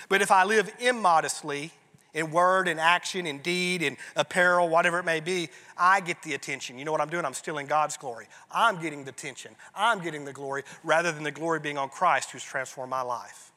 But 0.08 0.22
if 0.22 0.30
I 0.30 0.44
live 0.44 0.70
immodestly 0.78 1.72
in 2.12 2.30
word 2.30 2.68
and 2.68 2.78
action, 2.78 3.26
in 3.26 3.38
deed, 3.38 3.82
in 3.82 3.96
apparel, 4.14 4.68
whatever 4.68 5.00
it 5.00 5.04
may 5.04 5.20
be, 5.20 5.48
I 5.76 6.00
get 6.00 6.22
the 6.22 6.34
attention. 6.34 6.78
You 6.78 6.84
know 6.84 6.92
what 6.92 7.00
I'm 7.00 7.10
doing? 7.10 7.24
I'm 7.24 7.34
stealing 7.34 7.66
God's 7.66 7.96
glory. 7.96 8.26
I'm 8.52 8.80
getting 8.80 9.04
the 9.04 9.10
attention. 9.10 9.56
I'm 9.74 10.00
getting 10.00 10.24
the 10.24 10.32
glory 10.32 10.62
rather 10.84 11.10
than 11.10 11.24
the 11.24 11.32
glory 11.32 11.60
being 11.60 11.76
on 11.76 11.88
Christ 11.88 12.30
who's 12.30 12.44
transformed 12.44 12.90
my 12.90 13.02
life. 13.02 13.50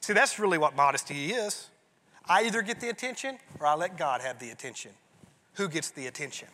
See, 0.00 0.12
that's 0.12 0.38
really 0.38 0.58
what 0.58 0.76
modesty 0.76 1.32
is. 1.32 1.68
I 2.28 2.44
either 2.44 2.62
get 2.62 2.80
the 2.80 2.88
attention 2.88 3.38
or 3.60 3.66
I 3.66 3.74
let 3.74 3.96
God 3.96 4.20
have 4.20 4.38
the 4.38 4.50
attention. 4.50 4.90
Who 5.54 5.68
gets 5.68 5.90
the 5.90 6.06
attention? 6.06 6.48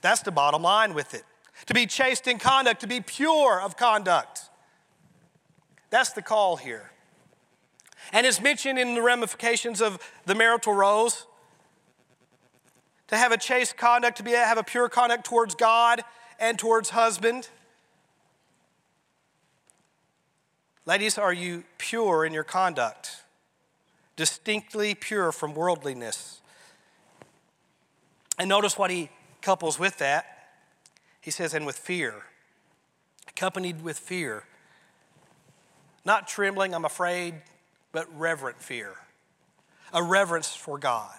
That's 0.00 0.22
the 0.22 0.32
bottom 0.32 0.62
line 0.62 0.94
with 0.94 1.14
it. 1.14 1.24
To 1.66 1.74
be 1.74 1.86
chaste 1.86 2.26
in 2.26 2.38
conduct, 2.38 2.80
to 2.80 2.86
be 2.86 3.00
pure 3.00 3.60
of 3.60 3.76
conduct. 3.76 4.42
That's 5.90 6.12
the 6.12 6.22
call 6.22 6.56
here. 6.56 6.90
And 8.12 8.26
it's 8.26 8.40
mentioned 8.40 8.78
in 8.78 8.94
the 8.94 9.02
ramifications 9.02 9.80
of 9.80 9.98
the 10.24 10.34
marital 10.34 10.72
roles. 10.72 11.26
To 13.08 13.16
have 13.16 13.32
a 13.32 13.38
chaste 13.38 13.76
conduct, 13.76 14.16
to 14.16 14.22
be, 14.22 14.32
have 14.32 14.58
a 14.58 14.64
pure 14.64 14.88
conduct 14.88 15.24
towards 15.24 15.54
God 15.54 16.02
and 16.40 16.58
towards 16.58 16.90
husband. 16.90 17.48
Ladies, 20.86 21.18
are 21.18 21.32
you 21.32 21.64
pure 21.78 22.24
in 22.24 22.32
your 22.32 22.44
conduct? 22.44 23.22
distinctly 24.16 24.94
pure 24.94 25.30
from 25.30 25.54
worldliness. 25.54 26.40
And 28.38 28.48
notice 28.48 28.76
what 28.76 28.90
he 28.90 29.10
couples 29.42 29.78
with 29.78 29.98
that. 29.98 30.48
He 31.20 31.30
says, 31.30 31.54
and 31.54 31.66
with 31.66 31.76
fear, 31.76 32.24
accompanied 33.28 33.82
with 33.82 33.98
fear. 33.98 34.44
Not 36.04 36.28
trembling, 36.28 36.74
I'm 36.74 36.84
afraid, 36.84 37.34
but 37.96 38.06
reverent 38.18 38.60
fear. 38.60 38.92
A 39.90 40.02
reverence 40.02 40.54
for 40.54 40.76
God. 40.76 41.16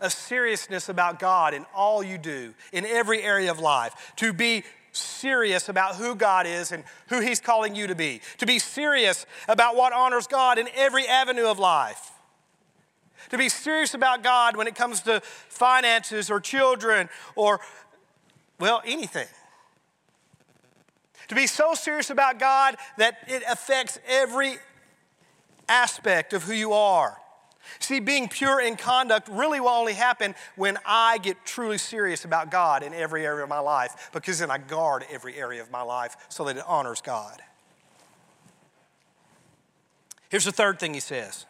A 0.00 0.10
seriousness 0.10 0.88
about 0.88 1.20
God 1.20 1.54
in 1.54 1.64
all 1.72 2.02
you 2.02 2.18
do, 2.18 2.54
in 2.72 2.84
every 2.84 3.22
area 3.22 3.52
of 3.52 3.60
life. 3.60 4.12
To 4.16 4.32
be 4.32 4.64
serious 4.90 5.68
about 5.68 5.94
who 5.94 6.16
God 6.16 6.44
is 6.44 6.72
and 6.72 6.82
who 7.06 7.20
He's 7.20 7.38
calling 7.38 7.76
you 7.76 7.86
to 7.86 7.94
be, 7.94 8.20
to 8.38 8.46
be 8.46 8.58
serious 8.58 9.26
about 9.46 9.76
what 9.76 9.92
honors 9.92 10.26
God 10.26 10.58
in 10.58 10.66
every 10.74 11.06
avenue 11.06 11.46
of 11.46 11.60
life, 11.60 12.10
to 13.28 13.38
be 13.38 13.48
serious 13.48 13.94
about 13.94 14.24
God 14.24 14.56
when 14.56 14.66
it 14.66 14.74
comes 14.74 15.02
to 15.02 15.20
finances 15.20 16.32
or 16.32 16.40
children 16.40 17.08
or, 17.36 17.60
well, 18.58 18.82
anything. 18.84 19.28
To 21.28 21.36
be 21.36 21.46
so 21.46 21.74
serious 21.74 22.10
about 22.10 22.40
God 22.40 22.74
that 22.98 23.18
it 23.28 23.44
affects 23.48 24.00
every 24.08 24.56
aspect 25.70 26.34
of 26.34 26.42
who 26.42 26.52
you 26.52 26.72
are. 26.72 27.16
See, 27.78 28.00
being 28.00 28.28
pure 28.28 28.60
in 28.60 28.76
conduct 28.76 29.28
really 29.28 29.60
will 29.60 29.68
only 29.68 29.92
happen 29.92 30.34
when 30.56 30.76
I 30.84 31.18
get 31.18 31.44
truly 31.44 31.78
serious 31.78 32.24
about 32.24 32.50
God 32.50 32.82
in 32.82 32.92
every 32.92 33.24
area 33.24 33.44
of 33.44 33.48
my 33.48 33.60
life, 33.60 34.10
because 34.12 34.40
then 34.40 34.50
I 34.50 34.58
guard 34.58 35.04
every 35.10 35.36
area 35.36 35.62
of 35.62 35.70
my 35.70 35.82
life 35.82 36.16
so 36.28 36.44
that 36.44 36.56
it 36.56 36.64
honors 36.66 37.00
God. 37.00 37.40
Here's 40.30 40.44
the 40.44 40.52
third 40.52 40.78
thing 40.78 40.94
he 40.94 41.00
says 41.00 41.46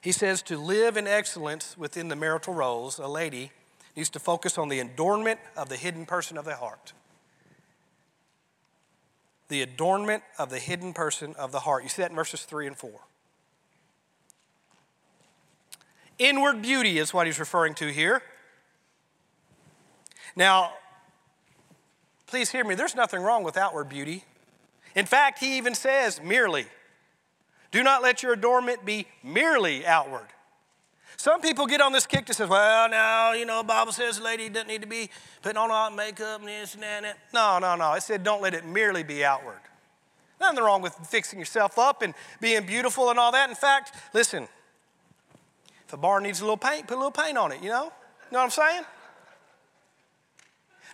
He 0.00 0.12
says 0.12 0.42
to 0.42 0.56
live 0.56 0.96
in 0.96 1.06
excellence 1.06 1.76
within 1.76 2.08
the 2.08 2.16
marital 2.16 2.54
roles, 2.54 2.98
a 2.98 3.08
lady 3.08 3.50
needs 3.96 4.10
to 4.10 4.18
focus 4.18 4.56
on 4.56 4.68
the 4.68 4.78
adornment 4.78 5.40
of 5.56 5.68
the 5.68 5.76
hidden 5.76 6.06
person 6.06 6.38
of 6.38 6.44
the 6.44 6.56
heart 6.56 6.92
the 9.50 9.60
adornment 9.60 10.22
of 10.38 10.48
the 10.48 10.58
hidden 10.58 10.94
person 10.94 11.34
of 11.38 11.52
the 11.52 11.60
heart. 11.60 11.82
You 11.82 11.90
see 11.90 12.00
that 12.00 12.10
in 12.10 12.16
verses 12.16 12.44
3 12.44 12.68
and 12.68 12.76
4. 12.76 12.90
Inward 16.18 16.62
beauty 16.62 16.98
is 16.98 17.12
what 17.12 17.26
he's 17.26 17.38
referring 17.38 17.74
to 17.74 17.88
here. 17.92 18.22
Now, 20.36 20.72
please 22.26 22.50
hear 22.50 22.64
me, 22.64 22.74
there's 22.74 22.94
nothing 22.94 23.20
wrong 23.20 23.42
with 23.42 23.56
outward 23.56 23.88
beauty. 23.88 24.24
In 24.94 25.06
fact, 25.06 25.40
he 25.40 25.56
even 25.58 25.74
says 25.74 26.20
merely. 26.22 26.66
Do 27.70 27.82
not 27.82 28.02
let 28.02 28.22
your 28.22 28.32
adornment 28.32 28.84
be 28.84 29.06
merely 29.22 29.86
outward. 29.86 30.26
Some 31.20 31.42
people 31.42 31.66
get 31.66 31.82
on 31.82 31.92
this 31.92 32.06
kick 32.06 32.24
that 32.24 32.34
says, 32.34 32.48
well, 32.48 32.88
now, 32.88 33.32
you 33.32 33.44
know, 33.44 33.62
Bible 33.62 33.92
says 33.92 34.16
a 34.16 34.22
lady 34.22 34.48
doesn't 34.48 34.68
need 34.68 34.80
to 34.80 34.88
be 34.88 35.10
putting 35.42 35.58
on 35.58 35.70
all 35.70 35.90
makeup 35.90 36.40
and 36.40 36.48
this 36.48 36.72
and 36.72 36.82
that. 36.82 36.96
And 36.96 37.04
that. 37.04 37.18
No, 37.34 37.58
no, 37.58 37.76
no. 37.76 37.92
It 37.92 38.02
said 38.02 38.24
don't 38.24 38.40
let 38.40 38.54
it 38.54 38.64
merely 38.64 39.02
be 39.02 39.22
outward. 39.22 39.60
Nothing 40.40 40.64
wrong 40.64 40.80
with 40.80 40.94
fixing 40.94 41.38
yourself 41.38 41.78
up 41.78 42.00
and 42.00 42.14
being 42.40 42.64
beautiful 42.64 43.10
and 43.10 43.18
all 43.18 43.32
that. 43.32 43.50
In 43.50 43.54
fact, 43.54 43.94
listen, 44.14 44.48
if 45.86 45.92
a 45.92 45.98
bar 45.98 46.22
needs 46.22 46.40
a 46.40 46.44
little 46.44 46.56
paint, 46.56 46.86
put 46.86 46.94
a 46.94 46.96
little 46.96 47.10
paint 47.10 47.36
on 47.36 47.52
it, 47.52 47.62
you 47.62 47.68
know? 47.68 47.84
You 47.84 48.32
know 48.32 48.38
what 48.38 48.44
I'm 48.44 48.50
saying? 48.50 48.84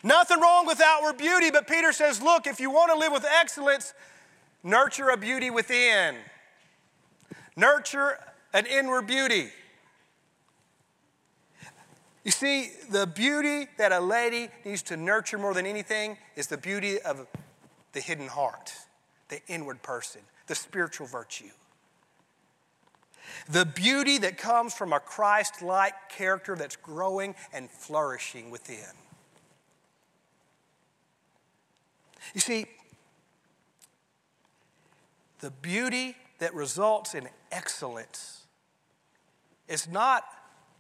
Nothing 0.02 0.40
wrong 0.40 0.66
with 0.66 0.82
outward 0.84 1.18
beauty, 1.18 1.52
but 1.52 1.68
Peter 1.68 1.92
says, 1.92 2.20
look, 2.20 2.48
if 2.48 2.58
you 2.58 2.72
want 2.72 2.90
to 2.92 2.98
live 2.98 3.12
with 3.12 3.24
excellence, 3.24 3.94
nurture 4.64 5.08
a 5.10 5.16
beauty 5.16 5.50
within. 5.50 6.16
Nurture 7.54 8.18
an 8.52 8.66
inward 8.66 9.06
beauty. 9.06 9.50
You 12.26 12.32
see, 12.32 12.72
the 12.90 13.06
beauty 13.06 13.68
that 13.78 13.92
a 13.92 14.00
lady 14.00 14.48
needs 14.64 14.82
to 14.82 14.96
nurture 14.96 15.38
more 15.38 15.54
than 15.54 15.64
anything 15.64 16.18
is 16.34 16.48
the 16.48 16.56
beauty 16.56 17.00
of 17.00 17.24
the 17.92 18.00
hidden 18.00 18.26
heart, 18.26 18.72
the 19.28 19.40
inward 19.46 19.80
person, 19.80 20.22
the 20.48 20.56
spiritual 20.56 21.06
virtue. 21.06 21.52
The 23.48 23.64
beauty 23.64 24.18
that 24.18 24.38
comes 24.38 24.74
from 24.74 24.92
a 24.92 24.98
Christ 24.98 25.62
like 25.62 25.94
character 26.08 26.56
that's 26.56 26.74
growing 26.74 27.36
and 27.52 27.70
flourishing 27.70 28.50
within. 28.50 28.96
You 32.34 32.40
see, 32.40 32.66
the 35.38 35.52
beauty 35.52 36.16
that 36.40 36.52
results 36.54 37.14
in 37.14 37.28
excellence 37.52 38.46
is 39.68 39.86
not 39.88 40.24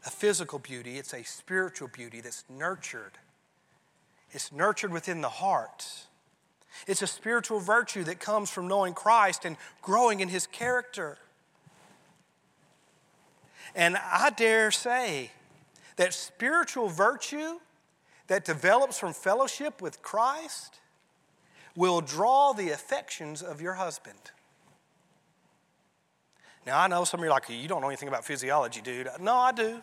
a 0.06 0.10
physical 0.10 0.60
beauty, 0.60 0.98
it's 0.98 1.12
a 1.12 1.24
spiritual 1.24 1.88
beauty 1.88 2.20
that's 2.20 2.44
nurtured. 2.48 3.18
It's 4.30 4.52
nurtured 4.52 4.92
within 4.92 5.20
the 5.20 5.28
heart. 5.28 5.86
It's 6.86 7.02
a 7.02 7.06
spiritual 7.06 7.58
virtue 7.58 8.04
that 8.04 8.20
comes 8.20 8.50
from 8.50 8.68
knowing 8.68 8.94
Christ 8.94 9.44
and 9.44 9.56
growing 9.82 10.20
in 10.20 10.28
his 10.28 10.46
character. 10.46 11.18
And 13.74 13.96
I 13.96 14.30
dare 14.30 14.70
say 14.70 15.32
that 15.96 16.14
spiritual 16.14 16.88
virtue 16.88 17.58
that 18.28 18.44
develops 18.44 18.98
from 18.98 19.12
fellowship 19.12 19.82
with 19.82 20.02
Christ 20.02 20.78
will 21.74 22.00
draw 22.00 22.52
the 22.52 22.70
affections 22.70 23.42
of 23.42 23.60
your 23.60 23.74
husband. 23.74 24.18
Now, 26.66 26.80
I 26.80 26.88
know 26.88 27.04
some 27.04 27.20
of 27.20 27.24
you 27.24 27.30
are 27.30 27.34
like, 27.34 27.48
you 27.48 27.68
don't 27.68 27.80
know 27.80 27.88
anything 27.88 28.08
about 28.08 28.24
physiology, 28.24 28.80
dude. 28.80 29.08
No, 29.20 29.34
I 29.34 29.52
do. 29.52 29.82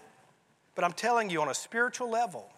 But 0.75 0.83
I'm 0.83 0.93
telling 0.93 1.29
you, 1.29 1.41
on 1.41 1.49
a 1.49 1.53
spiritual 1.53 2.09
level, 2.09 2.49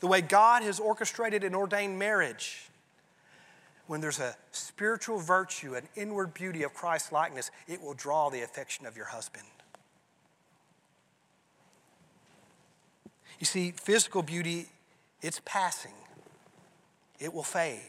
the 0.00 0.06
way 0.06 0.20
God 0.20 0.62
has 0.62 0.78
orchestrated 0.78 1.44
and 1.44 1.54
ordained 1.54 1.98
marriage, 1.98 2.68
when 3.86 4.00
there's 4.00 4.18
a 4.18 4.36
spiritual 4.50 5.18
virtue, 5.18 5.74
an 5.74 5.88
inward 5.96 6.34
beauty 6.34 6.62
of 6.62 6.74
Christ 6.74 7.12
likeness, 7.12 7.50
it 7.66 7.80
will 7.80 7.94
draw 7.94 8.28
the 8.28 8.42
affection 8.42 8.84
of 8.84 8.96
your 8.96 9.06
husband. 9.06 9.46
You 13.38 13.46
see, 13.46 13.72
physical 13.72 14.22
beauty, 14.22 14.66
it's 15.22 15.40
passing, 15.44 15.94
it 17.18 17.32
will 17.32 17.42
fade. 17.42 17.80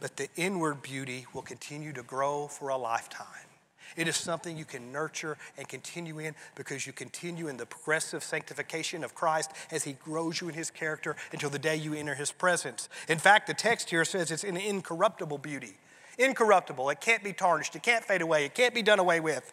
But 0.00 0.16
the 0.16 0.28
inward 0.34 0.82
beauty 0.82 1.26
will 1.34 1.42
continue 1.42 1.92
to 1.92 2.02
grow 2.02 2.48
for 2.48 2.70
a 2.70 2.76
lifetime. 2.76 3.49
It 3.96 4.08
is 4.08 4.16
something 4.16 4.56
you 4.56 4.64
can 4.64 4.92
nurture 4.92 5.36
and 5.56 5.68
continue 5.68 6.18
in 6.18 6.34
because 6.54 6.86
you 6.86 6.92
continue 6.92 7.48
in 7.48 7.56
the 7.56 7.66
progressive 7.66 8.22
sanctification 8.22 9.04
of 9.04 9.14
Christ 9.14 9.50
as 9.70 9.84
He 9.84 9.92
grows 9.94 10.40
you 10.40 10.48
in 10.48 10.54
His 10.54 10.70
character 10.70 11.16
until 11.32 11.50
the 11.50 11.58
day 11.58 11.76
you 11.76 11.94
enter 11.94 12.14
His 12.14 12.32
presence. 12.32 12.88
In 13.08 13.18
fact, 13.18 13.46
the 13.46 13.54
text 13.54 13.90
here 13.90 14.04
says 14.04 14.30
it's 14.30 14.44
an 14.44 14.56
incorruptible 14.56 15.38
beauty. 15.38 15.76
Incorruptible. 16.18 16.90
It 16.90 17.00
can't 17.00 17.24
be 17.24 17.32
tarnished. 17.32 17.74
It 17.76 17.82
can't 17.82 18.04
fade 18.04 18.22
away. 18.22 18.44
It 18.44 18.54
can't 18.54 18.74
be 18.74 18.82
done 18.82 18.98
away 18.98 19.20
with. 19.20 19.52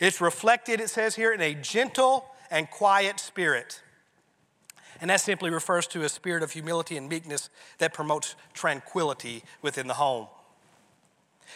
It's 0.00 0.20
reflected, 0.20 0.80
it 0.80 0.90
says 0.90 1.16
here, 1.16 1.32
in 1.32 1.40
a 1.40 1.54
gentle 1.54 2.26
and 2.50 2.70
quiet 2.70 3.20
spirit. 3.20 3.82
And 5.00 5.08
that 5.10 5.20
simply 5.20 5.50
refers 5.50 5.86
to 5.88 6.02
a 6.02 6.08
spirit 6.08 6.42
of 6.42 6.52
humility 6.52 6.96
and 6.96 7.08
meekness 7.08 7.48
that 7.78 7.94
promotes 7.94 8.34
tranquility 8.52 9.44
within 9.62 9.86
the 9.86 9.94
home. 9.94 10.28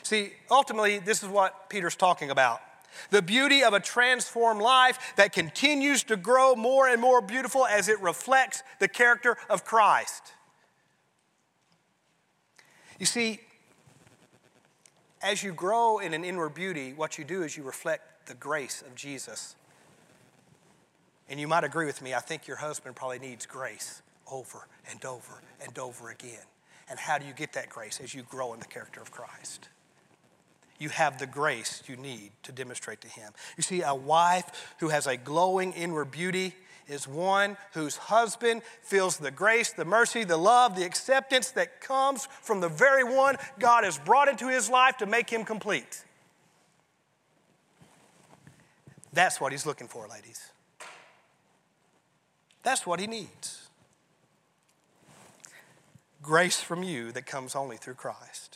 See, 0.02 0.32
ultimately, 0.50 0.98
this 0.98 1.22
is 1.22 1.28
what 1.28 1.68
Peter's 1.68 1.96
talking 1.96 2.30
about. 2.30 2.60
The 3.10 3.22
beauty 3.22 3.64
of 3.64 3.72
a 3.72 3.80
transformed 3.80 4.62
life 4.62 5.14
that 5.16 5.32
continues 5.32 6.04
to 6.04 6.16
grow 6.16 6.54
more 6.54 6.88
and 6.88 7.00
more 7.00 7.20
beautiful 7.20 7.66
as 7.66 7.88
it 7.88 8.00
reflects 8.00 8.62
the 8.78 8.88
character 8.88 9.36
of 9.50 9.64
Christ. 9.64 10.22
You 13.00 13.06
see, 13.06 13.40
as 15.22 15.42
you 15.42 15.52
grow 15.52 15.98
in 15.98 16.14
an 16.14 16.24
inward 16.24 16.54
beauty, 16.54 16.92
what 16.92 17.18
you 17.18 17.24
do 17.24 17.42
is 17.42 17.56
you 17.56 17.64
reflect 17.64 18.26
the 18.26 18.34
grace 18.34 18.82
of 18.82 18.94
Jesus 18.94 19.56
and 21.28 21.40
you 21.40 21.48
might 21.48 21.64
agree 21.64 21.86
with 21.86 22.02
me, 22.02 22.14
I 22.14 22.20
think 22.20 22.46
your 22.46 22.58
husband 22.58 22.96
probably 22.96 23.18
needs 23.18 23.46
grace 23.46 24.02
over 24.30 24.66
and 24.90 25.04
over 25.04 25.42
and 25.64 25.78
over 25.78 26.10
again. 26.10 26.44
And 26.88 26.98
how 26.98 27.18
do 27.18 27.26
you 27.26 27.32
get 27.32 27.54
that 27.54 27.70
grace? 27.70 28.00
As 28.02 28.14
you 28.14 28.22
grow 28.22 28.52
in 28.52 28.60
the 28.60 28.66
character 28.66 29.00
of 29.00 29.10
Christ. 29.10 29.68
You 30.78 30.88
have 30.88 31.18
the 31.18 31.26
grace 31.26 31.82
you 31.86 31.96
need 31.96 32.32
to 32.42 32.52
demonstrate 32.52 33.00
to 33.02 33.08
him. 33.08 33.32
You 33.56 33.62
see, 33.62 33.82
a 33.82 33.94
wife 33.94 34.74
who 34.80 34.88
has 34.88 35.06
a 35.06 35.16
glowing 35.16 35.72
inward 35.72 36.10
beauty 36.10 36.54
is 36.88 37.08
one 37.08 37.56
whose 37.72 37.96
husband 37.96 38.62
feels 38.82 39.16
the 39.16 39.30
grace, 39.30 39.72
the 39.72 39.84
mercy, 39.84 40.24
the 40.24 40.36
love, 40.36 40.76
the 40.76 40.84
acceptance 40.84 41.50
that 41.52 41.80
comes 41.80 42.26
from 42.42 42.60
the 42.60 42.68
very 42.68 43.04
one 43.04 43.36
God 43.58 43.84
has 43.84 43.98
brought 43.98 44.28
into 44.28 44.48
his 44.48 44.68
life 44.68 44.98
to 44.98 45.06
make 45.06 45.30
him 45.30 45.44
complete. 45.44 46.04
That's 49.12 49.40
what 49.40 49.52
he's 49.52 49.64
looking 49.64 49.88
for, 49.88 50.08
ladies. 50.08 50.50
That's 52.64 52.86
what 52.86 52.98
he 52.98 53.06
needs. 53.06 53.68
Grace 56.20 56.60
from 56.60 56.82
you 56.82 57.12
that 57.12 57.26
comes 57.26 57.54
only 57.54 57.76
through 57.76 57.94
Christ. 57.94 58.53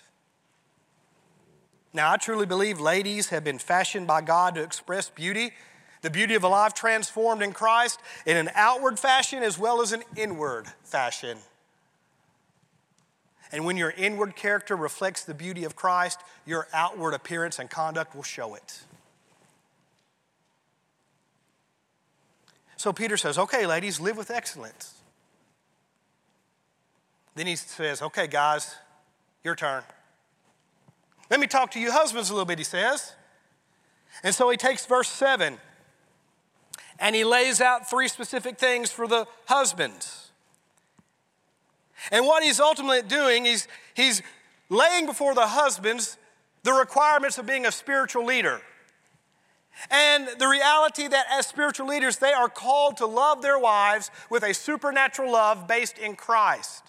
Now, 1.93 2.13
I 2.13 2.17
truly 2.17 2.47
believe 2.47 2.81
ladies 2.81 3.31
have 3.31 3.45
been 3.45 3.59
fashioned 3.59 4.07
by 4.07 4.21
God 4.21 4.55
to 4.57 4.63
express 4.63 5.09
beauty, 5.09 5.53
the 6.03 6.11
beauty 6.11 6.35
of 6.35 6.45
a 6.45 6.49
life 6.49 6.75
transformed 6.75 7.43
in 7.43 7.53
Christ, 7.53 7.99
in 8.27 8.37
an 8.37 8.51
outward 8.55 8.99
fashion 8.99 9.43
as 9.43 9.59
well 9.59 9.81
as 9.81 9.93
an 9.93 10.03
inward 10.17 10.67
fashion. 10.85 11.39
And 13.51 13.65
when 13.65 13.77
your 13.77 13.91
inward 13.91 14.37
character 14.37 14.77
reflects 14.77 15.25
the 15.25 15.35
beauty 15.35 15.65
of 15.65 15.75
Christ, 15.75 16.21
your 16.45 16.69
outward 16.73 17.15
appearance 17.15 17.59
and 17.59 17.71
conduct 17.71 18.15
will 18.15 18.23
show 18.23 18.55
it. 18.55 18.81
So 22.77 22.93
Peter 22.93 23.17
says, 23.17 23.39
okay, 23.39 23.67
ladies, 23.67 23.99
live 23.99 24.17
with 24.17 24.31
excellence. 24.31 24.95
Then 27.35 27.47
he 27.47 27.57
says, 27.57 28.03
okay, 28.03 28.27
guys, 28.27 28.77
your 29.43 29.57
turn. 29.57 29.83
Let 31.31 31.41
me 31.41 31.47
talk 31.47 31.71
to 31.73 31.81
you 31.81 31.93
husbands 31.93 32.31
a 32.31 32.33
little 32.33 32.47
bit, 32.47 32.59
he 32.59 32.65
says. 32.65 33.15
And 34.23 34.35
so 34.35 34.51
he 34.51 34.57
takes 34.57 34.87
verse 34.87 35.09
7 35.09 35.59
and 36.99 37.15
he 37.15 37.25
lays 37.25 37.61
out 37.61 37.89
three 37.89 38.09
specific 38.09 38.59
things 38.59 38.91
for 38.91 39.07
the 39.07 39.27
husbands. 39.47 40.31
And 42.11 42.27
what 42.27 42.43
he's 42.43 42.61
ultimately 42.61 43.03
doing, 43.03 43.45
he's, 43.45 43.69
he's 43.95 44.23
laying 44.69 45.07
before 45.07 45.35
the 45.35 45.47
husbands 45.49 46.17
the 46.65 46.73
requirements 46.73 47.39
of 47.39 47.47
being 47.47 47.67
a 47.67 47.73
spiritual 47.73 48.25
leader. 48.25 48.61
And 49.91 50.29
the 50.39 50.49
reality 50.49 51.07
that 51.07 51.27
as 51.31 51.47
spiritual 51.47 51.87
leaders, 51.87 52.17
they 52.17 52.33
are 52.33 52.49
called 52.49 52.97
to 52.97 53.07
love 53.07 53.43
their 53.43 53.59
wives 53.59 54.11
with 54.29 54.43
a 54.43 54.53
supernatural 54.53 55.33
love 55.33 55.69
based 55.69 55.99
in 55.99 56.17
Christ. 56.17 56.83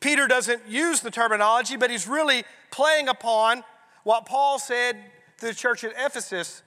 Peter 0.00 0.26
doesn't 0.26 0.62
use 0.68 1.00
the 1.00 1.10
terminology, 1.10 1.76
but 1.76 1.90
he's 1.90 2.06
really 2.06 2.44
playing 2.70 3.08
upon 3.08 3.64
what 4.04 4.26
Paul 4.26 4.58
said 4.58 4.96
to 5.38 5.46
the 5.46 5.54
church 5.54 5.84
at 5.84 5.92
Ephesus 5.98 6.62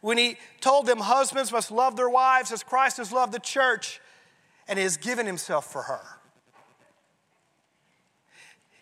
when 0.00 0.16
he 0.16 0.36
told 0.60 0.86
them 0.86 0.98
husbands 0.98 1.50
must 1.50 1.70
love 1.70 1.96
their 1.96 2.08
wives 2.08 2.52
as 2.52 2.62
Christ 2.62 2.98
has 2.98 3.12
loved 3.12 3.32
the 3.32 3.40
church 3.40 4.00
and 4.68 4.78
has 4.78 4.96
given 4.96 5.26
himself 5.26 5.72
for 5.72 5.82
her. 5.82 6.00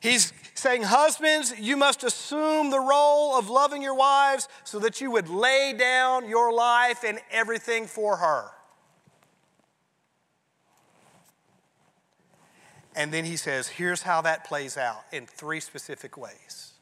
He's 0.01 0.33
saying, 0.55 0.83
Husbands, 0.83 1.55
you 1.59 1.77
must 1.77 2.05
assume 2.05 2.71
the 2.71 2.81
role 2.81 3.37
of 3.37 3.49
loving 3.49 3.83
your 3.83 3.95
wives 3.95 4.47
so 4.63 4.79
that 4.81 5.01
you 5.01 5.11
would 5.11 5.29
lay 5.29 5.75
down 5.77 6.29
your 6.29 6.53
life 6.53 7.03
and 7.05 7.19
everything 7.31 7.87
for 7.87 8.17
her. 8.19 8.51
And 12.97 13.13
then 13.13 13.27
he 13.27 13.37
says, 13.37 13.69
Here's 13.69 14.03
how 14.03 14.23
that 14.23 14.45
plays 14.45 14.77
out 14.77 15.05
in 15.13 15.27
three 15.27 15.61
specific 15.61 16.17
ways. 16.17 16.73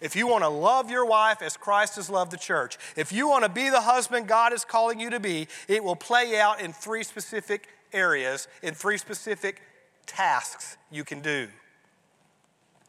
If 0.00 0.16
you 0.16 0.26
want 0.26 0.44
to 0.44 0.48
love 0.48 0.90
your 0.90 1.04
wife 1.04 1.42
as 1.42 1.56
Christ 1.56 1.96
has 1.96 2.08
loved 2.08 2.30
the 2.30 2.38
church, 2.38 2.78
if 2.96 3.12
you 3.12 3.28
want 3.28 3.44
to 3.44 3.50
be 3.50 3.68
the 3.68 3.82
husband 3.82 4.28
God 4.28 4.54
is 4.54 4.64
calling 4.64 4.98
you 4.98 5.10
to 5.10 5.20
be, 5.20 5.48
it 5.68 5.84
will 5.84 5.96
play 5.96 6.38
out 6.38 6.62
in 6.62 6.72
three 6.72 7.02
specific 7.02 7.68
areas, 7.92 8.48
in 8.62 8.72
three 8.72 8.96
specific 8.96 9.60
tasks 10.06 10.78
you 10.90 11.04
can 11.04 11.20
do. 11.20 11.48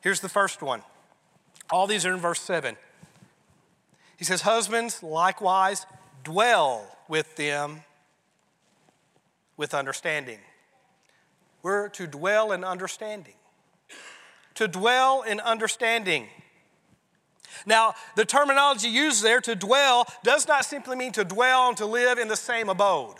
Here's 0.01 0.21
the 0.21 0.29
first 0.29 0.61
one. 0.61 0.83
All 1.71 1.87
these 1.87 2.05
are 2.05 2.13
in 2.13 2.19
verse 2.19 2.39
7. 2.39 2.77
He 4.15 4.23
says, 4.23 4.41
Husbands, 4.41 5.01
likewise, 5.01 5.85
dwell 6.23 6.97
with 7.07 7.35
them 7.35 7.81
with 9.57 9.73
understanding. 9.73 10.39
We're 11.63 11.87
to 11.89 12.05
dwell 12.05 12.51
in 12.51 12.63
understanding. 12.63 13.35
To 14.55 14.67
dwell 14.67 15.23
in 15.23 15.39
understanding. 15.39 16.27
Now, 17.65 17.95
the 18.15 18.25
terminology 18.25 18.89
used 18.89 19.23
there, 19.23 19.39
to 19.41 19.55
dwell, 19.55 20.05
does 20.23 20.47
not 20.47 20.65
simply 20.65 20.97
mean 20.97 21.13
to 21.13 21.23
dwell 21.23 21.69
and 21.69 21.77
to 21.77 21.85
live 21.85 22.19
in 22.19 22.27
the 22.27 22.35
same 22.35 22.69
abode. 22.69 23.15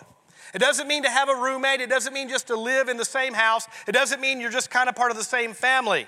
It 0.53 0.59
doesn't 0.59 0.87
mean 0.87 1.03
to 1.03 1.09
have 1.09 1.29
a 1.29 1.35
roommate. 1.35 1.81
It 1.81 1.89
doesn't 1.89 2.13
mean 2.13 2.29
just 2.29 2.47
to 2.47 2.55
live 2.55 2.89
in 2.89 2.97
the 2.97 3.05
same 3.05 3.33
house. 3.33 3.67
It 3.87 3.93
doesn't 3.93 4.21
mean 4.21 4.39
you're 4.39 4.51
just 4.51 4.69
kind 4.69 4.89
of 4.89 4.95
part 4.95 5.09
of 5.09 5.17
the 5.17 5.23
same 5.23 5.53
family. 5.53 6.05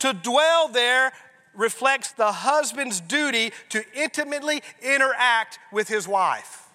To 0.00 0.12
dwell 0.12 0.68
there 0.68 1.12
reflects 1.54 2.12
the 2.12 2.32
husband's 2.32 3.00
duty 3.00 3.52
to 3.70 3.82
intimately 3.94 4.62
interact 4.82 5.58
with 5.72 5.88
his 5.88 6.06
wife, 6.06 6.68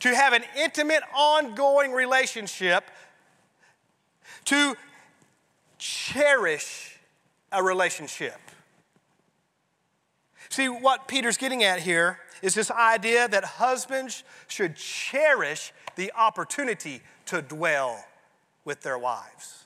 to 0.00 0.14
have 0.14 0.32
an 0.32 0.44
intimate, 0.58 1.02
ongoing 1.14 1.92
relationship, 1.92 2.84
to 4.46 4.76
cherish 5.78 6.98
a 7.52 7.62
relationship. 7.62 8.38
See, 10.48 10.68
what 10.68 11.08
Peter's 11.08 11.36
getting 11.36 11.62
at 11.62 11.80
here 11.80 12.18
is 12.42 12.54
this 12.54 12.70
idea 12.70 13.28
that 13.28 13.44
husbands 13.44 14.24
should 14.48 14.76
cherish 14.76 15.72
the 15.96 16.12
opportunity 16.16 17.02
to 17.26 17.42
dwell 17.42 18.04
with 18.64 18.82
their 18.82 18.98
wives. 18.98 19.64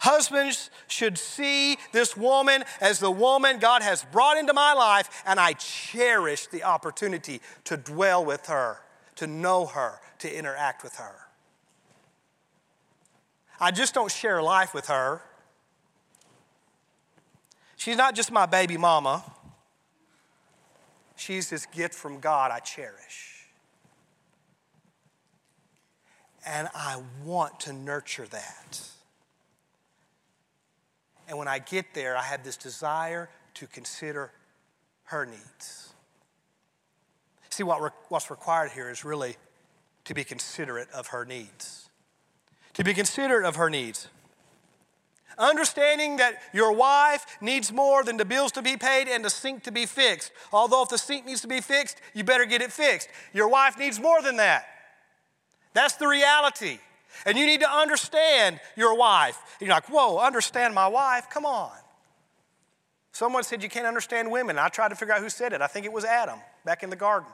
Husbands 0.00 0.70
should 0.86 1.16
see 1.16 1.76
this 1.92 2.16
woman 2.16 2.64
as 2.80 2.98
the 2.98 3.10
woman 3.10 3.58
God 3.58 3.82
has 3.82 4.04
brought 4.12 4.36
into 4.36 4.52
my 4.52 4.74
life, 4.74 5.22
and 5.24 5.38
I 5.38 5.52
cherish 5.54 6.46
the 6.48 6.64
opportunity 6.64 7.40
to 7.64 7.76
dwell 7.76 8.24
with 8.24 8.46
her, 8.46 8.78
to 9.16 9.26
know 9.26 9.66
her, 9.66 10.00
to 10.18 10.36
interact 10.36 10.82
with 10.82 10.96
her. 10.96 11.23
I 13.60 13.70
just 13.70 13.94
don't 13.94 14.10
share 14.10 14.42
life 14.42 14.74
with 14.74 14.86
her. 14.86 15.22
She's 17.76 17.96
not 17.96 18.14
just 18.14 18.32
my 18.32 18.46
baby 18.46 18.76
mama, 18.76 19.24
she's 21.16 21.50
this 21.50 21.66
gift 21.66 21.94
from 21.94 22.20
God 22.20 22.50
I 22.50 22.60
cherish. 22.60 23.30
And 26.46 26.68
I 26.74 27.02
want 27.24 27.60
to 27.60 27.72
nurture 27.72 28.26
that. 28.26 28.80
And 31.26 31.38
when 31.38 31.48
I 31.48 31.58
get 31.58 31.94
there, 31.94 32.16
I 32.16 32.22
have 32.22 32.44
this 32.44 32.56
desire 32.56 33.30
to 33.54 33.66
consider 33.66 34.30
her 35.04 35.24
needs. 35.24 35.94
See, 37.50 37.62
what 37.62 37.80
re- 37.80 37.90
what's 38.08 38.30
required 38.30 38.72
here 38.72 38.90
is 38.90 39.04
really 39.04 39.36
to 40.04 40.14
be 40.14 40.24
considerate 40.24 40.90
of 40.90 41.08
her 41.08 41.24
needs. 41.24 41.83
To 42.74 42.84
be 42.84 42.94
considerate 42.94 43.44
of 43.44 43.56
her 43.56 43.70
needs. 43.70 44.08
Understanding 45.36 46.18
that 46.18 46.40
your 46.52 46.72
wife 46.72 47.26
needs 47.40 47.72
more 47.72 48.04
than 48.04 48.16
the 48.16 48.24
bills 48.24 48.52
to 48.52 48.62
be 48.62 48.76
paid 48.76 49.08
and 49.08 49.24
the 49.24 49.30
sink 49.30 49.64
to 49.64 49.72
be 49.72 49.86
fixed. 49.86 50.30
Although, 50.52 50.82
if 50.82 50.88
the 50.88 50.98
sink 50.98 51.26
needs 51.26 51.40
to 51.40 51.48
be 51.48 51.60
fixed, 51.60 52.00
you 52.14 52.22
better 52.22 52.44
get 52.44 52.62
it 52.62 52.72
fixed. 52.72 53.08
Your 53.32 53.48
wife 53.48 53.78
needs 53.78 53.98
more 54.00 54.22
than 54.22 54.36
that. 54.36 54.66
That's 55.72 55.94
the 55.94 56.06
reality. 56.06 56.78
And 57.26 57.36
you 57.36 57.46
need 57.46 57.60
to 57.60 57.70
understand 57.70 58.60
your 58.76 58.96
wife. 58.96 59.38
You're 59.60 59.70
like, 59.70 59.88
whoa, 59.88 60.18
understand 60.18 60.74
my 60.74 60.88
wife? 60.88 61.28
Come 61.30 61.46
on. 61.46 61.72
Someone 63.12 63.44
said 63.44 63.62
you 63.62 63.68
can't 63.68 63.86
understand 63.86 64.30
women. 64.30 64.58
I 64.58 64.68
tried 64.68 64.88
to 64.88 64.96
figure 64.96 65.14
out 65.14 65.20
who 65.20 65.28
said 65.28 65.52
it. 65.52 65.62
I 65.62 65.68
think 65.68 65.86
it 65.86 65.92
was 65.92 66.04
Adam 66.04 66.38
back 66.64 66.82
in 66.82 66.90
the 66.90 66.96
garden. 66.96 67.28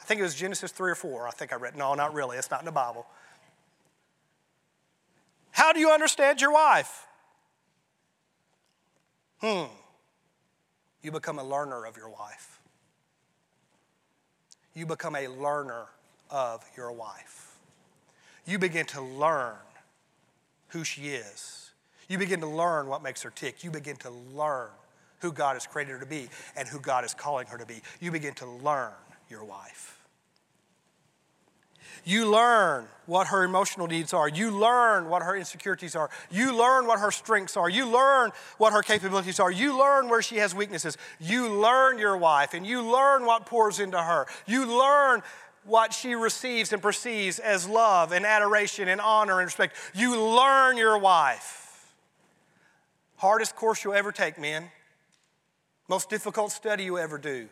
I 0.00 0.04
think 0.04 0.20
it 0.20 0.22
was 0.22 0.34
Genesis 0.34 0.70
3 0.70 0.92
or 0.92 0.94
4. 0.94 1.26
I 1.26 1.30
think 1.32 1.52
I 1.52 1.56
read. 1.56 1.76
No, 1.76 1.94
not 1.94 2.14
really. 2.14 2.36
It's 2.36 2.50
not 2.50 2.60
in 2.60 2.66
the 2.66 2.72
Bible. 2.72 3.06
How 5.58 5.72
do 5.72 5.80
you 5.80 5.90
understand 5.90 6.40
your 6.40 6.52
wife? 6.52 7.06
Hmm. 9.40 9.64
You 11.02 11.12
become 11.12 11.38
a 11.38 11.44
learner 11.44 11.84
of 11.84 11.96
your 11.96 12.08
wife. 12.08 12.60
You 14.74 14.86
become 14.86 15.14
a 15.16 15.28
learner 15.28 15.86
of 16.30 16.64
your 16.76 16.92
wife 16.92 17.48
you 18.48 18.58
begin 18.58 18.86
to 18.86 19.02
learn 19.02 19.56
who 20.68 20.82
she 20.82 21.08
is. 21.08 21.70
You 22.08 22.16
begin 22.16 22.40
to 22.40 22.46
learn 22.46 22.86
what 22.86 23.02
makes 23.02 23.22
her 23.22 23.30
tick. 23.30 23.62
You 23.62 23.70
begin 23.70 23.96
to 23.96 24.10
learn 24.10 24.70
who 25.20 25.32
God 25.32 25.52
has 25.52 25.66
created 25.66 25.92
her 25.92 25.98
to 26.00 26.06
be 26.06 26.30
and 26.56 26.66
who 26.66 26.80
God 26.80 27.04
is 27.04 27.12
calling 27.12 27.46
her 27.48 27.58
to 27.58 27.66
be. 27.66 27.82
You 28.00 28.10
begin 28.10 28.32
to 28.34 28.46
learn 28.46 28.92
your 29.28 29.44
wife. 29.44 29.97
You 32.08 32.30
learn 32.30 32.86
what 33.04 33.26
her 33.26 33.44
emotional 33.44 33.86
needs 33.86 34.14
are. 34.14 34.30
You 34.30 34.50
learn 34.50 35.10
what 35.10 35.22
her 35.22 35.36
insecurities 35.36 35.94
are. 35.94 36.08
You 36.30 36.56
learn 36.56 36.86
what 36.86 37.00
her 37.00 37.10
strengths 37.10 37.54
are. 37.54 37.68
You 37.68 37.86
learn 37.86 38.30
what 38.56 38.72
her 38.72 38.80
capabilities 38.80 39.38
are. 39.38 39.50
You 39.50 39.78
learn 39.78 40.08
where 40.08 40.22
she 40.22 40.36
has 40.36 40.54
weaknesses. 40.54 40.96
You 41.20 41.50
learn 41.50 41.98
your 41.98 42.16
wife 42.16 42.54
and 42.54 42.66
you 42.66 42.80
learn 42.80 43.26
what 43.26 43.44
pours 43.44 43.78
into 43.78 44.00
her. 44.00 44.26
You 44.46 44.64
learn 44.64 45.22
what 45.64 45.92
she 45.92 46.14
receives 46.14 46.72
and 46.72 46.80
perceives 46.80 47.38
as 47.38 47.68
love 47.68 48.12
and 48.12 48.24
adoration 48.24 48.88
and 48.88 49.02
honor 49.02 49.40
and 49.40 49.44
respect. 49.44 49.76
You 49.94 50.18
learn 50.18 50.78
your 50.78 50.96
wife. 50.96 51.92
Hardest 53.16 53.54
course 53.54 53.84
you'll 53.84 53.92
ever 53.92 54.12
take, 54.12 54.38
men. 54.38 54.70
Most 55.88 56.08
difficult 56.08 56.52
study 56.52 56.84
you 56.84 56.96
ever 56.96 57.18
do. 57.18 57.50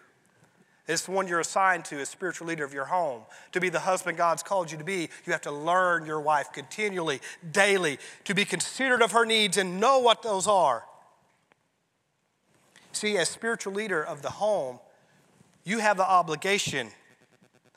It's 0.88 1.06
the 1.06 1.10
one 1.10 1.26
you're 1.26 1.40
assigned 1.40 1.84
to 1.86 1.98
as 1.98 2.08
spiritual 2.08 2.46
leader 2.46 2.64
of 2.64 2.72
your 2.72 2.84
home. 2.84 3.22
To 3.52 3.60
be 3.60 3.68
the 3.68 3.80
husband 3.80 4.16
God's 4.16 4.42
called 4.42 4.70
you 4.70 4.78
to 4.78 4.84
be, 4.84 5.08
you 5.24 5.32
have 5.32 5.40
to 5.42 5.50
learn 5.50 6.06
your 6.06 6.20
wife 6.20 6.52
continually, 6.52 7.20
daily, 7.50 7.98
to 8.24 8.34
be 8.34 8.44
considerate 8.44 9.02
of 9.02 9.12
her 9.12 9.24
needs 9.24 9.56
and 9.56 9.80
know 9.80 9.98
what 9.98 10.22
those 10.22 10.46
are. 10.46 10.84
See, 12.92 13.18
as 13.18 13.28
spiritual 13.28 13.72
leader 13.72 14.02
of 14.02 14.22
the 14.22 14.30
home, 14.30 14.78
you 15.64 15.80
have 15.80 15.96
the 15.96 16.08
obligation 16.08 16.90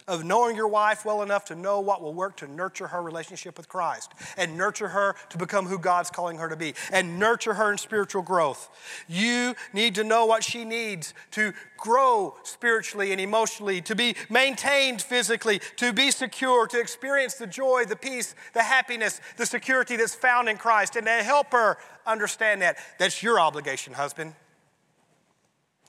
of 0.09 0.25
knowing 0.25 0.55
your 0.55 0.67
wife 0.67 1.05
well 1.05 1.21
enough 1.21 1.45
to 1.45 1.55
know 1.55 1.79
what 1.79 2.01
will 2.01 2.13
work 2.13 2.35
to 2.37 2.47
nurture 2.47 2.87
her 2.87 3.01
relationship 3.01 3.55
with 3.57 3.69
Christ 3.69 4.11
and 4.35 4.57
nurture 4.57 4.89
her 4.89 5.15
to 5.29 5.37
become 5.37 5.67
who 5.67 5.77
God's 5.77 6.09
calling 6.09 6.39
her 6.39 6.49
to 6.49 6.55
be 6.55 6.73
and 6.91 7.19
nurture 7.19 7.53
her 7.53 7.71
in 7.71 7.77
spiritual 7.77 8.23
growth. 8.23 8.69
You 9.07 9.53
need 9.71 9.95
to 9.95 10.03
know 10.03 10.25
what 10.25 10.43
she 10.43 10.65
needs 10.65 11.13
to 11.31 11.53
grow 11.77 12.35
spiritually 12.43 13.11
and 13.11 13.21
emotionally, 13.21 13.81
to 13.81 13.95
be 13.95 14.15
maintained 14.29 15.01
physically, 15.01 15.61
to 15.77 15.93
be 15.93 16.09
secure, 16.09 16.65
to 16.67 16.79
experience 16.79 17.35
the 17.35 17.47
joy, 17.47 17.85
the 17.85 17.95
peace, 17.95 18.33
the 18.53 18.63
happiness, 18.63 19.21
the 19.37 19.45
security 19.45 19.95
that's 19.95 20.15
found 20.15 20.49
in 20.49 20.57
Christ, 20.57 20.95
and 20.95 21.05
to 21.05 21.23
help 21.23 21.51
her 21.51 21.77
understand 22.07 22.63
that. 22.63 22.77
That's 22.97 23.21
your 23.21 23.39
obligation, 23.39 23.93
husband. 23.93 24.33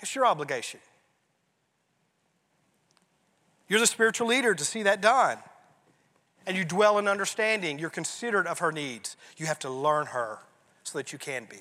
It's 0.02 0.14
your 0.14 0.26
obligation. 0.26 0.80
You're 3.70 3.78
the 3.78 3.86
spiritual 3.86 4.26
leader 4.26 4.52
to 4.52 4.64
see 4.64 4.82
that 4.82 5.00
done. 5.00 5.38
And 6.44 6.56
you 6.56 6.64
dwell 6.64 6.98
in 6.98 7.06
understanding. 7.06 7.78
You're 7.78 7.88
considerate 7.88 8.48
of 8.48 8.58
her 8.58 8.72
needs. 8.72 9.16
You 9.36 9.46
have 9.46 9.60
to 9.60 9.70
learn 9.70 10.06
her 10.06 10.40
so 10.82 10.98
that 10.98 11.12
you 11.12 11.18
can 11.18 11.46
be. 11.48 11.60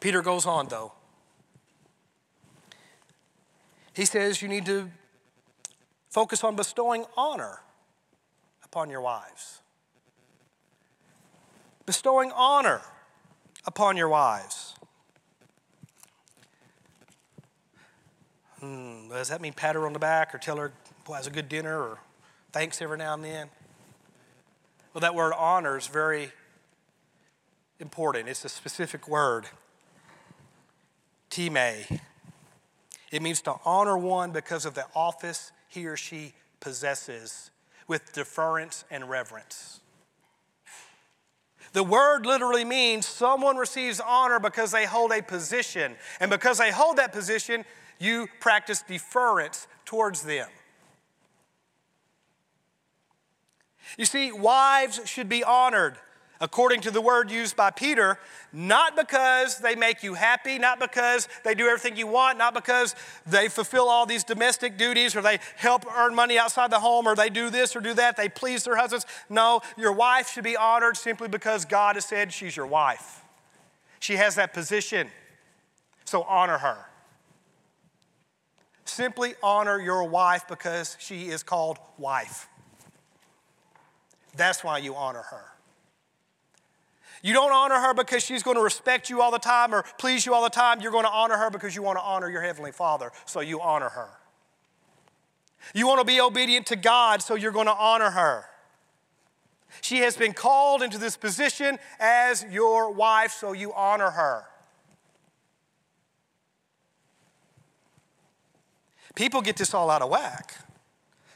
Peter 0.00 0.22
goes 0.22 0.44
on, 0.44 0.66
though. 0.66 0.92
He 3.94 4.04
says 4.04 4.42
you 4.42 4.48
need 4.48 4.66
to 4.66 4.90
focus 6.10 6.42
on 6.42 6.56
bestowing 6.56 7.04
honor 7.16 7.60
upon 8.64 8.90
your 8.90 9.02
wives. 9.02 9.60
Bestowing 11.86 12.32
honor 12.34 12.80
upon 13.66 13.96
your 13.96 14.08
wives. 14.08 14.74
Hmm, 18.62 19.08
does 19.08 19.28
that 19.30 19.40
mean 19.40 19.52
pat 19.52 19.74
her 19.74 19.86
on 19.86 19.92
the 19.92 19.98
back 19.98 20.32
or 20.32 20.38
tell 20.38 20.56
her, 20.56 20.72
has 21.08 21.26
a 21.26 21.30
good 21.30 21.48
dinner 21.48 21.80
or 21.80 21.98
thanks 22.52 22.80
every 22.80 22.96
now 22.96 23.14
and 23.14 23.24
then? 23.24 23.48
Well, 24.94 25.00
that 25.00 25.16
word 25.16 25.32
honor 25.36 25.76
is 25.76 25.88
very 25.88 26.30
important. 27.80 28.28
It's 28.28 28.44
a 28.44 28.48
specific 28.48 29.08
word. 29.08 29.46
Time. 31.28 31.56
It 33.10 33.20
means 33.20 33.40
to 33.42 33.54
honor 33.64 33.98
one 33.98 34.30
because 34.30 34.64
of 34.64 34.74
the 34.74 34.86
office 34.94 35.50
he 35.66 35.86
or 35.86 35.96
she 35.96 36.34
possesses 36.60 37.50
with 37.88 38.12
deference 38.12 38.84
and 38.92 39.10
reverence. 39.10 39.80
The 41.72 41.82
word 41.82 42.26
literally 42.26 42.64
means 42.64 43.06
someone 43.06 43.56
receives 43.56 43.98
honor 43.98 44.38
because 44.38 44.70
they 44.70 44.84
hold 44.84 45.10
a 45.10 45.20
position. 45.20 45.96
And 46.20 46.30
because 46.30 46.58
they 46.58 46.70
hold 46.70 46.98
that 46.98 47.12
position, 47.12 47.64
you 47.98 48.28
practice 48.40 48.82
deference 48.82 49.66
towards 49.84 50.22
them. 50.22 50.48
You 53.98 54.04
see, 54.04 54.32
wives 54.32 55.00
should 55.04 55.28
be 55.28 55.44
honored 55.44 55.96
according 56.42 56.80
to 56.80 56.90
the 56.90 57.00
word 57.00 57.30
used 57.30 57.54
by 57.54 57.70
Peter, 57.70 58.18
not 58.52 58.96
because 58.96 59.58
they 59.58 59.76
make 59.76 60.02
you 60.02 60.14
happy, 60.14 60.58
not 60.58 60.80
because 60.80 61.28
they 61.44 61.54
do 61.54 61.68
everything 61.68 61.96
you 61.96 62.08
want, 62.08 62.36
not 62.36 62.52
because 62.52 62.96
they 63.24 63.48
fulfill 63.48 63.88
all 63.88 64.06
these 64.06 64.24
domestic 64.24 64.76
duties 64.76 65.14
or 65.14 65.22
they 65.22 65.38
help 65.56 65.86
earn 65.96 66.16
money 66.16 66.36
outside 66.36 66.72
the 66.72 66.80
home 66.80 67.06
or 67.06 67.14
they 67.14 67.30
do 67.30 67.48
this 67.48 67.76
or 67.76 67.80
do 67.80 67.94
that, 67.94 68.16
they 68.16 68.28
please 68.28 68.64
their 68.64 68.76
husbands. 68.76 69.06
No, 69.30 69.60
your 69.78 69.92
wife 69.92 70.32
should 70.32 70.42
be 70.42 70.56
honored 70.56 70.96
simply 70.96 71.28
because 71.28 71.64
God 71.64 71.94
has 71.94 72.04
said 72.04 72.32
she's 72.32 72.56
your 72.56 72.66
wife. 72.66 73.22
She 74.00 74.16
has 74.16 74.34
that 74.34 74.52
position, 74.52 75.08
so 76.04 76.24
honor 76.24 76.58
her. 76.58 76.86
Simply 78.92 79.34
honor 79.42 79.80
your 79.80 80.04
wife 80.04 80.46
because 80.46 80.98
she 81.00 81.28
is 81.28 81.42
called 81.42 81.78
wife. 81.96 82.46
That's 84.36 84.62
why 84.62 84.78
you 84.78 84.94
honor 84.94 85.22
her. 85.22 85.44
You 87.22 87.32
don't 87.32 87.52
honor 87.52 87.76
her 87.76 87.94
because 87.94 88.22
she's 88.22 88.42
going 88.42 88.58
to 88.58 88.62
respect 88.62 89.08
you 89.08 89.22
all 89.22 89.30
the 89.30 89.38
time 89.38 89.74
or 89.74 89.82
please 89.96 90.26
you 90.26 90.34
all 90.34 90.42
the 90.42 90.50
time. 90.50 90.82
You're 90.82 90.92
going 90.92 91.06
to 91.06 91.10
honor 91.10 91.38
her 91.38 91.48
because 91.48 91.74
you 91.74 91.80
want 91.80 91.96
to 91.96 92.02
honor 92.02 92.28
your 92.28 92.42
Heavenly 92.42 92.70
Father, 92.70 93.12
so 93.24 93.40
you 93.40 93.62
honor 93.62 93.88
her. 93.88 94.10
You 95.74 95.86
want 95.86 96.00
to 96.00 96.04
be 96.04 96.20
obedient 96.20 96.66
to 96.66 96.76
God, 96.76 97.22
so 97.22 97.34
you're 97.34 97.50
going 97.50 97.68
to 97.68 97.74
honor 97.74 98.10
her. 98.10 98.44
She 99.80 99.98
has 100.00 100.18
been 100.18 100.34
called 100.34 100.82
into 100.82 100.98
this 100.98 101.16
position 101.16 101.78
as 101.98 102.44
your 102.50 102.92
wife, 102.92 103.32
so 103.32 103.52
you 103.52 103.72
honor 103.72 104.10
her. 104.10 104.44
People 109.14 109.42
get 109.42 109.56
this 109.56 109.74
all 109.74 109.90
out 109.90 110.02
of 110.02 110.10
whack. 110.10 110.54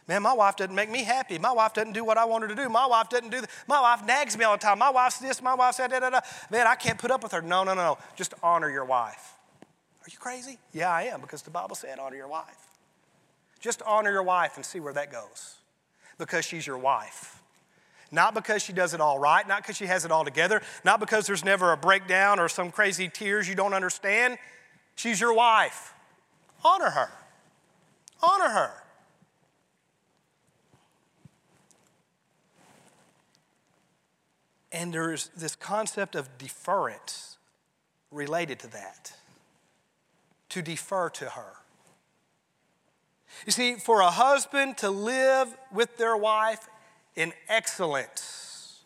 Man, 0.09 0.23
my 0.23 0.33
wife 0.33 0.57
doesn't 0.57 0.75
make 0.75 0.89
me 0.89 1.03
happy. 1.03 1.37
My 1.37 1.51
wife 1.51 1.75
doesn't 1.75 1.93
do 1.93 2.05
what 2.05 2.17
I 2.17 2.25
want 2.25 2.43
her 2.43 2.49
to 2.49 2.55
do. 2.55 2.69
My 2.69 2.87
wife 2.87 3.09
doesn't 3.09 3.31
do 3.31 3.41
that. 3.41 3.51
My 3.67 3.81
wife 3.81 4.07
nags 4.07 4.39
me 4.39 4.45
all 4.45 4.55
the 4.55 4.61
time. 4.61 4.79
My 4.79 4.91
wife's 4.91 5.19
this, 5.19 5.43
my 5.43 5.55
wife's 5.55 5.79
that, 5.79 5.91
da, 5.91 5.99
da, 5.99 6.11
da. 6.11 6.21
Man, 6.49 6.67
I 6.67 6.77
can't 6.77 6.97
put 6.97 7.11
up 7.11 7.25
with 7.25 7.33
her. 7.33 7.43
No, 7.43 7.65
no, 7.65 7.75
no. 7.75 7.83
No. 7.83 7.99
Just 8.15 8.33
honor 8.43 8.71
your 8.71 8.85
wife. 8.85 9.35
Are 9.63 10.09
you 10.09 10.19
crazy? 10.19 10.59
Yeah, 10.73 10.91
I 10.91 11.05
am, 11.05 11.21
because 11.21 11.43
the 11.43 11.51
Bible 11.51 11.75
said 11.75 11.99
honor 11.99 12.15
your 12.15 12.29
wife. 12.29 12.69
Just 13.59 13.83
honor 13.83 14.13
your 14.13 14.23
wife 14.23 14.57
and 14.57 14.65
see 14.65 14.79
where 14.79 14.93
that 14.93 15.11
goes. 15.11 15.57
Because 16.19 16.45
she's 16.45 16.67
your 16.67 16.79
wife. 16.79 17.43
Not 18.13 18.33
because 18.33 18.63
she 18.63 18.73
does 18.73 18.95
it 18.95 19.01
all 19.01 19.19
right, 19.19 19.47
not 19.49 19.63
because 19.63 19.77
she 19.77 19.87
has 19.87 20.05
it 20.05 20.13
all 20.13 20.25
together, 20.25 20.63
not 20.85 21.01
because 21.01 21.27
there's 21.27 21.45
never 21.45 21.73
a 21.73 21.77
breakdown 21.77 22.39
or 22.39 22.49
some 22.49 22.71
crazy 22.71 23.09
tears 23.09 23.49
you 23.49 23.57
don't 23.57 23.75
understand. 23.75 24.39
She's 24.95 25.21
your 25.21 25.35
wife. 25.35 25.93
Honor 26.65 26.91
her. 26.91 27.11
Honor 28.23 28.49
her. 28.49 28.71
And 34.73 34.93
there's 34.93 35.31
this 35.37 35.57
concept 35.57 36.15
of 36.15 36.39
deference 36.39 37.39
related 38.11 38.59
to 38.61 38.67
that 38.73 39.13
to 40.51 40.63
defer 40.63 41.09
to 41.11 41.31
her. 41.31 41.53
You 43.45 43.53
see, 43.53 43.75
for 43.75 44.01
a 44.01 44.11
husband 44.11 44.79
to 44.79 44.91
live 44.91 45.57
with 45.73 45.97
their 45.97 46.17
wife 46.17 46.69
in 47.15 47.33
excellence, 47.49 48.81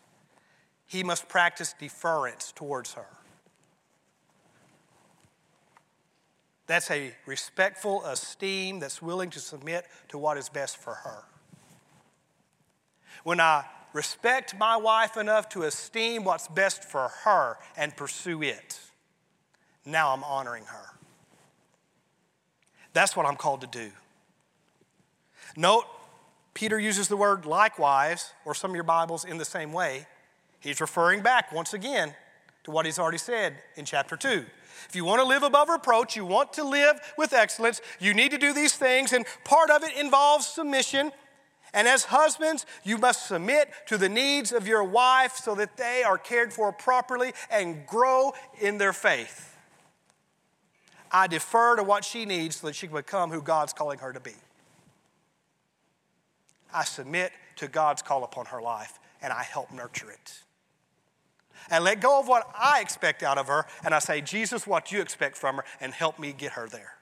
he 0.85 1.03
must 1.03 1.29
practice 1.29 1.73
deference 1.79 2.51
towards 2.51 2.93
her. 2.93 3.07
That's 6.71 6.89
a 6.89 7.11
respectful 7.25 8.01
esteem 8.05 8.79
that's 8.79 9.01
willing 9.01 9.29
to 9.31 9.41
submit 9.41 9.85
to 10.07 10.17
what 10.17 10.37
is 10.37 10.47
best 10.47 10.77
for 10.77 10.93
her. 10.93 11.25
When 13.25 13.41
I 13.41 13.65
respect 13.91 14.57
my 14.57 14.77
wife 14.77 15.17
enough 15.17 15.49
to 15.49 15.63
esteem 15.63 16.23
what's 16.23 16.47
best 16.47 16.85
for 16.85 17.09
her 17.25 17.57
and 17.75 17.93
pursue 17.97 18.41
it, 18.41 18.79
now 19.85 20.13
I'm 20.13 20.23
honoring 20.23 20.63
her. 20.63 20.95
That's 22.93 23.17
what 23.17 23.25
I'm 23.25 23.35
called 23.35 23.59
to 23.59 23.67
do. 23.67 23.91
Note, 25.57 25.83
Peter 26.53 26.79
uses 26.79 27.09
the 27.09 27.17
word 27.17 27.45
likewise, 27.45 28.31
or 28.45 28.55
some 28.55 28.71
of 28.71 28.75
your 28.75 28.85
Bibles 28.85 29.25
in 29.25 29.37
the 29.37 29.43
same 29.43 29.73
way. 29.73 30.07
He's 30.61 30.79
referring 30.79 31.21
back 31.21 31.51
once 31.51 31.73
again 31.73 32.15
to 32.63 32.71
what 32.71 32.85
he's 32.85 32.97
already 32.97 33.17
said 33.17 33.57
in 33.75 33.83
chapter 33.83 34.15
2. 34.15 34.45
If 34.89 34.95
you 34.95 35.05
want 35.05 35.21
to 35.21 35.27
live 35.27 35.43
above 35.43 35.69
reproach, 35.69 36.15
you 36.15 36.25
want 36.25 36.53
to 36.53 36.63
live 36.63 36.99
with 37.17 37.33
excellence, 37.33 37.81
you 37.99 38.13
need 38.13 38.31
to 38.31 38.37
do 38.37 38.53
these 38.53 38.73
things, 38.73 39.13
and 39.13 39.25
part 39.43 39.69
of 39.69 39.83
it 39.83 39.95
involves 39.97 40.45
submission. 40.45 41.11
And 41.73 41.87
as 41.87 42.05
husbands, 42.05 42.65
you 42.83 42.97
must 42.97 43.27
submit 43.27 43.69
to 43.87 43.97
the 43.97 44.09
needs 44.09 44.51
of 44.51 44.67
your 44.67 44.83
wife 44.83 45.37
so 45.37 45.55
that 45.55 45.77
they 45.77 46.03
are 46.03 46.17
cared 46.17 46.51
for 46.51 46.71
properly 46.73 47.33
and 47.49 47.85
grow 47.87 48.33
in 48.59 48.77
their 48.77 48.93
faith. 48.93 49.55
I 51.11 51.27
defer 51.27 51.75
to 51.75 51.83
what 51.83 52.03
she 52.05 52.25
needs 52.25 52.57
so 52.57 52.67
that 52.67 52.75
she 52.75 52.87
can 52.87 52.95
become 52.95 53.31
who 53.31 53.41
God's 53.41 53.73
calling 53.73 53.99
her 53.99 54.13
to 54.13 54.19
be. 54.19 54.33
I 56.73 56.83
submit 56.85 57.31
to 57.57 57.67
God's 57.67 58.01
call 58.01 58.23
upon 58.23 58.45
her 58.47 58.61
life 58.61 58.97
and 59.21 59.31
I 59.31 59.43
help 59.43 59.71
nurture 59.71 60.09
it. 60.09 60.41
And 61.71 61.85
let 61.85 62.01
go 62.01 62.19
of 62.19 62.27
what 62.27 62.47
I 62.53 62.81
expect 62.81 63.23
out 63.23 63.37
of 63.37 63.47
her 63.47 63.65
and 63.83 63.95
I 63.95 63.99
say, 63.99 64.19
Jesus, 64.19 64.67
what 64.67 64.91
you 64.91 65.01
expect 65.01 65.37
from 65.37 65.55
her, 65.55 65.65
and 65.79 65.93
help 65.93 66.19
me 66.19 66.33
get 66.33 66.51
her 66.51 66.67
there. 66.67 66.95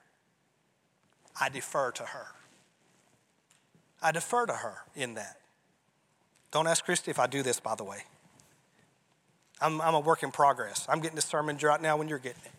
I 1.38 1.48
defer 1.48 1.90
to 1.90 2.04
her. 2.04 2.26
I 4.00 4.12
defer 4.12 4.46
to 4.46 4.52
her 4.52 4.78
in 4.94 5.14
that. 5.14 5.38
Don't 6.52 6.68
ask 6.68 6.84
Christy 6.84 7.10
if 7.10 7.18
I 7.18 7.26
do 7.26 7.42
this, 7.42 7.58
by 7.58 7.74
the 7.74 7.84
way. 7.84 8.04
I'm, 9.60 9.80
I'm 9.80 9.94
a 9.94 10.00
work 10.00 10.22
in 10.22 10.30
progress. 10.30 10.86
I'm 10.88 11.00
getting 11.00 11.16
this 11.16 11.26
sermon 11.26 11.58
right 11.62 11.82
now 11.82 11.96
when 11.96 12.08
you're 12.08 12.18
getting 12.18 12.42
it. 12.44 12.52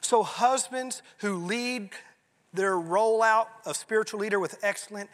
So, 0.00 0.22
husbands 0.22 1.02
who 1.18 1.34
lead 1.34 1.90
their 2.54 2.72
rollout 2.72 3.46
of 3.66 3.76
spiritual 3.76 4.20
leader 4.20 4.40
with 4.40 4.58
excellence 4.62 5.10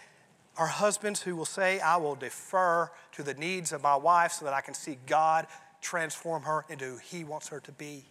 are 0.58 0.66
husbands 0.66 1.22
who 1.22 1.36
will 1.36 1.44
say, 1.44 1.80
I 1.80 1.96
will 1.96 2.14
defer 2.14 2.90
to 3.12 3.22
the 3.22 3.34
needs 3.34 3.72
of 3.72 3.82
my 3.82 3.96
wife 3.96 4.32
so 4.32 4.44
that 4.44 4.54
I 4.54 4.60
can 4.60 4.74
see 4.74 4.98
God 5.06 5.46
transform 5.80 6.42
her 6.42 6.64
into 6.68 6.84
who 6.84 6.96
He 6.96 7.24
wants 7.24 7.48
her 7.48 7.60
to 7.60 7.72
be. 7.72 8.04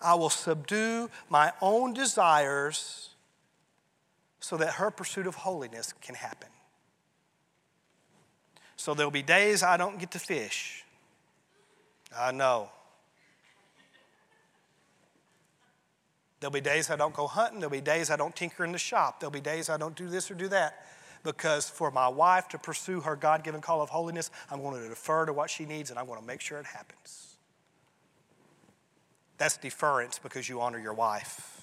I 0.00 0.14
will 0.14 0.30
subdue 0.30 1.10
my 1.28 1.52
own 1.60 1.92
desires 1.92 3.10
so 4.40 4.56
that 4.56 4.74
her 4.74 4.90
pursuit 4.90 5.26
of 5.26 5.34
holiness 5.34 5.92
can 6.00 6.14
happen. 6.14 6.48
So 8.76 8.94
there'll 8.94 9.10
be 9.10 9.22
days 9.22 9.62
I 9.62 9.76
don't 9.76 9.98
get 9.98 10.12
to 10.12 10.18
fish. 10.18 10.84
I 12.16 12.30
know. 12.30 12.70
There'll 16.40 16.52
be 16.52 16.60
days 16.60 16.90
I 16.90 16.96
don't 16.96 17.14
go 17.14 17.26
hunting. 17.26 17.60
There'll 17.60 17.70
be 17.70 17.80
days 17.80 18.10
I 18.10 18.16
don't 18.16 18.34
tinker 18.34 18.64
in 18.64 18.72
the 18.72 18.78
shop. 18.78 19.20
There'll 19.20 19.32
be 19.32 19.40
days 19.40 19.68
I 19.68 19.76
don't 19.76 19.96
do 19.96 20.08
this 20.08 20.30
or 20.30 20.34
do 20.34 20.48
that. 20.48 20.84
Because 21.24 21.68
for 21.68 21.90
my 21.90 22.08
wife 22.08 22.48
to 22.48 22.58
pursue 22.58 23.00
her 23.00 23.16
God 23.16 23.42
given 23.42 23.60
call 23.60 23.82
of 23.82 23.90
holiness, 23.90 24.30
I'm 24.50 24.62
going 24.62 24.80
to 24.80 24.88
defer 24.88 25.26
to 25.26 25.32
what 25.32 25.50
she 25.50 25.64
needs 25.64 25.90
and 25.90 25.98
I'm 25.98 26.06
going 26.06 26.20
to 26.20 26.26
make 26.26 26.40
sure 26.40 26.58
it 26.58 26.66
happens. 26.66 27.36
That's 29.36 29.56
deference 29.56 30.18
because 30.18 30.48
you 30.48 30.60
honor 30.60 30.78
your 30.78 30.94
wife. 30.94 31.62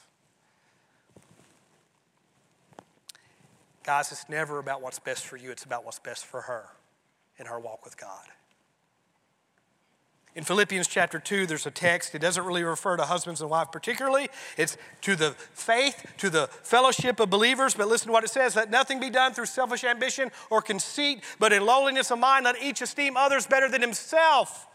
Guys, 3.83 4.11
it's 4.11 4.27
never 4.29 4.57
about 4.57 4.81
what's 4.81 4.99
best 4.99 5.25
for 5.25 5.37
you, 5.37 5.51
it's 5.51 5.63
about 5.63 5.85
what's 5.85 5.99
best 5.99 6.25
for 6.25 6.41
her 6.41 6.65
in 7.37 7.45
her 7.45 7.59
walk 7.59 7.85
with 7.85 7.97
God. 7.97 8.25
In 10.35 10.43
Philippians 10.43 10.87
chapter 10.87 11.17
2, 11.17 11.45
there's 11.45 11.65
a 11.65 11.71
text. 11.71 12.13
It 12.13 12.19
doesn't 12.19 12.43
really 12.43 12.63
refer 12.63 12.97
to 12.97 13.03
husbands 13.03 13.39
and 13.39 13.49
wives 13.49 13.69
particularly. 13.71 14.27
It's 14.57 14.77
to 15.01 15.15
the 15.15 15.31
faith, 15.31 16.05
to 16.17 16.29
the 16.29 16.47
fellowship 16.47 17.21
of 17.21 17.29
believers. 17.29 17.73
But 17.73 17.87
listen 17.87 18.07
to 18.07 18.11
what 18.11 18.25
it 18.25 18.29
says 18.29 18.53
let 18.53 18.69
nothing 18.69 18.99
be 18.99 19.09
done 19.09 19.33
through 19.33 19.45
selfish 19.45 19.85
ambition 19.85 20.31
or 20.49 20.61
conceit, 20.61 21.23
but 21.39 21.53
in 21.53 21.65
lowliness 21.65 22.11
of 22.11 22.19
mind, 22.19 22.43
let 22.43 22.61
each 22.61 22.81
esteem 22.81 23.15
others 23.15 23.47
better 23.47 23.69
than 23.69 23.81
himself. 23.81 24.67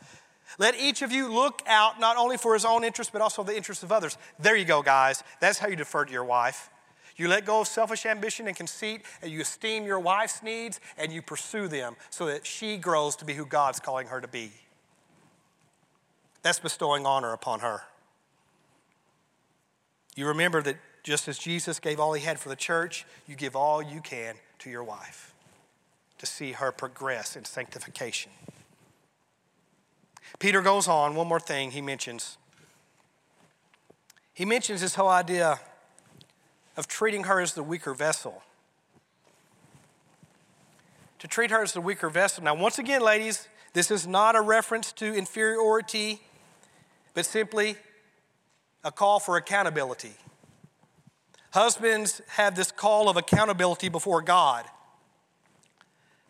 Let 0.58 0.74
each 0.80 1.02
of 1.02 1.12
you 1.12 1.32
look 1.32 1.62
out 1.66 2.00
not 2.00 2.16
only 2.16 2.38
for 2.38 2.54
his 2.54 2.64
own 2.64 2.82
interest, 2.82 3.12
but 3.12 3.20
also 3.20 3.44
the 3.44 3.54
interest 3.54 3.82
of 3.82 3.92
others. 3.92 4.16
There 4.38 4.56
you 4.56 4.64
go, 4.64 4.82
guys. 4.82 5.22
That's 5.40 5.58
how 5.58 5.68
you 5.68 5.76
defer 5.76 6.06
to 6.06 6.12
your 6.12 6.24
wife. 6.24 6.70
You 7.16 7.28
let 7.28 7.44
go 7.44 7.60
of 7.60 7.68
selfish 7.68 8.06
ambition 8.06 8.48
and 8.48 8.56
conceit, 8.56 9.02
and 9.20 9.30
you 9.30 9.42
esteem 9.42 9.84
your 9.84 10.00
wife's 10.00 10.42
needs, 10.42 10.80
and 10.96 11.12
you 11.12 11.20
pursue 11.20 11.68
them 11.68 11.96
so 12.08 12.24
that 12.26 12.46
she 12.46 12.78
grows 12.78 13.14
to 13.16 13.26
be 13.26 13.34
who 13.34 13.44
God's 13.44 13.78
calling 13.78 14.06
her 14.06 14.22
to 14.22 14.28
be. 14.28 14.52
That's 16.42 16.58
bestowing 16.58 17.06
honor 17.06 17.32
upon 17.32 17.60
her. 17.60 17.82
You 20.16 20.26
remember 20.26 20.62
that 20.62 20.76
just 21.02 21.28
as 21.28 21.38
Jesus 21.38 21.78
gave 21.78 21.98
all 21.98 22.12
he 22.12 22.24
had 22.24 22.38
for 22.38 22.48
the 22.48 22.56
church, 22.56 23.06
you 23.26 23.36
give 23.36 23.56
all 23.56 23.82
you 23.82 24.00
can 24.00 24.34
to 24.60 24.70
your 24.70 24.84
wife 24.84 25.34
to 26.18 26.26
see 26.26 26.52
her 26.52 26.70
progress 26.70 27.36
in 27.36 27.44
sanctification. 27.44 28.30
Peter 30.38 30.60
goes 30.60 30.86
on, 30.86 31.14
one 31.14 31.26
more 31.26 31.40
thing 31.40 31.70
he 31.70 31.80
mentions. 31.80 32.36
He 34.34 34.44
mentions 34.44 34.80
this 34.80 34.94
whole 34.94 35.08
idea 35.08 35.60
of 36.76 36.86
treating 36.86 37.24
her 37.24 37.40
as 37.40 37.54
the 37.54 37.62
weaker 37.62 37.94
vessel. 37.94 38.42
To 41.18 41.28
treat 41.28 41.50
her 41.50 41.62
as 41.62 41.72
the 41.72 41.80
weaker 41.80 42.08
vessel. 42.08 42.44
Now, 42.44 42.54
once 42.54 42.78
again, 42.78 43.02
ladies, 43.02 43.48
this 43.72 43.90
is 43.90 44.06
not 44.06 44.36
a 44.36 44.40
reference 44.40 44.92
to 44.92 45.14
inferiority 45.14 46.20
but 47.14 47.26
simply 47.26 47.76
a 48.84 48.90
call 48.92 49.20
for 49.20 49.36
accountability. 49.36 50.12
Husbands 51.52 52.22
have 52.28 52.54
this 52.54 52.70
call 52.70 53.08
of 53.08 53.16
accountability 53.16 53.88
before 53.88 54.22
God. 54.22 54.64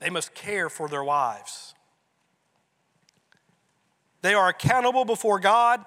They 0.01 0.11
must 0.11 0.35
care 0.35 0.71
for 0.71 0.89
their 0.89 1.05
wives. 1.05 1.75
They 4.23 4.35
are 4.35 4.49
accountable 4.49 5.05
before 5.05 5.39
God 5.39 5.85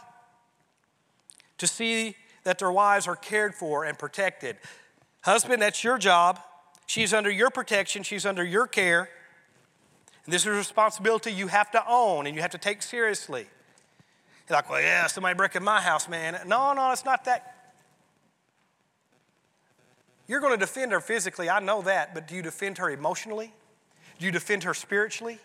to 1.58 1.68
see 1.68 2.16
that 2.44 2.60
their 2.60 2.72
wives 2.72 3.08
are 3.08 3.16
cared 3.16 3.56
for 3.56 3.86
and 3.86 3.98
protected. 3.98 4.58
Husband, 5.22 5.62
that's 5.62 5.84
your 5.84 5.98
job. 5.98 6.40
She's 6.86 7.14
under 7.14 7.32
your 7.32 7.50
protection, 7.50 8.04
she's 8.04 8.26
under 8.26 8.44
your 8.44 8.68
care. 8.68 9.10
And 10.26 10.34
this 10.34 10.44
is 10.44 10.48
a 10.48 10.52
responsibility 10.52 11.32
you 11.32 11.48
have 11.48 11.72
to 11.72 11.84
own 11.88 12.28
and 12.28 12.36
you 12.36 12.42
have 12.42 12.52
to 12.52 12.58
take 12.58 12.82
seriously. 12.82 13.48
You're 14.48 14.58
like, 14.58 14.70
well, 14.70 14.82
yeah, 14.82 15.08
somebody 15.08 15.36
breaking 15.36 15.64
my 15.64 15.82
house, 15.82 16.10
man. 16.10 16.40
No, 16.46 16.74
no, 16.74 16.92
it's 16.92 17.06
not 17.06 17.26
that. 17.26 17.74
You're 20.28 20.40
going 20.40 20.54
to 20.54 20.60
defend 20.60 20.92
her 20.92 21.02
physically, 21.02 21.50
I 21.50 21.60
know 21.60 21.82
that, 21.82 22.14
but 22.14 22.28
do 22.28 22.36
you 22.36 22.42
defend 22.42 22.78
her 22.78 22.90
emotionally? 22.90 23.54
Do 24.20 24.26
you 24.26 24.32
defend 24.32 24.64
her 24.64 24.74
spiritually? 24.74 25.40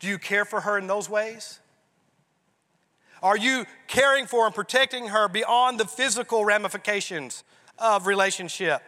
Do 0.00 0.08
you 0.08 0.18
care 0.18 0.44
for 0.44 0.60
her 0.62 0.78
in 0.78 0.86
those 0.86 1.08
ways? 1.08 1.60
Are 3.22 3.36
you 3.36 3.64
caring 3.88 4.26
for 4.26 4.46
and 4.46 4.54
protecting 4.54 5.08
her 5.08 5.28
beyond 5.28 5.80
the 5.80 5.86
physical 5.86 6.44
ramifications 6.44 7.44
of 7.78 8.06
relationship. 8.06 8.82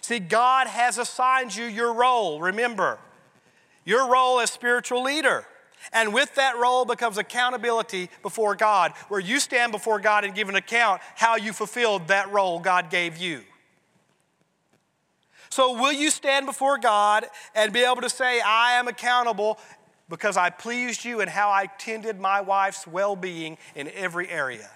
See, 0.00 0.18
God 0.18 0.66
has 0.66 0.98
assigned 0.98 1.54
you 1.54 1.64
your 1.64 1.92
role, 1.92 2.40
remember, 2.40 2.98
your 3.84 4.10
role 4.10 4.40
as 4.40 4.50
spiritual 4.50 5.02
leader. 5.02 5.46
And 5.92 6.12
with 6.12 6.34
that 6.34 6.56
role 6.58 6.84
becomes 6.84 7.18
accountability 7.18 8.10
before 8.22 8.54
God, 8.54 8.92
where 9.08 9.20
you 9.20 9.40
stand 9.40 9.72
before 9.72 9.98
God 9.98 10.24
and 10.24 10.34
give 10.34 10.48
an 10.48 10.54
account 10.54 11.00
how 11.16 11.36
you 11.36 11.52
fulfilled 11.52 12.08
that 12.08 12.30
role 12.30 12.60
God 12.60 12.90
gave 12.90 13.16
you. 13.16 13.42
So, 15.50 15.72
will 15.72 15.92
you 15.92 16.10
stand 16.10 16.46
before 16.46 16.78
God 16.78 17.24
and 17.56 17.72
be 17.72 17.80
able 17.80 18.02
to 18.02 18.10
say, 18.10 18.40
I 18.40 18.74
am 18.74 18.86
accountable 18.86 19.58
because 20.08 20.36
I 20.36 20.50
pleased 20.50 21.04
you 21.04 21.20
and 21.20 21.28
how 21.28 21.50
I 21.50 21.66
tended 21.66 22.20
my 22.20 22.40
wife's 22.40 22.86
well 22.86 23.16
being 23.16 23.58
in 23.74 23.88
every 23.88 24.28
area? 24.28 24.70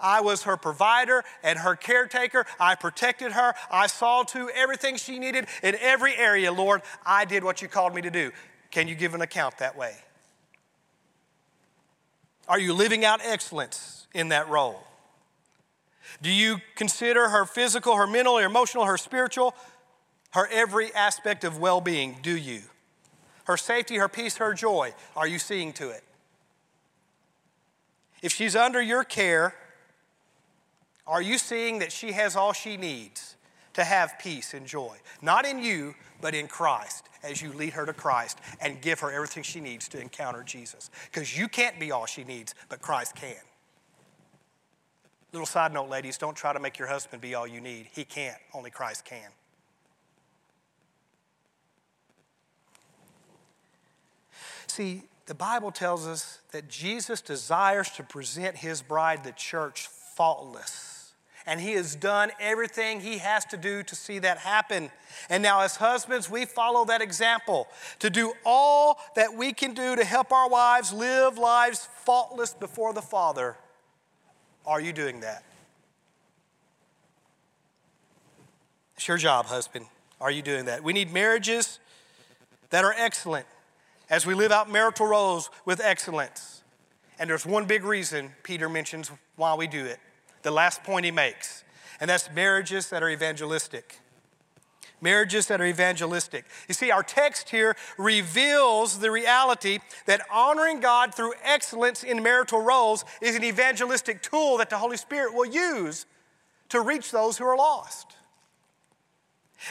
I 0.00 0.20
was 0.20 0.42
her 0.44 0.56
provider 0.56 1.24
and 1.42 1.58
her 1.58 1.74
caretaker. 1.74 2.46
I 2.60 2.74
protected 2.74 3.32
her. 3.32 3.54
I 3.70 3.86
saw 3.86 4.22
to 4.24 4.50
everything 4.50 4.96
she 4.96 5.18
needed 5.18 5.46
in 5.62 5.74
every 5.80 6.14
area, 6.16 6.52
Lord. 6.52 6.82
I 7.04 7.24
did 7.24 7.42
what 7.42 7.62
you 7.62 7.68
called 7.68 7.94
me 7.94 8.02
to 8.02 8.10
do. 8.10 8.30
Can 8.70 8.88
you 8.88 8.94
give 8.94 9.14
an 9.14 9.22
account 9.22 9.58
that 9.58 9.76
way? 9.76 9.96
Are 12.48 12.58
you 12.58 12.72
living 12.72 13.04
out 13.04 13.20
excellence 13.22 14.06
in 14.14 14.28
that 14.28 14.48
role? 14.48 14.82
Do 16.22 16.30
you 16.30 16.58
consider 16.74 17.28
her 17.28 17.44
physical, 17.44 17.96
her 17.96 18.06
mental, 18.06 18.38
her 18.38 18.46
emotional, 18.46 18.86
her 18.86 18.96
spiritual, 18.96 19.54
her 20.32 20.48
every 20.50 20.92
aspect 20.94 21.44
of 21.44 21.58
well 21.58 21.80
being? 21.80 22.16
Do 22.22 22.36
you? 22.36 22.62
Her 23.44 23.56
safety, 23.56 23.96
her 23.96 24.08
peace, 24.08 24.38
her 24.38 24.54
joy, 24.54 24.94
are 25.16 25.28
you 25.28 25.38
seeing 25.38 25.72
to 25.74 25.90
it? 25.90 26.02
If 28.22 28.32
she's 28.32 28.56
under 28.56 28.80
your 28.80 29.04
care, 29.04 29.54
are 31.06 31.22
you 31.22 31.38
seeing 31.38 31.78
that 31.78 31.92
she 31.92 32.12
has 32.12 32.34
all 32.36 32.52
she 32.52 32.76
needs 32.76 33.36
to 33.78 33.84
have 33.84 34.18
peace 34.18 34.54
and 34.54 34.66
joy? 34.66 34.96
Not 35.22 35.46
in 35.46 35.62
you, 35.62 35.94
but 36.20 36.34
in 36.34 36.48
Christ 36.48 37.08
as 37.22 37.40
you 37.40 37.52
lead 37.52 37.74
her 37.74 37.86
to 37.86 37.92
Christ 37.92 38.40
and 38.60 38.80
give 38.80 38.98
her 38.98 39.12
everything 39.12 39.44
she 39.44 39.60
needs 39.60 39.86
to 39.90 40.00
encounter 40.00 40.42
Jesus. 40.42 40.90
Because 41.12 41.38
you 41.38 41.46
can't 41.46 41.78
be 41.78 41.92
all 41.92 42.04
she 42.04 42.24
needs, 42.24 42.56
but 42.68 42.80
Christ 42.80 43.14
can. 43.14 43.36
Little 45.32 45.46
side 45.46 45.72
note, 45.72 45.88
ladies, 45.88 46.18
don't 46.18 46.36
try 46.36 46.52
to 46.52 46.58
make 46.58 46.76
your 46.76 46.88
husband 46.88 47.22
be 47.22 47.36
all 47.36 47.46
you 47.46 47.60
need. 47.60 47.86
He 47.92 48.02
can't, 48.02 48.38
only 48.52 48.70
Christ 48.70 49.04
can. 49.04 49.30
See, 54.66 55.04
the 55.26 55.34
Bible 55.34 55.70
tells 55.70 56.04
us 56.04 56.40
that 56.50 56.68
Jesus 56.68 57.20
desires 57.20 57.90
to 57.90 58.02
present 58.02 58.56
his 58.56 58.82
bride, 58.82 59.22
the 59.22 59.32
church, 59.32 59.86
faultless 60.16 60.97
and 61.48 61.62
he 61.62 61.72
has 61.72 61.96
done 61.96 62.30
everything 62.38 63.00
he 63.00 63.16
has 63.18 63.42
to 63.46 63.56
do 63.56 63.82
to 63.82 63.96
see 63.96 64.18
that 64.18 64.36
happen. 64.36 64.90
And 65.30 65.42
now, 65.42 65.62
as 65.62 65.76
husbands, 65.76 66.28
we 66.28 66.44
follow 66.44 66.84
that 66.84 67.00
example 67.00 67.68
to 68.00 68.10
do 68.10 68.34
all 68.44 68.98
that 69.16 69.34
we 69.34 69.54
can 69.54 69.72
do 69.72 69.96
to 69.96 70.04
help 70.04 70.30
our 70.30 70.50
wives 70.50 70.92
live 70.92 71.38
lives 71.38 71.88
faultless 72.04 72.52
before 72.52 72.92
the 72.92 73.00
Father. 73.00 73.56
Are 74.66 74.78
you 74.78 74.92
doing 74.92 75.20
that? 75.20 75.42
It's 78.96 79.08
your 79.08 79.16
job, 79.16 79.46
husband. 79.46 79.86
Are 80.20 80.30
you 80.30 80.42
doing 80.42 80.66
that? 80.66 80.84
We 80.84 80.92
need 80.92 81.10
marriages 81.14 81.78
that 82.68 82.84
are 82.84 82.94
excellent 82.94 83.46
as 84.10 84.26
we 84.26 84.34
live 84.34 84.52
out 84.52 84.70
marital 84.70 85.06
roles 85.06 85.48
with 85.64 85.80
excellence. 85.80 86.62
And 87.18 87.30
there's 87.30 87.46
one 87.46 87.64
big 87.64 87.84
reason 87.84 88.32
Peter 88.42 88.68
mentions 88.68 89.10
why 89.36 89.54
we 89.54 89.66
do 89.66 89.86
it 89.86 89.98
the 90.42 90.50
last 90.50 90.82
point 90.84 91.04
he 91.04 91.10
makes, 91.10 91.64
and 92.00 92.08
that's 92.08 92.30
marriages 92.34 92.90
that 92.90 93.02
are 93.02 93.10
evangelistic. 93.10 93.98
Marriages 95.00 95.46
that 95.46 95.60
are 95.60 95.66
evangelistic. 95.66 96.44
You 96.66 96.74
see, 96.74 96.90
our 96.90 97.04
text 97.04 97.50
here 97.50 97.76
reveals 97.98 98.98
the 98.98 99.12
reality 99.12 99.78
that 100.06 100.20
honoring 100.28 100.80
God 100.80 101.14
through 101.14 101.34
excellence 101.44 102.02
in 102.02 102.20
marital 102.20 102.60
roles 102.60 103.04
is 103.22 103.36
an 103.36 103.44
evangelistic 103.44 104.22
tool 104.22 104.56
that 104.58 104.70
the 104.70 104.78
Holy 104.78 104.96
Spirit 104.96 105.34
will 105.34 105.46
use 105.46 106.04
to 106.70 106.80
reach 106.80 107.12
those 107.12 107.38
who 107.38 107.44
are 107.44 107.56
lost. 107.56 108.16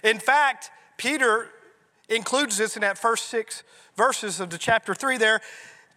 In 0.01 0.20
fact, 0.20 0.72
Peter 0.95 1.49
includes 2.07 2.57
this 2.57 2.78
in 2.78 2.82
that 2.82 2.97
first 2.97 3.28
six 3.28 3.63
verses 3.97 4.39
of 4.39 4.49
the 4.49 4.57
chapter 4.57 4.95
three 4.95 5.18
there, 5.18 5.41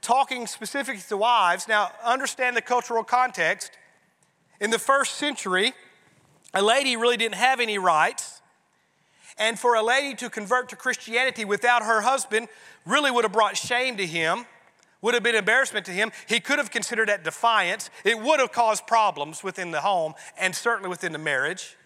talking 0.00 0.48
specifically 0.48 1.02
to 1.08 1.16
wives. 1.16 1.68
Now, 1.68 1.92
understand 2.04 2.56
the 2.56 2.62
cultural 2.62 3.04
context. 3.04 3.70
In 4.60 4.70
the 4.70 4.78
first 4.78 5.14
century, 5.14 5.72
a 6.52 6.62
lady 6.62 6.96
really 6.96 7.16
didn't 7.16 7.36
have 7.36 7.60
any 7.60 7.78
rights. 7.78 8.42
And 9.38 9.58
for 9.58 9.74
a 9.74 9.82
lady 9.82 10.14
to 10.16 10.28
convert 10.28 10.68
to 10.68 10.76
Christianity 10.76 11.46
without 11.46 11.82
her 11.82 12.02
husband 12.02 12.48
really 12.84 13.10
would 13.10 13.24
have 13.24 13.32
brought 13.32 13.56
shame 13.56 13.96
to 13.96 14.06
him, 14.06 14.44
would 15.00 15.14
have 15.14 15.22
been 15.22 15.34
embarrassment 15.34 15.86
to 15.86 15.92
him. 15.92 16.12
He 16.28 16.40
could 16.40 16.58
have 16.58 16.70
considered 16.70 17.08
that 17.08 17.24
defiance. 17.24 17.88
It 18.04 18.20
would 18.20 18.38
have 18.38 18.52
caused 18.52 18.86
problems 18.86 19.42
within 19.42 19.70
the 19.70 19.80
home 19.80 20.14
and 20.38 20.54
certainly 20.54 20.90
within 20.90 21.12
the 21.12 21.18
marriage. 21.18 21.76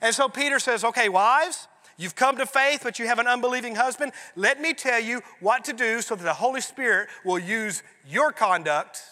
And 0.00 0.14
so 0.14 0.30
Peter 0.30 0.58
says, 0.58 0.82
Okay, 0.82 1.10
wives, 1.10 1.68
you've 1.98 2.14
come 2.14 2.38
to 2.38 2.46
faith, 2.46 2.80
but 2.82 2.98
you 2.98 3.06
have 3.06 3.18
an 3.18 3.26
unbelieving 3.26 3.74
husband. 3.74 4.12
Let 4.34 4.60
me 4.60 4.72
tell 4.72 5.00
you 5.00 5.20
what 5.40 5.64
to 5.66 5.74
do 5.74 6.00
so 6.00 6.14
that 6.14 6.24
the 6.24 6.34
Holy 6.34 6.62
Spirit 6.62 7.08
will 7.22 7.38
use 7.38 7.82
your 8.08 8.32
conduct, 8.32 9.02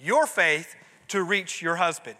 your 0.00 0.26
faith, 0.26 0.74
to 1.08 1.22
reach 1.22 1.62
your 1.62 1.76
husband. 1.76 2.16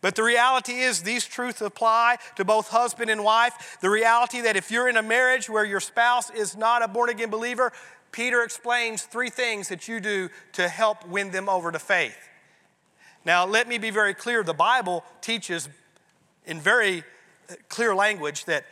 But 0.00 0.16
the 0.16 0.22
reality 0.22 0.80
is, 0.80 1.02
these 1.02 1.24
truths 1.24 1.62
apply 1.62 2.18
to 2.36 2.44
both 2.44 2.68
husband 2.68 3.10
and 3.10 3.24
wife. 3.24 3.78
The 3.80 3.88
reality 3.88 4.42
that 4.42 4.54
if 4.54 4.70
you're 4.70 4.88
in 4.88 4.98
a 4.98 5.02
marriage 5.02 5.48
where 5.48 5.64
your 5.64 5.80
spouse 5.80 6.30
is 6.30 6.54
not 6.54 6.82
a 6.82 6.88
born 6.88 7.08
again 7.08 7.30
believer, 7.30 7.72
Peter 8.12 8.42
explains 8.42 9.02
three 9.02 9.30
things 9.30 9.68
that 9.68 9.88
you 9.88 10.00
do 10.00 10.28
to 10.52 10.68
help 10.68 11.08
win 11.08 11.30
them 11.30 11.48
over 11.48 11.72
to 11.72 11.78
faith. 11.78 12.16
Now, 13.24 13.46
let 13.46 13.66
me 13.66 13.78
be 13.78 13.88
very 13.88 14.12
clear 14.12 14.42
the 14.42 14.52
Bible 14.52 15.04
teaches 15.22 15.70
in 16.44 16.60
very 16.60 17.02
clear 17.68 17.94
language 17.94 18.44
that 18.44 18.66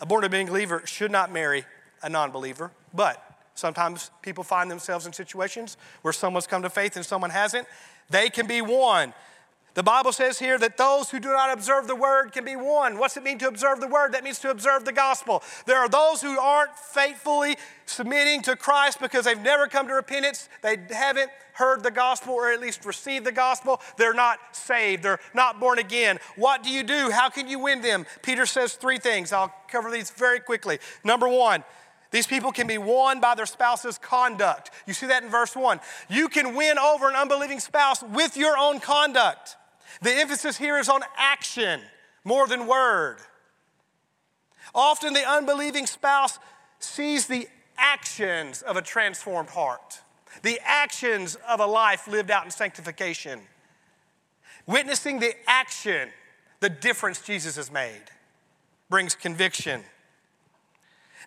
a 0.00 0.06
born 0.06 0.24
again 0.24 0.46
believer 0.46 0.82
should 0.84 1.12
not 1.12 1.32
marry 1.32 1.64
a 2.02 2.08
non 2.08 2.32
believer, 2.32 2.72
but 2.92 3.31
sometimes 3.54 4.10
people 4.22 4.44
find 4.44 4.70
themselves 4.70 5.06
in 5.06 5.12
situations 5.12 5.76
where 6.02 6.12
someone's 6.12 6.46
come 6.46 6.62
to 6.62 6.70
faith 6.70 6.96
and 6.96 7.04
someone 7.04 7.30
hasn't. 7.30 7.66
They 8.10 8.28
can 8.28 8.46
be 8.46 8.60
won. 8.60 9.14
The 9.74 9.82
Bible 9.82 10.12
says 10.12 10.38
here 10.38 10.58
that 10.58 10.76
those 10.76 11.10
who 11.10 11.18
do 11.18 11.28
not 11.28 11.50
observe 11.50 11.86
the 11.86 11.96
word 11.96 12.32
can 12.32 12.44
be 12.44 12.56
won. 12.56 12.98
What's 12.98 13.16
it 13.16 13.22
mean 13.22 13.38
to 13.38 13.48
observe 13.48 13.80
the 13.80 13.88
word? 13.88 14.12
That 14.12 14.22
means 14.22 14.38
to 14.40 14.50
observe 14.50 14.84
the 14.84 14.92
gospel. 14.92 15.42
There 15.64 15.78
are 15.78 15.88
those 15.88 16.20
who 16.20 16.38
aren't 16.38 16.76
faithfully 16.76 17.56
submitting 17.86 18.42
to 18.42 18.54
Christ 18.54 19.00
because 19.00 19.24
they've 19.24 19.40
never 19.40 19.68
come 19.68 19.88
to 19.88 19.94
repentance. 19.94 20.50
They 20.60 20.76
haven't 20.90 21.30
heard 21.54 21.82
the 21.82 21.90
gospel 21.90 22.34
or 22.34 22.52
at 22.52 22.60
least 22.60 22.84
received 22.84 23.24
the 23.24 23.32
gospel. 23.32 23.80
They're 23.96 24.12
not 24.12 24.38
saved. 24.52 25.02
They're 25.02 25.20
not 25.32 25.58
born 25.58 25.78
again. 25.78 26.18
What 26.36 26.62
do 26.62 26.68
you 26.68 26.82
do? 26.82 27.10
How 27.10 27.30
can 27.30 27.48
you 27.48 27.58
win 27.58 27.80
them? 27.80 28.04
Peter 28.20 28.44
says 28.44 28.74
three 28.74 28.98
things. 28.98 29.32
I'll 29.32 29.54
cover 29.68 29.90
these 29.90 30.10
very 30.10 30.40
quickly. 30.40 30.80
Number 31.02 31.28
one, 31.28 31.64
these 32.12 32.26
people 32.26 32.52
can 32.52 32.66
be 32.66 32.78
won 32.78 33.20
by 33.20 33.34
their 33.34 33.46
spouse's 33.46 33.98
conduct. 33.98 34.70
You 34.86 34.92
see 34.92 35.06
that 35.06 35.24
in 35.24 35.30
verse 35.30 35.56
1. 35.56 35.80
You 36.08 36.28
can 36.28 36.54
win 36.54 36.78
over 36.78 37.08
an 37.08 37.16
unbelieving 37.16 37.58
spouse 37.58 38.02
with 38.02 38.36
your 38.36 38.56
own 38.56 38.80
conduct. 38.80 39.56
The 40.02 40.12
emphasis 40.12 40.58
here 40.58 40.78
is 40.78 40.88
on 40.88 41.00
action 41.16 41.80
more 42.24 42.46
than 42.46 42.66
word. 42.66 43.16
Often 44.74 45.14
the 45.14 45.28
unbelieving 45.28 45.86
spouse 45.86 46.38
sees 46.78 47.26
the 47.26 47.48
actions 47.78 48.62
of 48.62 48.76
a 48.76 48.82
transformed 48.82 49.50
heart, 49.50 50.00
the 50.42 50.60
actions 50.64 51.36
of 51.48 51.60
a 51.60 51.66
life 51.66 52.06
lived 52.06 52.30
out 52.30 52.44
in 52.44 52.50
sanctification, 52.50 53.40
witnessing 54.66 55.18
the 55.18 55.34
action, 55.46 56.08
the 56.60 56.70
difference 56.70 57.20
Jesus 57.20 57.56
has 57.56 57.72
made, 57.72 58.04
brings 58.88 59.14
conviction. 59.14 59.82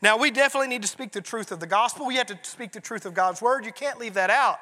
Now, 0.02 0.18
we 0.18 0.32
definitely 0.32 0.68
need 0.68 0.82
to 0.82 0.88
speak 0.88 1.12
the 1.12 1.22
truth 1.22 1.52
of 1.52 1.60
the 1.60 1.68
gospel. 1.68 2.06
We 2.06 2.16
have 2.16 2.28
to 2.28 2.40
speak 2.44 2.72
the 2.72 2.82
truth 2.82 3.06
of 3.06 3.14
God's 3.14 3.42
word. 3.42 3.66
You 3.66 3.72
can't 3.72 4.00
leave 4.00 4.16
that 4.16 4.30
out. 4.30 4.60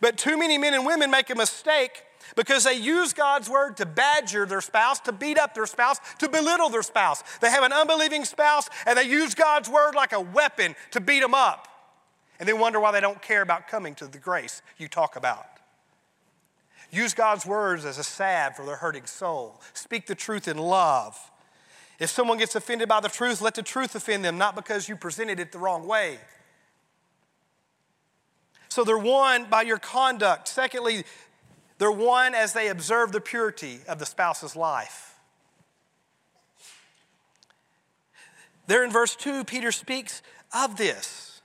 But 0.00 0.16
too 0.16 0.38
many 0.38 0.58
men 0.58 0.74
and 0.74 0.86
women 0.86 1.10
make 1.10 1.30
a 1.30 1.34
mistake 1.34 2.04
because 2.36 2.64
they 2.64 2.74
use 2.74 3.12
God's 3.12 3.48
word 3.48 3.76
to 3.78 3.86
badger 3.86 4.46
their 4.46 4.60
spouse, 4.60 5.00
to 5.00 5.12
beat 5.12 5.38
up 5.38 5.54
their 5.54 5.66
spouse, 5.66 5.98
to 6.18 6.28
belittle 6.28 6.68
their 6.68 6.82
spouse. 6.82 7.22
They 7.40 7.50
have 7.50 7.64
an 7.64 7.72
unbelieving 7.72 8.24
spouse 8.24 8.68
and 8.86 8.98
they 8.98 9.04
use 9.04 9.34
God's 9.34 9.68
word 9.68 9.94
like 9.94 10.12
a 10.12 10.20
weapon 10.20 10.74
to 10.92 11.00
beat 11.00 11.20
them 11.20 11.34
up. 11.34 11.66
And 12.38 12.48
they 12.48 12.52
wonder 12.52 12.78
why 12.78 12.92
they 12.92 13.00
don't 13.00 13.20
care 13.20 13.42
about 13.42 13.66
coming 13.66 13.94
to 13.96 14.06
the 14.06 14.18
grace 14.18 14.62
you 14.76 14.88
talk 14.88 15.16
about. 15.16 15.46
Use 16.90 17.12
God's 17.12 17.44
words 17.44 17.84
as 17.84 17.98
a 17.98 18.04
salve 18.04 18.56
for 18.56 18.64
their 18.64 18.76
hurting 18.76 19.06
soul. 19.06 19.60
Speak 19.74 20.06
the 20.06 20.14
truth 20.14 20.48
in 20.48 20.56
love. 20.56 21.18
If 21.98 22.10
someone 22.10 22.38
gets 22.38 22.54
offended 22.54 22.88
by 22.88 23.00
the 23.00 23.08
truth, 23.08 23.40
let 23.40 23.54
the 23.54 23.62
truth 23.62 23.94
offend 23.94 24.24
them, 24.24 24.38
not 24.38 24.54
because 24.54 24.88
you 24.88 24.96
presented 24.96 25.40
it 25.40 25.50
the 25.50 25.58
wrong 25.58 25.86
way. 25.86 26.18
So 28.68 28.84
they're 28.84 28.98
won 28.98 29.46
by 29.46 29.62
your 29.62 29.78
conduct. 29.78 30.46
Secondly, 30.46 31.04
they're 31.78 31.90
won 31.90 32.34
as 32.34 32.52
they 32.52 32.68
observe 32.68 33.10
the 33.12 33.20
purity 33.20 33.80
of 33.88 33.98
the 33.98 34.06
spouse's 34.06 34.54
life. 34.54 35.16
There 38.68 38.84
in 38.84 38.90
verse 38.90 39.16
2, 39.16 39.44
Peter 39.44 39.72
speaks 39.72 40.22
of 40.54 40.76
this. 40.76 41.40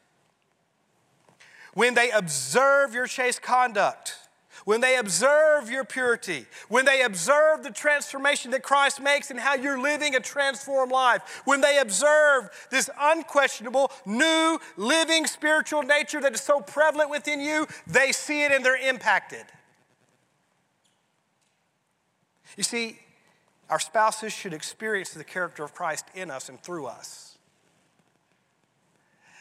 When 1.73 1.93
they 1.95 2.11
observe 2.11 2.93
your 2.93 3.07
chaste 3.07 3.41
conduct, 3.41 4.12
when 4.65 4.81
they 4.81 4.97
observe 4.97 5.69
your 5.69 5.83
purity, 5.83 6.45
when 6.69 6.85
they 6.85 7.01
observe 7.01 7.63
the 7.63 7.71
transformation 7.71 8.51
that 8.51 8.63
Christ 8.63 9.01
makes 9.01 9.31
and 9.31 9.39
how 9.39 9.55
you're 9.55 9.79
living 9.79 10.15
a 10.15 10.19
transformed 10.19 10.91
life, 10.91 11.41
when 11.45 11.61
they 11.61 11.79
observe 11.79 12.49
this 12.69 12.89
unquestionable, 12.99 13.91
new, 14.05 14.59
living 14.77 15.25
spiritual 15.27 15.83
nature 15.83 16.21
that 16.21 16.33
is 16.33 16.41
so 16.41 16.59
prevalent 16.59 17.09
within 17.09 17.39
you, 17.39 17.67
they 17.87 18.11
see 18.11 18.43
it 18.43 18.51
and 18.51 18.63
they're 18.63 18.89
impacted. 18.89 19.45
You 22.55 22.63
see, 22.63 22.99
our 23.69 23.79
spouses 23.79 24.31
should 24.31 24.53
experience 24.53 25.11
the 25.11 25.23
character 25.23 25.63
of 25.63 25.73
Christ 25.73 26.05
in 26.13 26.29
us 26.29 26.49
and 26.49 26.61
through 26.61 26.85
us. 26.85 27.37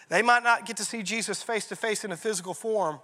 They 0.08 0.22
might 0.22 0.42
not 0.42 0.66
get 0.66 0.76
to 0.78 0.84
see 0.84 1.02
Jesus 1.02 1.42
face 1.42 1.66
to 1.68 1.76
face 1.76 2.04
in 2.04 2.12
a 2.12 2.16
physical 2.16 2.54
form, 2.54 3.00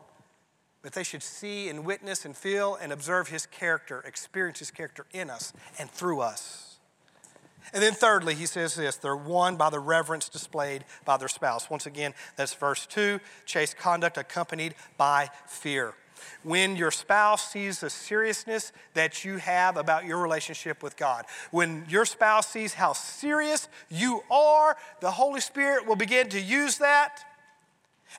but 0.82 0.92
they 0.92 1.02
should 1.02 1.22
see 1.22 1.68
and 1.68 1.84
witness 1.84 2.24
and 2.24 2.36
feel 2.36 2.76
and 2.76 2.92
observe 2.92 3.28
his 3.28 3.46
character, 3.46 4.00
experience 4.06 4.60
his 4.60 4.70
character 4.70 5.06
in 5.12 5.30
us 5.30 5.52
and 5.78 5.90
through 5.90 6.20
us. 6.20 6.68
And 7.72 7.82
then, 7.82 7.92
thirdly, 7.92 8.34
he 8.34 8.46
says 8.46 8.74
this 8.74 8.96
they're 8.96 9.16
won 9.16 9.56
by 9.56 9.70
the 9.70 9.80
reverence 9.80 10.28
displayed 10.28 10.84
by 11.04 11.16
their 11.16 11.28
spouse. 11.28 11.68
Once 11.68 11.86
again, 11.86 12.14
that's 12.36 12.54
verse 12.54 12.86
2 12.86 13.20
chaste 13.44 13.76
conduct 13.76 14.16
accompanied 14.16 14.74
by 14.96 15.30
fear. 15.46 15.94
When 16.42 16.76
your 16.76 16.90
spouse 16.90 17.52
sees 17.52 17.80
the 17.80 17.90
seriousness 17.90 18.72
that 18.94 19.24
you 19.24 19.36
have 19.36 19.76
about 19.76 20.04
your 20.04 20.18
relationship 20.18 20.82
with 20.82 20.96
God, 20.96 21.24
when 21.50 21.84
your 21.88 22.04
spouse 22.04 22.48
sees 22.48 22.74
how 22.74 22.92
serious 22.92 23.68
you 23.88 24.22
are, 24.30 24.76
the 25.00 25.12
Holy 25.12 25.40
Spirit 25.40 25.86
will 25.86 25.96
begin 25.96 26.28
to 26.30 26.40
use 26.40 26.78
that 26.78 27.24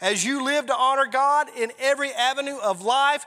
as 0.02 0.24
you 0.24 0.44
live 0.44 0.68
to 0.68 0.76
honor 0.76 1.06
God 1.06 1.48
in 1.58 1.72
every 1.80 2.12
avenue 2.12 2.58
of 2.58 2.82
life, 2.82 3.26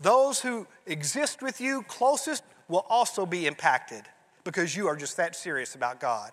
those 0.00 0.40
who 0.40 0.66
exist 0.86 1.42
with 1.42 1.60
you 1.60 1.82
closest 1.82 2.42
will 2.68 2.84
also 2.88 3.26
be 3.26 3.46
impacted 3.46 4.02
because 4.44 4.76
you 4.76 4.86
are 4.86 4.96
just 4.96 5.16
that 5.16 5.34
serious 5.34 5.74
about 5.74 6.00
God. 6.00 6.32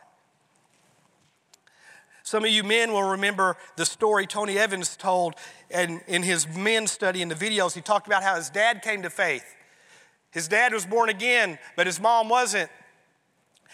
Some 2.24 2.46
of 2.46 2.52
you 2.52 2.64
men 2.64 2.94
will 2.94 3.12
remember 3.12 3.58
the 3.76 3.86
story 3.86 4.26
Tony 4.26 4.58
Evans 4.58 4.96
told 4.96 5.36
in, 5.70 6.00
in 6.08 6.24
his 6.24 6.48
men 6.48 6.88
study 6.88 7.22
in 7.22 7.28
the 7.28 7.36
videos. 7.36 7.74
He 7.74 7.82
talked 7.82 8.08
about 8.08 8.24
how 8.24 8.36
his 8.36 8.50
dad 8.50 8.82
came 8.82 9.02
to 9.02 9.10
faith. 9.10 9.44
His 10.32 10.48
dad 10.48 10.74
was 10.74 10.86
born 10.86 11.10
again, 11.10 11.60
but 11.76 11.86
his 11.86 12.00
mom 12.00 12.30
wasn't. 12.30 12.72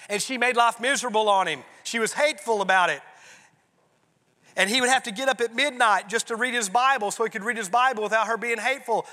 And 0.10 0.22
she 0.22 0.38
made 0.38 0.58
life 0.58 0.80
miserable 0.80 1.30
on 1.30 1.48
him. 1.48 1.64
She 1.84 2.00
was 2.00 2.14
hateful 2.14 2.62
about 2.62 2.90
it. 2.90 3.02
And 4.56 4.70
he 4.70 4.82
would 4.82 4.90
have 4.90 5.04
to 5.04 5.12
get 5.12 5.30
up 5.30 5.42
at 5.42 5.56
midnight 5.56 6.10
just 6.10 6.28
to 6.28 6.36
read 6.36 6.54
his 6.54 6.70
Bible 6.70 7.12
so 7.12 7.24
he 7.24 7.30
could 7.30 7.44
read 7.44 7.58
his 7.58 7.70
Bible 7.70 8.04
without 8.04 8.28
her 8.28 8.38
being 8.38 8.58
hateful. 8.58 9.06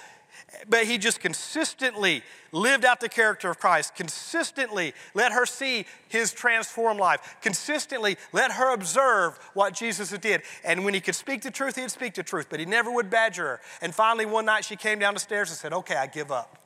But 0.69 0.85
he 0.85 0.99
just 0.99 1.21
consistently 1.21 2.23
lived 2.53 2.85
out 2.85 3.01
the 3.01 3.09
character 3.09 3.51
of 3.51 3.59
Christ, 3.59 3.95
consistently 3.95 4.95
let 5.15 5.33
her 5.33 5.47
see 5.47 5.87
his 6.09 6.33
transformed 6.33 7.01
life, 7.01 7.37
consistently 7.41 8.17
let 8.33 8.53
her 8.53 8.73
observe 8.73 9.39
what 9.55 9.75
Jesus 9.75 10.11
did. 10.11 10.43
And 10.65 10.85
when 10.85 10.95
he 10.95 11.01
could 11.01 11.15
speak 11.15 11.43
the 11.43 11.51
truth, 11.51 11.77
he'd 11.77 11.91
speak 11.91 12.15
the 12.15 12.23
truth, 12.23 12.47
but 12.51 12.61
he 12.61 12.67
never 12.67 12.91
would 12.93 13.11
badger 13.11 13.45
her. 13.45 13.61
And 13.81 13.95
finally, 13.95 14.27
one 14.27 14.45
night 14.45 14.65
she 14.65 14.77
came 14.77 14.99
down 14.99 15.15
the 15.15 15.21
stairs 15.21 15.51
and 15.51 15.59
said, 15.59 15.73
Okay, 15.73 15.97
I 15.97 16.07
give 16.07 16.31
up. 16.31 16.59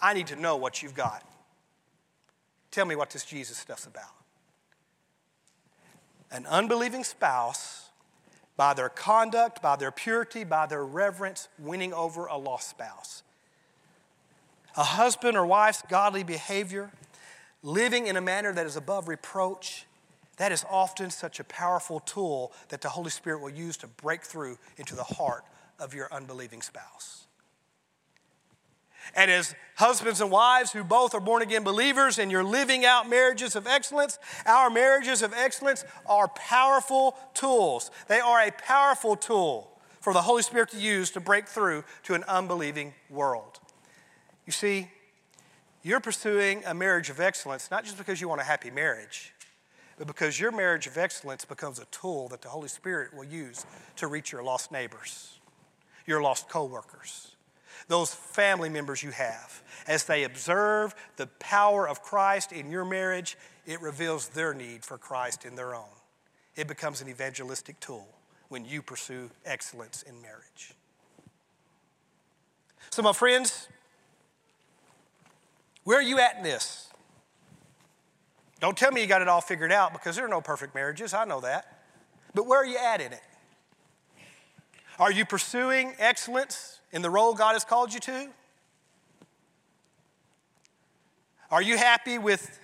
I 0.00 0.14
need 0.14 0.28
to 0.28 0.36
know 0.36 0.56
what 0.56 0.82
you've 0.82 0.94
got. 0.94 1.24
Tell 2.70 2.86
me 2.86 2.96
what 2.96 3.10
this 3.10 3.24
Jesus 3.24 3.56
stuff's 3.56 3.86
about. 3.86 4.04
An 6.30 6.46
unbelieving 6.46 7.04
spouse 7.04 7.87
by 8.58 8.74
their 8.74 8.88
conduct, 8.88 9.62
by 9.62 9.76
their 9.76 9.92
purity, 9.92 10.42
by 10.42 10.66
their 10.66 10.84
reverence, 10.84 11.48
winning 11.60 11.94
over 11.94 12.26
a 12.26 12.36
lost 12.36 12.68
spouse. 12.68 13.22
A 14.76 14.82
husband 14.82 15.36
or 15.36 15.46
wife's 15.46 15.82
godly 15.88 16.24
behavior, 16.24 16.90
living 17.62 18.08
in 18.08 18.16
a 18.16 18.20
manner 18.20 18.52
that 18.52 18.66
is 18.66 18.74
above 18.74 19.06
reproach, 19.06 19.86
that 20.38 20.50
is 20.50 20.64
often 20.68 21.08
such 21.10 21.38
a 21.38 21.44
powerful 21.44 22.00
tool 22.00 22.52
that 22.68 22.80
the 22.80 22.88
Holy 22.88 23.10
Spirit 23.10 23.40
will 23.40 23.48
use 23.48 23.76
to 23.76 23.86
break 23.86 24.24
through 24.24 24.58
into 24.76 24.96
the 24.96 25.04
heart 25.04 25.44
of 25.78 25.94
your 25.94 26.12
unbelieving 26.12 26.60
spouse. 26.60 27.27
And 29.14 29.30
as 29.30 29.54
husbands 29.76 30.20
and 30.20 30.30
wives 30.30 30.72
who 30.72 30.84
both 30.84 31.14
are 31.14 31.20
born 31.20 31.42
again 31.42 31.64
believers 31.64 32.18
and 32.18 32.30
you're 32.30 32.44
living 32.44 32.84
out 32.84 33.08
marriages 33.08 33.56
of 33.56 33.66
excellence, 33.66 34.18
our 34.46 34.70
marriages 34.70 35.22
of 35.22 35.32
excellence 35.32 35.84
are 36.06 36.28
powerful 36.28 37.16
tools. 37.34 37.90
They 38.08 38.20
are 38.20 38.40
a 38.40 38.50
powerful 38.50 39.16
tool 39.16 39.70
for 40.00 40.12
the 40.12 40.22
Holy 40.22 40.42
Spirit 40.42 40.70
to 40.70 40.78
use 40.78 41.10
to 41.12 41.20
break 41.20 41.46
through 41.46 41.84
to 42.04 42.14
an 42.14 42.24
unbelieving 42.24 42.94
world. 43.10 43.60
You 44.46 44.52
see, 44.52 44.88
you're 45.82 46.00
pursuing 46.00 46.62
a 46.64 46.74
marriage 46.74 47.10
of 47.10 47.20
excellence 47.20 47.70
not 47.70 47.84
just 47.84 47.98
because 47.98 48.20
you 48.20 48.28
want 48.28 48.40
a 48.40 48.44
happy 48.44 48.70
marriage, 48.70 49.32
but 49.96 50.06
because 50.06 50.38
your 50.38 50.52
marriage 50.52 50.86
of 50.86 50.96
excellence 50.96 51.44
becomes 51.44 51.78
a 51.78 51.84
tool 51.86 52.28
that 52.28 52.42
the 52.42 52.48
Holy 52.48 52.68
Spirit 52.68 53.14
will 53.14 53.24
use 53.24 53.66
to 53.96 54.06
reach 54.06 54.32
your 54.32 54.42
lost 54.42 54.70
neighbors, 54.70 55.38
your 56.06 56.22
lost 56.22 56.48
coworkers 56.48 57.36
those 57.88 58.14
family 58.14 58.68
members 58.68 59.02
you 59.02 59.10
have. 59.10 59.62
As 59.86 60.04
they 60.04 60.24
observe 60.24 60.94
the 61.16 61.26
power 61.38 61.88
of 61.88 62.02
Christ 62.02 62.52
in 62.52 62.70
your 62.70 62.84
marriage, 62.84 63.36
it 63.66 63.80
reveals 63.80 64.28
their 64.28 64.54
need 64.54 64.84
for 64.84 64.98
Christ 64.98 65.44
in 65.44 65.56
their 65.56 65.74
own. 65.74 65.84
It 66.54 66.68
becomes 66.68 67.00
an 67.00 67.08
evangelistic 67.08 67.80
tool 67.80 68.06
when 68.48 68.64
you 68.64 68.82
pursue 68.82 69.30
excellence 69.44 70.02
in 70.02 70.20
marriage. 70.22 70.74
So, 72.90 73.02
my 73.02 73.12
friends, 73.12 73.68
where 75.84 75.98
are 75.98 76.02
you 76.02 76.18
at 76.18 76.36
in 76.36 76.42
this? 76.42 76.88
Don't 78.60 78.76
tell 78.76 78.90
me 78.90 79.00
you 79.00 79.06
got 79.06 79.22
it 79.22 79.28
all 79.28 79.40
figured 79.40 79.72
out 79.72 79.92
because 79.92 80.16
there 80.16 80.24
are 80.24 80.28
no 80.30 80.40
perfect 80.40 80.74
marriages. 80.74 81.14
I 81.14 81.24
know 81.24 81.40
that. 81.40 81.78
But 82.34 82.46
where 82.46 82.60
are 82.60 82.66
you 82.66 82.76
at 82.76 83.00
in 83.00 83.12
it? 83.12 83.22
Are 84.98 85.12
you 85.12 85.24
pursuing 85.24 85.94
excellence 85.98 86.77
in 86.92 87.02
the 87.02 87.10
role 87.10 87.34
God 87.34 87.52
has 87.52 87.64
called 87.64 87.92
you 87.92 88.00
to? 88.00 88.28
Are 91.50 91.62
you 91.62 91.76
happy 91.76 92.18
with 92.18 92.58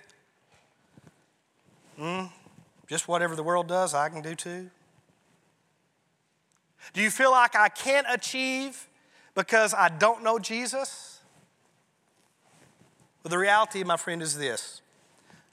mm, 1.99 2.29
just 2.87 3.07
whatever 3.07 3.35
the 3.35 3.43
world 3.43 3.67
does, 3.67 3.93
I 3.93 4.09
can 4.09 4.21
do 4.21 4.35
too? 4.35 4.69
Do 6.93 7.01
you 7.01 7.09
feel 7.09 7.31
like 7.31 7.55
I 7.55 7.69
can't 7.69 8.05
achieve 8.09 8.87
because 9.33 9.73
I 9.73 9.89
don't 9.89 10.23
know 10.23 10.37
Jesus? 10.37 11.19
Well, 13.23 13.31
the 13.31 13.39
reality, 13.39 13.83
my 13.83 13.97
friend, 13.97 14.21
is 14.21 14.37
this 14.37 14.81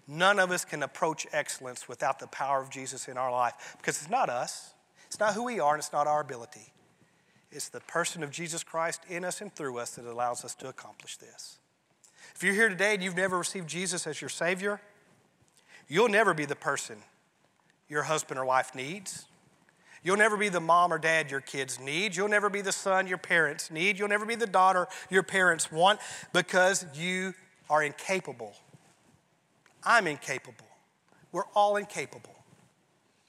none 0.06 0.38
of 0.38 0.50
us 0.50 0.64
can 0.64 0.82
approach 0.82 1.26
excellence 1.32 1.88
without 1.88 2.18
the 2.18 2.26
power 2.26 2.60
of 2.60 2.68
Jesus 2.68 3.08
in 3.08 3.16
our 3.16 3.30
life 3.30 3.76
because 3.78 4.00
it's 4.02 4.10
not 4.10 4.28
us, 4.28 4.74
it's 5.06 5.18
not 5.18 5.34
who 5.34 5.44
we 5.44 5.58
are, 5.58 5.74
and 5.74 5.80
it's 5.80 5.92
not 5.92 6.06
our 6.06 6.20
ability. 6.20 6.71
It's 7.52 7.68
the 7.68 7.80
person 7.80 8.22
of 8.22 8.30
Jesus 8.30 8.64
Christ 8.64 9.02
in 9.08 9.24
us 9.24 9.40
and 9.42 9.54
through 9.54 9.78
us 9.78 9.90
that 9.90 10.06
allows 10.06 10.44
us 10.44 10.54
to 10.56 10.68
accomplish 10.68 11.18
this. 11.18 11.58
If 12.34 12.42
you're 12.42 12.54
here 12.54 12.70
today 12.70 12.94
and 12.94 13.02
you've 13.02 13.16
never 13.16 13.38
received 13.38 13.68
Jesus 13.68 14.06
as 14.06 14.20
your 14.20 14.30
Savior, 14.30 14.80
you'll 15.86 16.08
never 16.08 16.32
be 16.32 16.46
the 16.46 16.56
person 16.56 16.96
your 17.88 18.04
husband 18.04 18.40
or 18.40 18.44
wife 18.46 18.74
needs. 18.74 19.26
You'll 20.02 20.16
never 20.16 20.36
be 20.38 20.48
the 20.48 20.60
mom 20.60 20.92
or 20.92 20.98
dad 20.98 21.30
your 21.30 21.42
kids 21.42 21.78
need. 21.78 22.16
You'll 22.16 22.28
never 22.28 22.48
be 22.48 22.62
the 22.62 22.72
son 22.72 23.06
your 23.06 23.18
parents 23.18 23.70
need. 23.70 23.98
You'll 23.98 24.08
never 24.08 24.24
be 24.24 24.34
the 24.34 24.46
daughter 24.46 24.88
your 25.10 25.22
parents 25.22 25.70
want 25.70 26.00
because 26.32 26.86
you 26.94 27.34
are 27.68 27.82
incapable. 27.82 28.54
I'm 29.84 30.06
incapable. 30.06 30.66
We're 31.32 31.46
all 31.54 31.76
incapable 31.76 32.31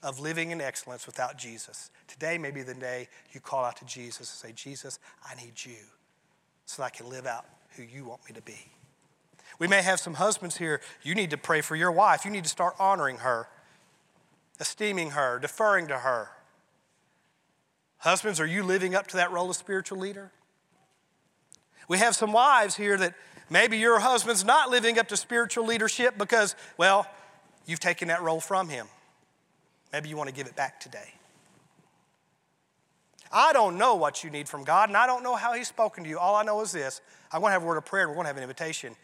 of 0.04 0.20
living 0.20 0.50
in 0.50 0.60
excellence 0.60 1.06
without 1.06 1.38
Jesus. 1.38 1.90
Today 2.06 2.36
may 2.36 2.50
be 2.50 2.62
the 2.62 2.74
day 2.74 3.08
you 3.32 3.40
call 3.40 3.64
out 3.64 3.76
to 3.78 3.86
Jesus 3.86 4.18
and 4.18 4.26
say, 4.50 4.52
Jesus, 4.54 4.98
I 5.28 5.34
need 5.34 5.54
you 5.64 5.82
so 6.66 6.82
that 6.82 6.86
I 6.86 6.90
can 6.90 7.08
live 7.08 7.26
out 7.26 7.46
who 7.70 7.82
you 7.82 8.04
want 8.04 8.20
me 8.28 8.34
to 8.34 8.42
be. 8.42 8.70
We 9.58 9.66
may 9.66 9.82
have 9.82 9.98
some 9.98 10.14
husbands 10.14 10.58
here. 10.58 10.80
You 11.02 11.14
need 11.14 11.30
to 11.30 11.38
pray 11.38 11.62
for 11.62 11.74
your 11.74 11.90
wife. 11.90 12.24
You 12.24 12.30
need 12.30 12.44
to 12.44 12.50
start 12.50 12.74
honoring 12.78 13.18
her, 13.18 13.48
esteeming 14.60 15.10
her, 15.10 15.38
deferring 15.38 15.88
to 15.88 15.98
her. 15.98 16.28
Husbands, 17.98 18.38
are 18.40 18.46
you 18.46 18.62
living 18.62 18.94
up 18.94 19.06
to 19.08 19.16
that 19.16 19.32
role 19.32 19.48
of 19.48 19.56
spiritual 19.56 19.98
leader? 19.98 20.30
We 21.88 21.98
have 21.98 22.14
some 22.14 22.32
wives 22.32 22.76
here 22.76 22.98
that 22.98 23.14
maybe 23.48 23.78
your 23.78 24.00
husband's 24.00 24.44
not 24.44 24.70
living 24.70 24.98
up 24.98 25.08
to 25.08 25.16
spiritual 25.16 25.64
leadership 25.64 26.18
because, 26.18 26.54
well, 26.76 27.06
you've 27.64 27.80
taken 27.80 28.08
that 28.08 28.22
role 28.22 28.40
from 28.40 28.68
him. 28.68 28.86
Maybe 29.94 30.08
you 30.08 30.16
want 30.16 30.28
to 30.28 30.34
give 30.34 30.48
it 30.48 30.56
back 30.56 30.80
today. 30.80 31.14
I 33.30 33.52
don't 33.52 33.78
know 33.78 33.94
what 33.94 34.24
you 34.24 34.30
need 34.30 34.48
from 34.48 34.64
God, 34.64 34.88
and 34.88 34.96
I 34.96 35.06
don't 35.06 35.22
know 35.22 35.36
how 35.36 35.52
He's 35.52 35.68
spoken 35.68 36.02
to 36.02 36.10
you. 36.10 36.18
All 36.18 36.34
I 36.34 36.42
know 36.42 36.60
is 36.62 36.72
this 36.72 37.00
I'm 37.30 37.40
going 37.40 37.50
to 37.50 37.52
have 37.52 37.62
a 37.62 37.66
word 37.66 37.76
of 37.76 37.84
prayer, 37.84 38.02
and 38.02 38.10
we're 38.10 38.16
going 38.16 38.24
to 38.24 38.28
have 38.30 38.36
an 38.36 38.42
invitation, 38.42 38.96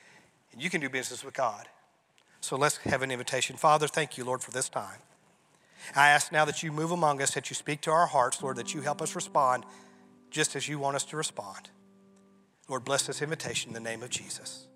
and 0.51 0.61
you 0.61 0.68
can 0.68 0.80
do 0.80 0.91
business 0.91 1.24
with 1.24 1.32
God. 1.32 1.68
So 2.41 2.57
let's 2.57 2.78
have 2.78 3.03
an 3.03 3.12
invitation. 3.12 3.57
Father, 3.57 3.86
thank 3.86 4.18
you, 4.18 4.24
Lord, 4.24 4.43
for 4.43 4.51
this 4.51 4.68
time. 4.68 4.99
I 5.95 6.09
ask 6.09 6.32
now 6.32 6.45
that 6.45 6.64
you 6.64 6.72
move 6.72 6.91
among 6.91 7.22
us, 7.22 7.34
that 7.34 7.51
you 7.51 7.55
speak 7.55 7.82
to 7.82 7.93
our 7.93 8.07
hearts, 8.07 8.43
Lord, 8.43 8.57
that 8.57 8.74
you 8.74 8.80
help 8.80 9.01
us 9.01 9.14
respond 9.14 9.66
just 10.28 10.57
as 10.57 10.68
you 10.68 10.80
want 10.80 10.97
us 10.97 11.05
to 11.05 11.16
respond. 11.16 11.70
Lord, 12.68 12.84
bless 12.84 13.07
this 13.07 13.22
invitation 13.22 13.70
in 13.70 13.74
the 13.74 13.88
name 13.88 14.03
of 14.03 14.11
Jesus. 14.11 14.66